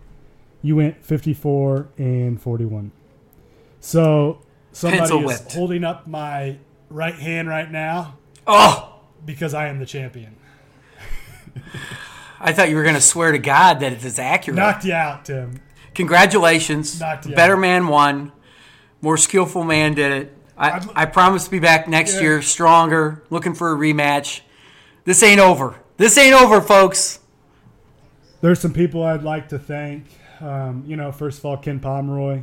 You 0.63 0.77
went 0.77 1.05
54 1.05 1.89
and 1.97 2.41
41. 2.41 2.93
So 3.81 4.43
somebody 4.73 5.17
is 5.17 5.55
holding 5.55 5.85
up 5.85 6.07
my 6.07 6.59
right 6.91 7.15
hand 7.15 7.49
right 7.49 7.71
now 7.71 8.19
Oh, 8.47 9.01
because 9.25 9.55
I 9.55 9.69
am 9.69 9.79
the 9.79 9.87
champion. 9.87 10.37
I 12.41 12.53
thought 12.53 12.71
you 12.71 12.77
were 12.77 12.83
going 12.83 12.95
to 12.95 13.01
swear 13.01 13.33
to 13.33 13.39
God 13.39 13.81
that 13.81 13.93
it 13.93 14.05
is 14.05 14.19
accurate. 14.19 14.57
Knocked 14.57 14.85
you 14.85 14.93
out, 14.93 15.25
Tim. 15.25 15.61
Congratulations. 16.01 16.99
Knocked 16.99 17.27
you 17.27 17.35
Better 17.35 17.55
out. 17.55 17.61
man 17.61 17.89
won. 17.89 18.33
More 19.03 19.17
skillful 19.17 19.65
man 19.65 19.95
did 19.95 20.13
it. 20.13 20.37
I, 20.57 20.71
I'm- 20.71 20.91
I 20.95 21.07
promise 21.07 21.45
to 21.45 21.51
be 21.51 21.59
back 21.59 21.89
next 21.89 22.15
Yeah. 22.17 22.21
year, 22.23 22.43
stronger, 22.43 23.23
looking 23.31 23.55
for 23.55 23.73
a 23.73 23.77
rematch. 23.77 24.41
This 25.05 25.23
ain't 25.23 25.41
over. 25.41 25.77
This 25.97 26.17
ain't 26.19 26.35
over, 26.35 26.61
folks. 26.61 27.19
There's 28.41 28.59
some 28.61 28.73
people 28.73 29.03
I'd 29.03 29.23
like 29.23 29.49
to 29.51 29.59
thank. 29.59 30.07
Um, 30.41 30.85
you 30.87 30.97
know, 30.97 31.13
first 31.13 31.39
of 31.39 31.45
all, 31.45 31.57
Ken 31.59 31.81
Pomeroy 31.81 32.43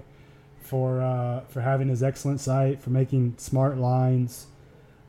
for 0.62 1.02
uh, 1.02 1.42
for 1.50 1.62
having 1.62 1.88
his 1.88 2.04
excellent 2.04 2.40
site, 2.40 2.80
for 2.82 2.92
making 2.92 3.36
smart 3.38 3.78
lines. 3.78 4.48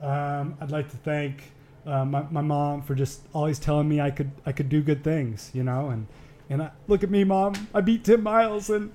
Um, 0.00 0.56
I'd 0.60 0.70
like 0.70 0.88
to 0.90 0.96
thank 0.98 1.52
uh, 1.86 2.04
my, 2.06 2.22
my 2.30 2.40
mom 2.40 2.80
for 2.82 2.94
just 2.94 3.20
always 3.34 3.58
telling 3.58 3.88
me 3.88 4.00
I 4.00 4.10
could 4.10 4.30
I 4.46 4.52
could 4.52 4.68
do 4.70 4.80
good 4.82 5.04
things. 5.04 5.50
You 5.52 5.64
know, 5.64 5.90
and 5.90 6.06
and 6.50 6.62
I, 6.62 6.70
look 6.86 7.02
at 7.02 7.10
me, 7.10 7.24
mom. 7.24 7.54
I 7.74 7.80
beat 7.80 8.04
Tim 8.04 8.22
Miles 8.22 8.70
and 8.70 8.92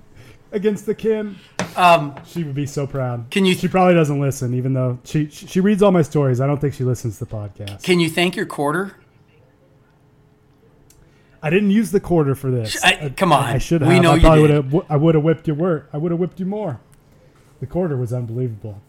against 0.52 0.86
the 0.86 0.94
Ken. 0.94 1.36
Um, 1.76 2.14
She 2.26 2.44
would 2.44 2.54
be 2.54 2.66
so 2.66 2.86
proud. 2.86 3.30
Can 3.30 3.44
you- 3.44 3.54
She 3.54 3.66
probably 3.68 3.94
doesn't 3.94 4.20
listen, 4.20 4.54
even 4.54 4.72
though 4.74 4.98
she 5.04 5.28
she 5.28 5.60
reads 5.60 5.82
all 5.82 5.90
my 5.92 6.02
stories. 6.02 6.40
I 6.40 6.46
don't 6.46 6.60
think 6.60 6.74
she 6.74 6.84
listens 6.84 7.18
to 7.18 7.24
the 7.24 7.30
podcast. 7.30 7.82
can 7.82 7.98
you 8.00 8.08
thank 8.08 8.36
your 8.36 8.46
quarter? 8.46 8.92
I 11.42 11.50
didn't 11.50 11.72
use 11.72 11.90
the 11.90 12.00
quarter 12.00 12.34
for 12.34 12.50
this. 12.50 12.82
I- 12.82 13.10
come 13.10 13.32
on. 13.32 13.44
I 13.44 13.58
should 13.58 13.82
have. 13.82 13.90
We 13.92 14.00
know 14.00 14.12
I 14.12 14.14
you 14.16 14.20
probably 14.22 14.40
would 14.42 14.50
have. 14.50 14.74
I 14.88 14.96
would 14.96 15.14
have 15.14 15.24
whipped 15.24 15.46
your 15.46 15.56
work. 15.56 15.90
I 15.92 15.98
would 15.98 16.10
have 16.10 16.18
whipped 16.20 16.40
you 16.40 16.46
more. 16.46 16.80
The 17.60 17.66
quarter 17.66 17.96
was 17.96 18.12
unbelievable, 18.12 18.80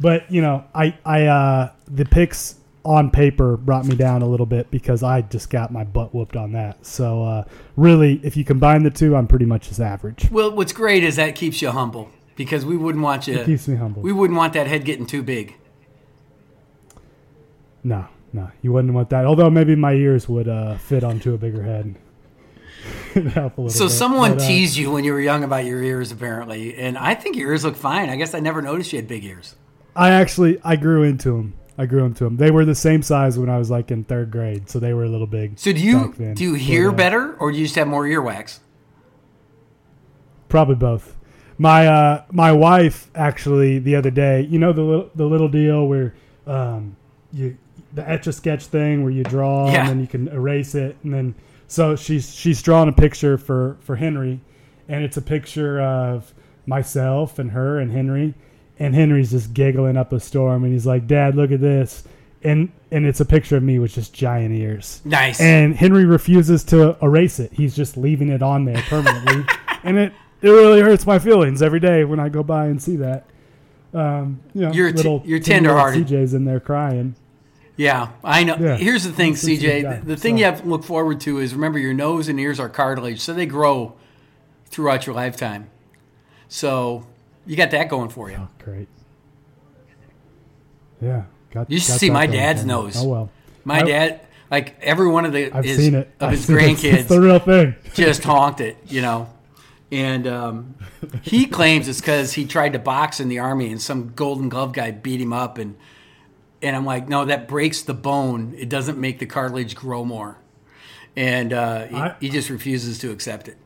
but 0.00 0.30
you 0.30 0.40
know, 0.42 0.64
I, 0.74 0.96
I, 1.04 1.26
uh, 1.26 1.72
the 1.86 2.04
picks 2.04 2.56
on 2.84 3.10
paper 3.10 3.56
brought 3.56 3.86
me 3.86 3.96
down 3.96 4.20
a 4.22 4.26
little 4.26 4.46
bit 4.46 4.70
because 4.70 5.02
I 5.02 5.22
just 5.22 5.48
got 5.50 5.72
my 5.72 5.84
butt 5.84 6.14
whooped 6.14 6.36
on 6.36 6.52
that. 6.52 6.84
So, 6.84 7.22
uh, 7.24 7.44
really, 7.76 8.20
if 8.22 8.36
you 8.36 8.44
combine 8.44 8.82
the 8.82 8.90
two, 8.90 9.16
I'm 9.16 9.26
pretty 9.26 9.46
much 9.46 9.68
just 9.68 9.80
average. 9.80 10.30
Well, 10.30 10.50
what's 10.54 10.72
great 10.72 11.02
is 11.02 11.16
that 11.16 11.34
keeps 11.34 11.62
you 11.62 11.70
humble 11.70 12.10
because 12.36 12.64
we 12.66 12.76
wouldn't 12.76 13.02
want 13.02 13.26
you. 13.26 13.38
It 13.38 13.46
keeps 13.46 13.66
me 13.68 13.76
humble. 13.76 14.02
We 14.02 14.12
wouldn't 14.12 14.36
want 14.36 14.52
that 14.52 14.66
head 14.66 14.84
getting 14.84 15.06
too 15.06 15.22
big. 15.22 15.54
no, 17.82 18.06
no, 18.32 18.50
you 18.62 18.72
wouldn't 18.72 18.92
want 18.94 19.10
that. 19.10 19.24
Although 19.26 19.50
maybe 19.50 19.76
my 19.76 19.92
ears 19.92 20.28
would 20.28 20.48
uh, 20.48 20.76
fit 20.78 21.04
onto 21.04 21.34
a 21.34 21.38
bigger 21.38 21.62
head. 21.62 21.94
Help 23.32 23.56
a 23.58 23.60
little 23.62 23.68
So 23.70 23.84
bit. 23.86 23.90
someone 23.90 24.32
But, 24.34 24.42
uh, 24.42 24.46
teased 24.46 24.76
you 24.76 24.90
when 24.90 25.04
you 25.04 25.12
were 25.12 25.20
young 25.20 25.44
about 25.44 25.64
your 25.64 25.82
ears, 25.82 26.10
apparently, 26.12 26.74
and 26.76 26.98
I 26.98 27.14
think 27.14 27.36
your 27.36 27.50
ears 27.50 27.64
look 27.64 27.76
fine. 27.76 28.10
I 28.10 28.16
guess 28.16 28.34
I 28.34 28.40
never 28.40 28.60
noticed 28.60 28.92
you 28.92 28.98
had 28.98 29.08
big 29.08 29.24
ears. 29.24 29.54
I 29.96 30.10
actually 30.10 30.60
I 30.64 30.76
grew 30.76 31.02
into 31.04 31.30
them. 31.36 31.54
I 31.76 31.86
grew 31.86 32.04
into 32.04 32.24
them. 32.24 32.36
They 32.36 32.50
were 32.50 32.64
the 32.64 32.74
same 32.74 33.02
size 33.02 33.38
when 33.38 33.48
I 33.50 33.58
was 33.58 33.70
like 33.70 33.90
in 33.90 34.04
third 34.04 34.30
grade, 34.30 34.70
so 34.70 34.78
they 34.78 34.94
were 34.94 35.04
a 35.04 35.08
little 35.08 35.26
big. 35.26 35.58
So 35.58 35.72
do 35.72 35.80
you 35.80 36.14
then. 36.16 36.34
do 36.34 36.44
you 36.44 36.54
hear 36.54 36.92
better, 36.92 37.34
or 37.36 37.50
do 37.50 37.58
you 37.58 37.64
just 37.64 37.74
have 37.76 37.88
more 37.88 38.04
earwax? 38.04 38.60
Probably 40.48 40.76
both. 40.76 41.16
My 41.58 41.86
uh, 41.86 42.24
my 42.30 42.52
wife 42.52 43.10
actually 43.14 43.78
the 43.78 43.96
other 43.96 44.10
day, 44.10 44.42
you 44.42 44.58
know 44.58 44.72
the 44.72 44.82
little 44.82 45.10
the 45.14 45.26
little 45.26 45.48
deal 45.48 45.86
where 45.86 46.14
um, 46.46 46.96
you 47.32 47.56
the 47.92 48.08
etch 48.08 48.26
a 48.26 48.32
sketch 48.32 48.66
thing 48.66 49.02
where 49.02 49.12
you 49.12 49.22
draw 49.24 49.70
Yeah. 49.70 49.80
and 49.80 49.88
then 49.88 50.00
you 50.00 50.06
can 50.08 50.26
erase 50.28 50.74
it 50.74 50.96
and 51.04 51.14
then 51.14 51.34
so 51.68 51.94
she's 51.96 52.34
she's 52.34 52.60
drawing 52.60 52.88
a 52.88 52.92
picture 52.92 53.38
for 53.38 53.76
for 53.80 53.96
Henry, 53.96 54.40
and 54.88 55.04
it's 55.04 55.16
a 55.16 55.22
picture 55.22 55.80
of 55.80 56.34
myself 56.66 57.38
and 57.38 57.50
her 57.52 57.78
and 57.78 57.90
Henry, 57.92 58.34
and 58.78 58.94
Henry's 58.94 59.30
just 59.30 59.54
giggling 59.54 59.96
up 59.96 60.12
a 60.12 60.20
storm 60.20 60.64
and 60.64 60.72
he's 60.72 60.86
like, 60.86 61.06
"Dad, 61.06 61.34
look 61.36 61.52
at 61.52 61.60
this." 61.60 62.04
And, 62.42 62.70
and 62.90 63.06
it's 63.06 63.20
a 63.20 63.24
picture 63.24 63.56
of 63.56 63.62
me 63.62 63.78
with 63.78 63.94
just 63.94 64.12
giant 64.12 64.54
ears. 64.54 65.00
Nice. 65.04 65.40
And 65.40 65.74
Henry 65.74 66.04
refuses 66.04 66.62
to 66.64 66.94
erase 67.00 67.40
it. 67.40 67.54
He's 67.54 67.74
just 67.74 67.96
leaving 67.96 68.28
it 68.28 68.42
on 68.42 68.66
there 68.66 68.82
permanently. 68.82 69.46
and 69.82 69.96
it, 69.96 70.12
it 70.42 70.50
really 70.50 70.82
hurts 70.82 71.06
my 71.06 71.18
feelings 71.18 71.62
every 71.62 71.80
day 71.80 72.04
when 72.04 72.20
I 72.20 72.28
go 72.28 72.42
by 72.42 72.66
and 72.66 72.82
see 72.82 72.96
that. 72.96 73.24
Um, 73.94 74.42
you 74.52 74.60
know, 74.60 74.72
You're 74.72 74.90
t- 74.90 74.96
little 74.98 75.22
you're 75.24 75.38
10-year-old 75.38 75.94
tenderhearted. 75.94 76.06
CJ's 76.06 76.34
in 76.34 76.44
there 76.44 76.60
crying. 76.60 77.14
Yeah, 77.76 78.10
I 78.22 78.44
know. 78.44 78.56
Yeah. 78.56 78.76
Here's 78.76 79.04
the 79.04 79.12
thing, 79.12 79.34
CJ. 79.34 80.00
the 80.00 80.06
the 80.06 80.16
thing 80.16 80.34
so. 80.34 80.38
you 80.40 80.44
have 80.44 80.62
to 80.62 80.68
look 80.68 80.84
forward 80.84 81.20
to 81.20 81.38
is 81.38 81.54
remember 81.54 81.78
your 81.78 81.94
nose 81.94 82.28
and 82.28 82.38
ears 82.38 82.60
are 82.60 82.68
cartilage, 82.68 83.20
so 83.20 83.32
they 83.32 83.46
grow 83.46 83.94
throughout 84.66 85.06
your 85.06 85.14
lifetime. 85.14 85.70
So 86.48 87.06
you 87.46 87.56
got 87.56 87.70
that 87.72 87.88
going 87.88 88.08
for 88.08 88.30
you. 88.30 88.36
Oh, 88.40 88.48
great. 88.62 88.88
Yeah. 91.00 91.24
Got, 91.50 91.70
You 91.70 91.78
should 91.78 91.88
got 91.92 92.00
see 92.00 92.10
my 92.10 92.26
dad's 92.26 92.64
nose. 92.64 92.96
Oh, 92.98 93.08
well. 93.08 93.30
My 93.64 93.80
I- 93.80 93.82
dad, 93.84 94.20
like 94.50 94.76
every 94.80 95.08
one 95.08 95.24
of 95.24 95.32
the 95.32 95.52
I've 95.52 95.64
his, 95.64 95.78
seen 95.78 95.94
it. 95.94 96.10
of 96.20 96.28
I've 96.28 96.30
his 96.32 96.44
seen 96.46 96.56
it. 96.58 96.62
It's 96.72 96.82
grandkids, 96.82 97.06
the 97.08 97.20
real 97.20 97.38
thing. 97.38 97.74
just 97.94 98.22
honked 98.24 98.60
it, 98.60 98.76
you 98.86 99.02
know. 99.02 99.28
And 99.92 100.26
um, 100.26 100.74
he 101.22 101.46
claims 101.58 101.88
it's 101.88 102.00
because 102.00 102.32
he 102.32 102.46
tried 102.46 102.72
to 102.72 102.78
box 102.78 103.20
in 103.20 103.28
the 103.28 103.38
army, 103.38 103.70
and 103.70 103.80
some 103.80 104.12
Golden 104.14 104.48
Glove 104.48 104.72
guy 104.72 104.90
beat 104.90 105.20
him 105.20 105.32
up, 105.32 105.58
and 105.58 105.76
and 106.62 106.74
I'm 106.74 106.84
like, 106.86 107.08
no, 107.08 107.26
that 107.26 107.46
breaks 107.46 107.82
the 107.82 107.94
bone. 107.94 108.54
It 108.56 108.68
doesn't 108.68 108.98
make 108.98 109.18
the 109.18 109.26
cartilage 109.26 109.74
grow 109.76 110.04
more, 110.04 110.38
and 111.14 111.52
uh, 111.52 111.86
he, 111.86 111.96
I- 111.96 112.16
he 112.20 112.28
just 112.30 112.50
refuses 112.50 112.98
to 113.00 113.10
accept 113.12 113.48
it. 113.48 113.56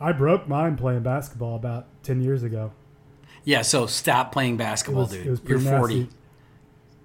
I 0.00 0.12
broke 0.12 0.48
mine 0.48 0.76
playing 0.76 1.02
basketball 1.02 1.56
about 1.56 1.86
10 2.04 2.22
years 2.22 2.42
ago. 2.42 2.72
Yeah, 3.44 3.62
so 3.62 3.86
stop 3.86 4.32
playing 4.32 4.56
basketball, 4.56 5.02
was, 5.04 5.12
dude. 5.12 5.26
it 5.26 5.30
was 5.30 5.40
You're 5.46 5.58
pretty 5.58 5.76
40. 5.78 5.94
nasty. 6.00 6.14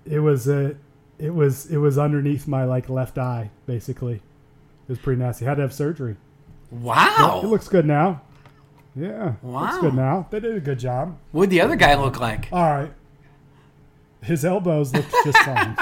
It 0.05 0.19
was 0.19 0.47
uh, 0.47 0.73
it 1.17 1.33
was 1.33 1.65
it 1.71 1.77
was 1.77 1.97
underneath 1.97 2.47
my 2.47 2.63
like 2.65 2.89
left 2.89 3.17
eye 3.17 3.49
basically. 3.65 4.15
It 4.15 4.21
was 4.89 4.99
pretty 4.99 5.19
nasty. 5.21 5.45
Had 5.45 5.55
to 5.55 5.61
have 5.63 5.73
surgery. 5.73 6.15
Wow. 6.71 7.41
It 7.43 7.47
looks 7.47 7.67
good 7.67 7.85
now. 7.85 8.21
Yeah, 8.95 9.33
looks 9.43 9.75
Wow. 9.75 9.81
good 9.81 9.93
now. 9.95 10.27
They 10.29 10.39
did 10.39 10.55
a 10.55 10.59
good 10.59 10.79
job. 10.79 11.17
What'd 11.31 11.49
the 11.49 11.61
other 11.61 11.75
guy 11.75 11.95
look 11.95 12.19
like? 12.19 12.49
All 12.51 12.61
right. 12.63 12.93
His 14.21 14.45
elbows 14.45 14.93
looked 14.93 15.11
just 15.23 15.37
fine. 15.43 15.75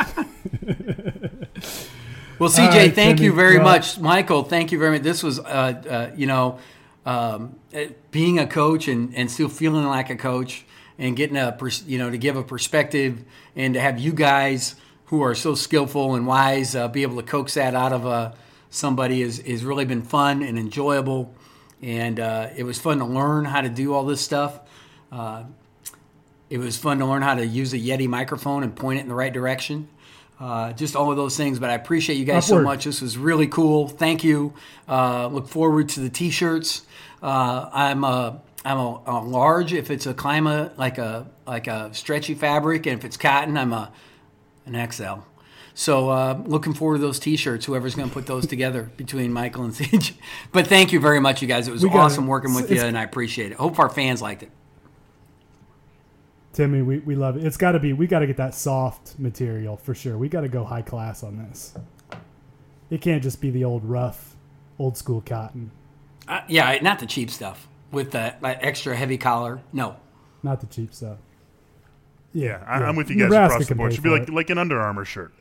Well, 2.40 2.50
CJ, 2.50 2.70
right, 2.70 2.94
thank 2.96 3.20
you 3.20 3.32
very 3.34 3.58
Well- 3.58 3.66
much. 3.66 4.00
Michael, 4.00 4.44
thank 4.44 4.72
you 4.72 4.80
very 4.80 4.92
much. 4.94 5.04
This 5.04 5.22
was, 5.24 5.40
uh, 5.40 5.44
uh, 5.44 6.12
you 6.16 6.26
know, 6.28 6.58
um, 7.06 7.56
uh, 7.76 7.86
being 8.12 8.40
a 8.40 8.48
coach 8.48 8.88
and, 8.88 9.16
and 9.16 9.30
still 9.30 9.50
feeling 9.50 9.86
like 9.86 10.10
a 10.10 10.16
coach 10.16 10.66
and 10.98 11.16
getting 11.16 11.38
a, 11.38 11.58
you 11.86 11.98
know, 11.98 12.10
to 12.10 12.18
give 12.18 12.36
a 12.36 12.44
perspective 12.44 13.24
and 13.56 13.74
to 13.74 13.80
have 13.80 14.00
you 14.00 14.14
guys 14.14 14.76
who 15.06 15.22
are 15.22 15.36
so 15.36 15.56
skillful 15.56 16.16
and 16.16 16.26
wise 16.26 16.76
uh, 16.76 16.88
be 16.88 17.02
able 17.04 17.18
to 17.18 17.24
coax 17.24 17.56
that 17.56 17.76
out 17.76 17.94
of 17.94 18.06
uh, 18.06 18.32
somebody 18.70 19.22
is, 19.22 19.40
is 19.40 19.64
really 19.64 19.86
been 19.86 20.02
fun 20.02 20.42
and 20.42 20.58
enjoyable. 20.58 21.34
And 21.82 22.20
uh, 22.20 22.50
it 22.56 22.64
was 22.64 22.80
fun 22.80 23.00
to 23.00 23.06
learn 23.06 23.46
how 23.46 23.62
to 23.62 23.70
do 23.70 23.94
all 23.94 24.06
this 24.06 24.22
stuff. 24.22 24.60
Uh, 25.12 25.44
it 26.50 26.58
was 26.58 26.78
fun 26.78 27.00
to 27.00 27.06
learn 27.06 27.22
how 27.22 27.36
to 27.36 27.46
use 27.46 27.74
a 27.74 27.80
Yeti 27.80 28.08
microphone 28.08 28.64
and 28.64 28.76
point 28.76 29.00
it 29.00 29.02
in 29.02 29.10
the 29.10 29.16
right 29.16 29.34
direction. 29.34 29.90
Uh, 30.44 30.74
just 30.74 30.94
all 30.94 31.10
of 31.10 31.16
those 31.16 31.38
things. 31.38 31.58
But 31.58 31.70
I 31.70 31.76
appreciate 31.76 32.18
you 32.18 32.26
guys 32.26 32.46
so 32.46 32.62
much. 32.62 32.84
This 32.84 33.02
was 33.02 33.18
really 33.18 33.48
cool. 33.48 33.88
Thank 33.88 34.26
you. 34.26 34.54
Uh, 34.90 35.28
look 35.28 35.48
forward 35.48 35.88
to 35.90 36.02
the 36.02 36.10
t-shirts. 36.10 36.86
Uh, 37.22 37.70
I'm 37.72 38.04
a 38.04 38.42
I'm 38.66 38.78
a, 38.78 39.02
a 39.06 39.20
large 39.24 39.72
if 39.72 39.90
it's 39.90 40.06
a 40.06 40.14
climate 40.14 40.78
like 40.78 40.98
a 40.98 41.28
like 41.48 41.68
a 41.68 41.94
stretchy 41.94 42.34
fabric, 42.34 42.86
and 42.88 43.00
if 43.00 43.06
it's 43.06 43.16
cotton, 43.16 43.58
I'm 43.58 43.72
a 43.72 43.94
an 44.66 44.92
XL. 44.92 45.22
So 45.76 46.10
uh, 46.10 46.44
looking 46.46 46.74
forward 46.74 46.98
to 46.98 47.02
those 47.02 47.20
T-shirts. 47.20 47.66
Whoever's 47.66 47.96
going 47.96 48.10
to 48.10 48.14
put 48.14 48.28
those 48.28 48.46
together 48.46 48.92
between 48.98 49.32
Michael 49.34 49.64
and 49.64 49.74
CJ. 49.74 50.14
But 50.52 50.68
thank 50.68 50.92
you 50.92 51.00
very 51.00 51.20
much, 51.22 51.42
you 51.42 51.48
guys. 51.48 51.68
It 51.68 51.72
was 51.72 51.84
awesome 51.86 52.26
it. 52.26 52.28
working 52.28 52.54
with 52.54 52.66
It's- 52.66 52.82
you, 52.82 52.88
and 52.88 52.98
I 52.98 53.04
appreciate 53.04 53.52
it. 53.54 53.58
Hope 53.58 53.80
our 53.80 53.90
fans 53.90 54.22
liked 54.22 54.44
it. 54.44 54.52
Timmy, 56.54 56.82
we, 56.84 57.00
we 57.00 57.16
love 57.16 57.36
it. 57.36 57.44
It's 57.44 57.58
got 57.58 57.72
to 57.74 57.80
be. 57.80 57.94
We 57.94 58.06
got 58.08 58.20
to 58.20 58.28
get 58.28 58.38
that 58.38 58.54
soft 58.54 59.18
material 59.20 59.76
for 59.76 59.94
sure. 59.96 60.18
We 60.18 60.30
got 60.30 60.42
to 60.42 60.48
go 60.48 60.64
high 60.64 60.84
class 60.84 61.24
on 61.24 61.38
this. 61.38 61.74
It 62.92 63.02
can't 63.02 63.24
just 63.24 63.42
be 63.42 63.50
the 63.50 63.64
old 63.64 63.84
rough, 63.84 64.36
old 64.78 64.96
school 64.96 65.22
cotton. 65.26 65.72
Uh, 66.28 66.42
yeah, 66.48 66.78
not 66.82 67.00
the 67.00 67.08
cheap 67.08 67.32
stuff 67.32 67.68
with 67.92 68.12
the 68.12 68.36
like, 68.40 68.60
extra 68.62 68.96
heavy 68.96 69.18
collar. 69.18 69.62
No. 69.74 69.96
Not 70.44 70.62
the 70.62 70.68
cheap 70.68 70.94
stuff. 70.94 71.18
Yeah, 72.34 72.64
I, 72.68 72.80
Yeah. 72.80 72.88
I'm 72.90 72.96
with 72.96 73.10
you 73.10 73.16
guys 73.16 73.24
Nebraska 73.26 73.54
across 73.56 73.68
the 73.70 73.76
board. 73.76 73.90
pay 73.92 73.96
Should 73.96 74.04
be 74.04 74.10
like 74.12 74.22
it. 74.24 74.30
like 74.30 74.50
an 74.52 74.58
Under 74.60 74.80
Armour 74.80 75.06
shirt. 75.06 75.34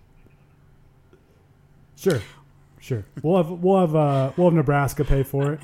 Sure, 1.96 2.20
sure. 2.80 3.04
We'll 3.22 3.36
have 3.36 3.50
we'll 3.50 3.80
have 3.80 3.94
uh, 3.94 4.32
we'll 4.36 4.48
have 4.48 4.54
Nebraska 4.54 5.04
pay 5.04 5.22
for 5.22 5.52
it. 5.52 5.60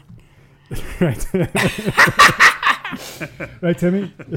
right, 1.01 1.26
right, 3.61 3.78
Timmy. 3.78 4.12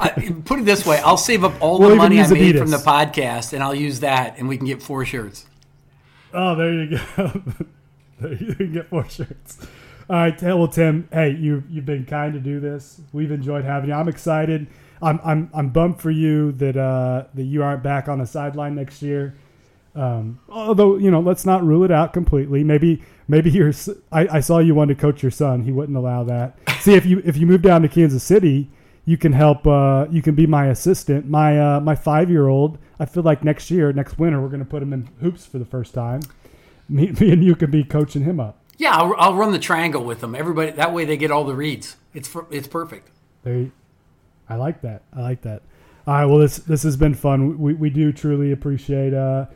I, 0.00 0.34
put 0.44 0.60
it 0.60 0.64
this 0.64 0.84
way: 0.86 0.98
I'll 0.98 1.16
save 1.16 1.44
up 1.44 1.60
all 1.60 1.78
We'll 1.78 1.90
the 1.90 1.96
money 1.96 2.20
I 2.20 2.26
made 2.28 2.54
Adidas. 2.54 2.58
from 2.58 2.70
the 2.70 2.78
podcast, 2.78 3.52
and 3.52 3.62
I'll 3.62 3.74
use 3.74 4.00
that, 4.00 4.38
and 4.38 4.48
we 4.48 4.56
can 4.56 4.66
get 4.66 4.82
four 4.82 5.04
shirts. 5.04 5.46
Oh, 6.32 6.54
there 6.54 6.72
you 6.72 6.98
go. 6.98 7.42
there 8.20 8.32
you 8.34 8.54
can 8.54 8.72
get 8.72 8.88
four 8.88 9.08
shirts. 9.08 9.58
All 10.10 10.16
right, 10.16 10.42
well, 10.42 10.68
Tim. 10.68 11.08
Hey, 11.12 11.30
you 11.30 11.62
you've 11.68 11.86
been 11.86 12.04
kind 12.06 12.32
to 12.32 12.40
do 12.40 12.60
this. 12.60 13.00
We've 13.12 13.30
enjoyed 13.30 13.64
having 13.64 13.90
you. 13.90 13.96
I'm 13.96 14.08
excited. 14.08 14.66
I'm 15.02 15.20
I'm 15.24 15.50
I'm 15.54 15.68
bummed 15.70 16.00
for 16.00 16.10
you 16.10 16.52
that 16.52 16.76
uh, 16.76 17.24
that 17.34 17.44
you 17.44 17.62
aren't 17.62 17.82
back 17.82 18.08
on 18.08 18.18
the 18.18 18.26
sideline 18.26 18.74
next 18.74 19.02
year. 19.02 19.34
Um, 19.94 20.38
although 20.48 20.96
you 20.96 21.10
know, 21.10 21.20
let's 21.20 21.44
not 21.44 21.64
rule 21.64 21.84
it 21.84 21.90
out 21.90 22.12
completely. 22.12 22.64
Maybe 22.64 23.02
maybe 23.28 23.50
your 23.50 23.72
I 24.10 24.40
saw 24.40 24.58
you 24.58 24.74
wanted 24.74 24.96
to 24.96 25.00
coach 25.00 25.22
your 25.22 25.30
son. 25.30 25.62
He 25.62 25.72
wouldn't 25.72 25.96
allow 25.96 26.24
that. 26.24 26.58
See 26.80 26.94
if 26.94 27.06
you 27.06 27.22
if 27.24 27.36
you 27.36 27.46
move 27.46 27.62
down 27.62 27.82
to 27.82 27.88
Kansas 27.88 28.24
City, 28.24 28.70
you 29.04 29.16
can 29.16 29.32
help. 29.32 29.66
Uh, 29.66 30.06
you 30.10 30.22
can 30.22 30.34
be 30.34 30.46
my 30.46 30.66
assistant. 30.66 31.28
My 31.28 31.76
uh, 31.76 31.80
my 31.80 31.94
five 31.94 32.30
year 32.30 32.48
old. 32.48 32.78
I 32.98 33.06
feel 33.06 33.22
like 33.22 33.44
next 33.44 33.70
year, 33.70 33.92
next 33.92 34.18
winter, 34.18 34.40
we're 34.40 34.48
going 34.48 34.58
to 34.58 34.66
put 34.66 34.82
him 34.82 34.92
in 34.92 35.08
hoops 35.20 35.46
for 35.46 35.58
the 35.58 35.64
first 35.64 35.94
time. 35.94 36.22
Me, 36.88 37.12
me 37.20 37.30
and 37.30 37.44
you 37.44 37.54
can 37.54 37.70
be 37.70 37.84
coaching 37.84 38.24
him 38.24 38.40
up. 38.40 38.58
Yeah, 38.76 38.96
I'll, 38.96 39.14
I'll 39.18 39.34
run 39.34 39.52
the 39.52 39.58
triangle 39.58 40.04
with 40.04 40.20
them. 40.20 40.34
Everybody 40.34 40.72
that 40.72 40.92
way 40.92 41.04
they 41.04 41.16
get 41.16 41.30
all 41.30 41.44
the 41.44 41.54
reads. 41.54 41.96
It's 42.14 42.28
for, 42.28 42.46
it's 42.50 42.68
perfect. 42.68 43.10
There, 43.44 43.70
I 44.48 44.56
like 44.56 44.80
that. 44.82 45.02
I 45.12 45.20
like 45.20 45.42
that. 45.42 45.62
All 46.06 46.14
right. 46.14 46.24
Well, 46.24 46.38
this 46.38 46.58
this 46.58 46.82
has 46.84 46.96
been 46.96 47.14
fun. 47.14 47.58
We, 47.58 47.74
we 47.74 47.90
do 47.90 48.12
truly 48.12 48.52
appreciate 48.52 49.14
uh, 49.14 49.46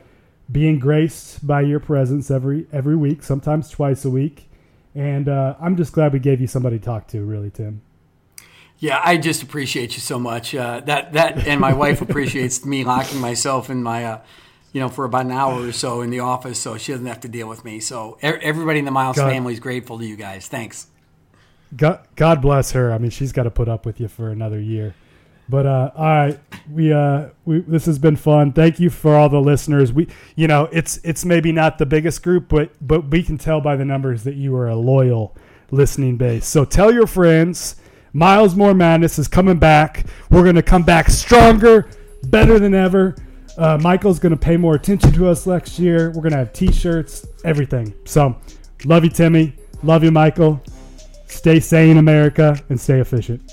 being 0.53 0.79
graced 0.79 1.45
by 1.47 1.63
your 1.63 1.81
presence 1.81 2.31
every 2.31 2.67
every 2.73 2.97
week, 2.97 3.23
sometimes 3.23 3.71
twice 3.71 4.05
a 4.05 4.11
week. 4.11 4.49
And 4.95 5.29
uh, 5.29 5.57
I'm 5.59 5.77
just 5.77 5.93
glad 5.93 6.13
we 6.13 6.19
gave 6.19 6.41
you 6.41 6.47
somebody 6.47 6.79
to 6.79 6.85
talk 6.85 7.09
to. 7.09 7.25
Really, 7.25 7.51
Tim. 7.51 7.81
Yeah, 8.79 9.01
I 9.03 9.17
just 9.17 9.43
appreciate 9.43 9.95
you 9.95 10.01
so 10.01 10.19
much. 10.19 10.55
Uh, 10.55 10.81
that 10.81 11.13
that 11.15 11.47
and 11.47 11.61
my 11.61 11.73
wife 11.73 12.03
appreciates 12.09 12.65
me 12.65 12.85
locking 12.85 13.21
myself 13.21 13.71
in 13.71 13.83
my, 13.83 14.05
uh, 14.05 14.21
you 14.73 14.81
know, 14.81 14.89
for 14.89 15.05
about 15.05 15.25
an 15.25 15.33
hour 15.33 15.69
or 15.69 15.73
so 15.73 16.03
in 16.03 16.11
the 16.11 16.21
office, 16.21 16.59
so 16.59 16.77
she 16.77 16.93
doesn't 16.93 17.07
have 17.07 17.21
to 17.21 17.29
deal 17.29 17.49
with 17.49 17.65
me. 17.65 17.81
So 17.81 18.19
e- 18.23 18.27
everybody 18.27 18.81
in 18.81 18.85
the 18.85 18.91
Miles 18.91 19.17
God. 19.17 19.31
family 19.31 19.55
is 19.55 19.61
grateful 19.61 19.99
to 19.99 20.05
you 20.05 20.17
guys. 20.17 20.49
Thanks. 20.49 20.89
God, 21.75 22.07
God 22.17 22.43
bless 22.43 22.73
her. 22.73 22.93
I 22.93 22.99
mean, 22.99 23.11
she's 23.11 23.33
got 23.33 23.45
to 23.45 23.51
put 23.51 23.69
up 23.69 23.87
with 23.87 23.99
you 23.99 24.09
for 24.09 24.29
another 24.29 24.61
year. 24.61 24.95
But 25.49 25.67
uh, 25.67 25.91
all 25.97 26.05
right, 26.05 26.41
we 26.71 26.93
uh, 26.93 27.29
we 27.45 27.61
this 27.61 27.87
has 27.87 27.99
been 27.99 28.17
fun. 28.17 28.53
Thank 28.53 28.81
you 28.81 28.91
for 28.91 29.15
all 29.15 29.29
the 29.29 29.41
listeners. 29.41 29.93
We, 29.93 30.09
you 30.37 30.49
know, 30.49 30.69
it's 30.73 30.99
it's 31.05 31.25
maybe 31.25 31.53
not 31.53 31.79
the 31.79 31.87
biggest 31.87 32.23
group, 32.23 32.49
but 32.49 32.71
but 32.81 33.11
we 33.11 33.23
can 33.23 33.39
tell 33.39 33.61
by 33.61 33.77
the 33.77 33.85
numbers 33.85 34.25
that 34.25 34.35
you 34.35 34.55
are 34.57 34.69
a 34.69 34.77
loyal 34.77 35.37
listening 35.71 36.17
base. 36.17 36.47
So 36.47 36.65
tell 36.65 36.93
your 36.93 37.07
friends. 37.07 37.77
Miles 38.15 38.55
More 38.55 38.75
Madness 38.75 39.19
is 39.19 39.27
coming 39.27 39.59
back. 39.59 40.05
We're 40.31 40.43
to 40.57 40.63
come 40.63 40.83
back 40.83 41.09
stronger, 41.09 41.89
better 42.25 42.59
than 42.59 42.75
ever. 42.75 43.17
Uh, 43.57 43.79
Michael's 43.79 44.19
to 44.33 44.37
pay 44.37 44.57
more 44.57 44.75
attention 44.75 45.13
to 45.13 45.29
us 45.29 45.47
next 45.47 45.79
year. 45.79 46.11
We're 46.11 46.23
to 46.33 46.39
have 46.39 46.53
T-shirts, 46.53 47.27
everything. 47.45 47.95
So, 48.05 48.37
love 48.85 49.05
you, 49.05 49.11
Timmy. 49.11 49.55
Love 49.83 50.05
you, 50.05 50.11
Michael. 50.11 50.63
Stay 51.27 51.59
sane, 51.61 51.97
America, 51.97 52.59
and 52.69 52.79
stay 52.79 53.01
efficient. 53.01 53.51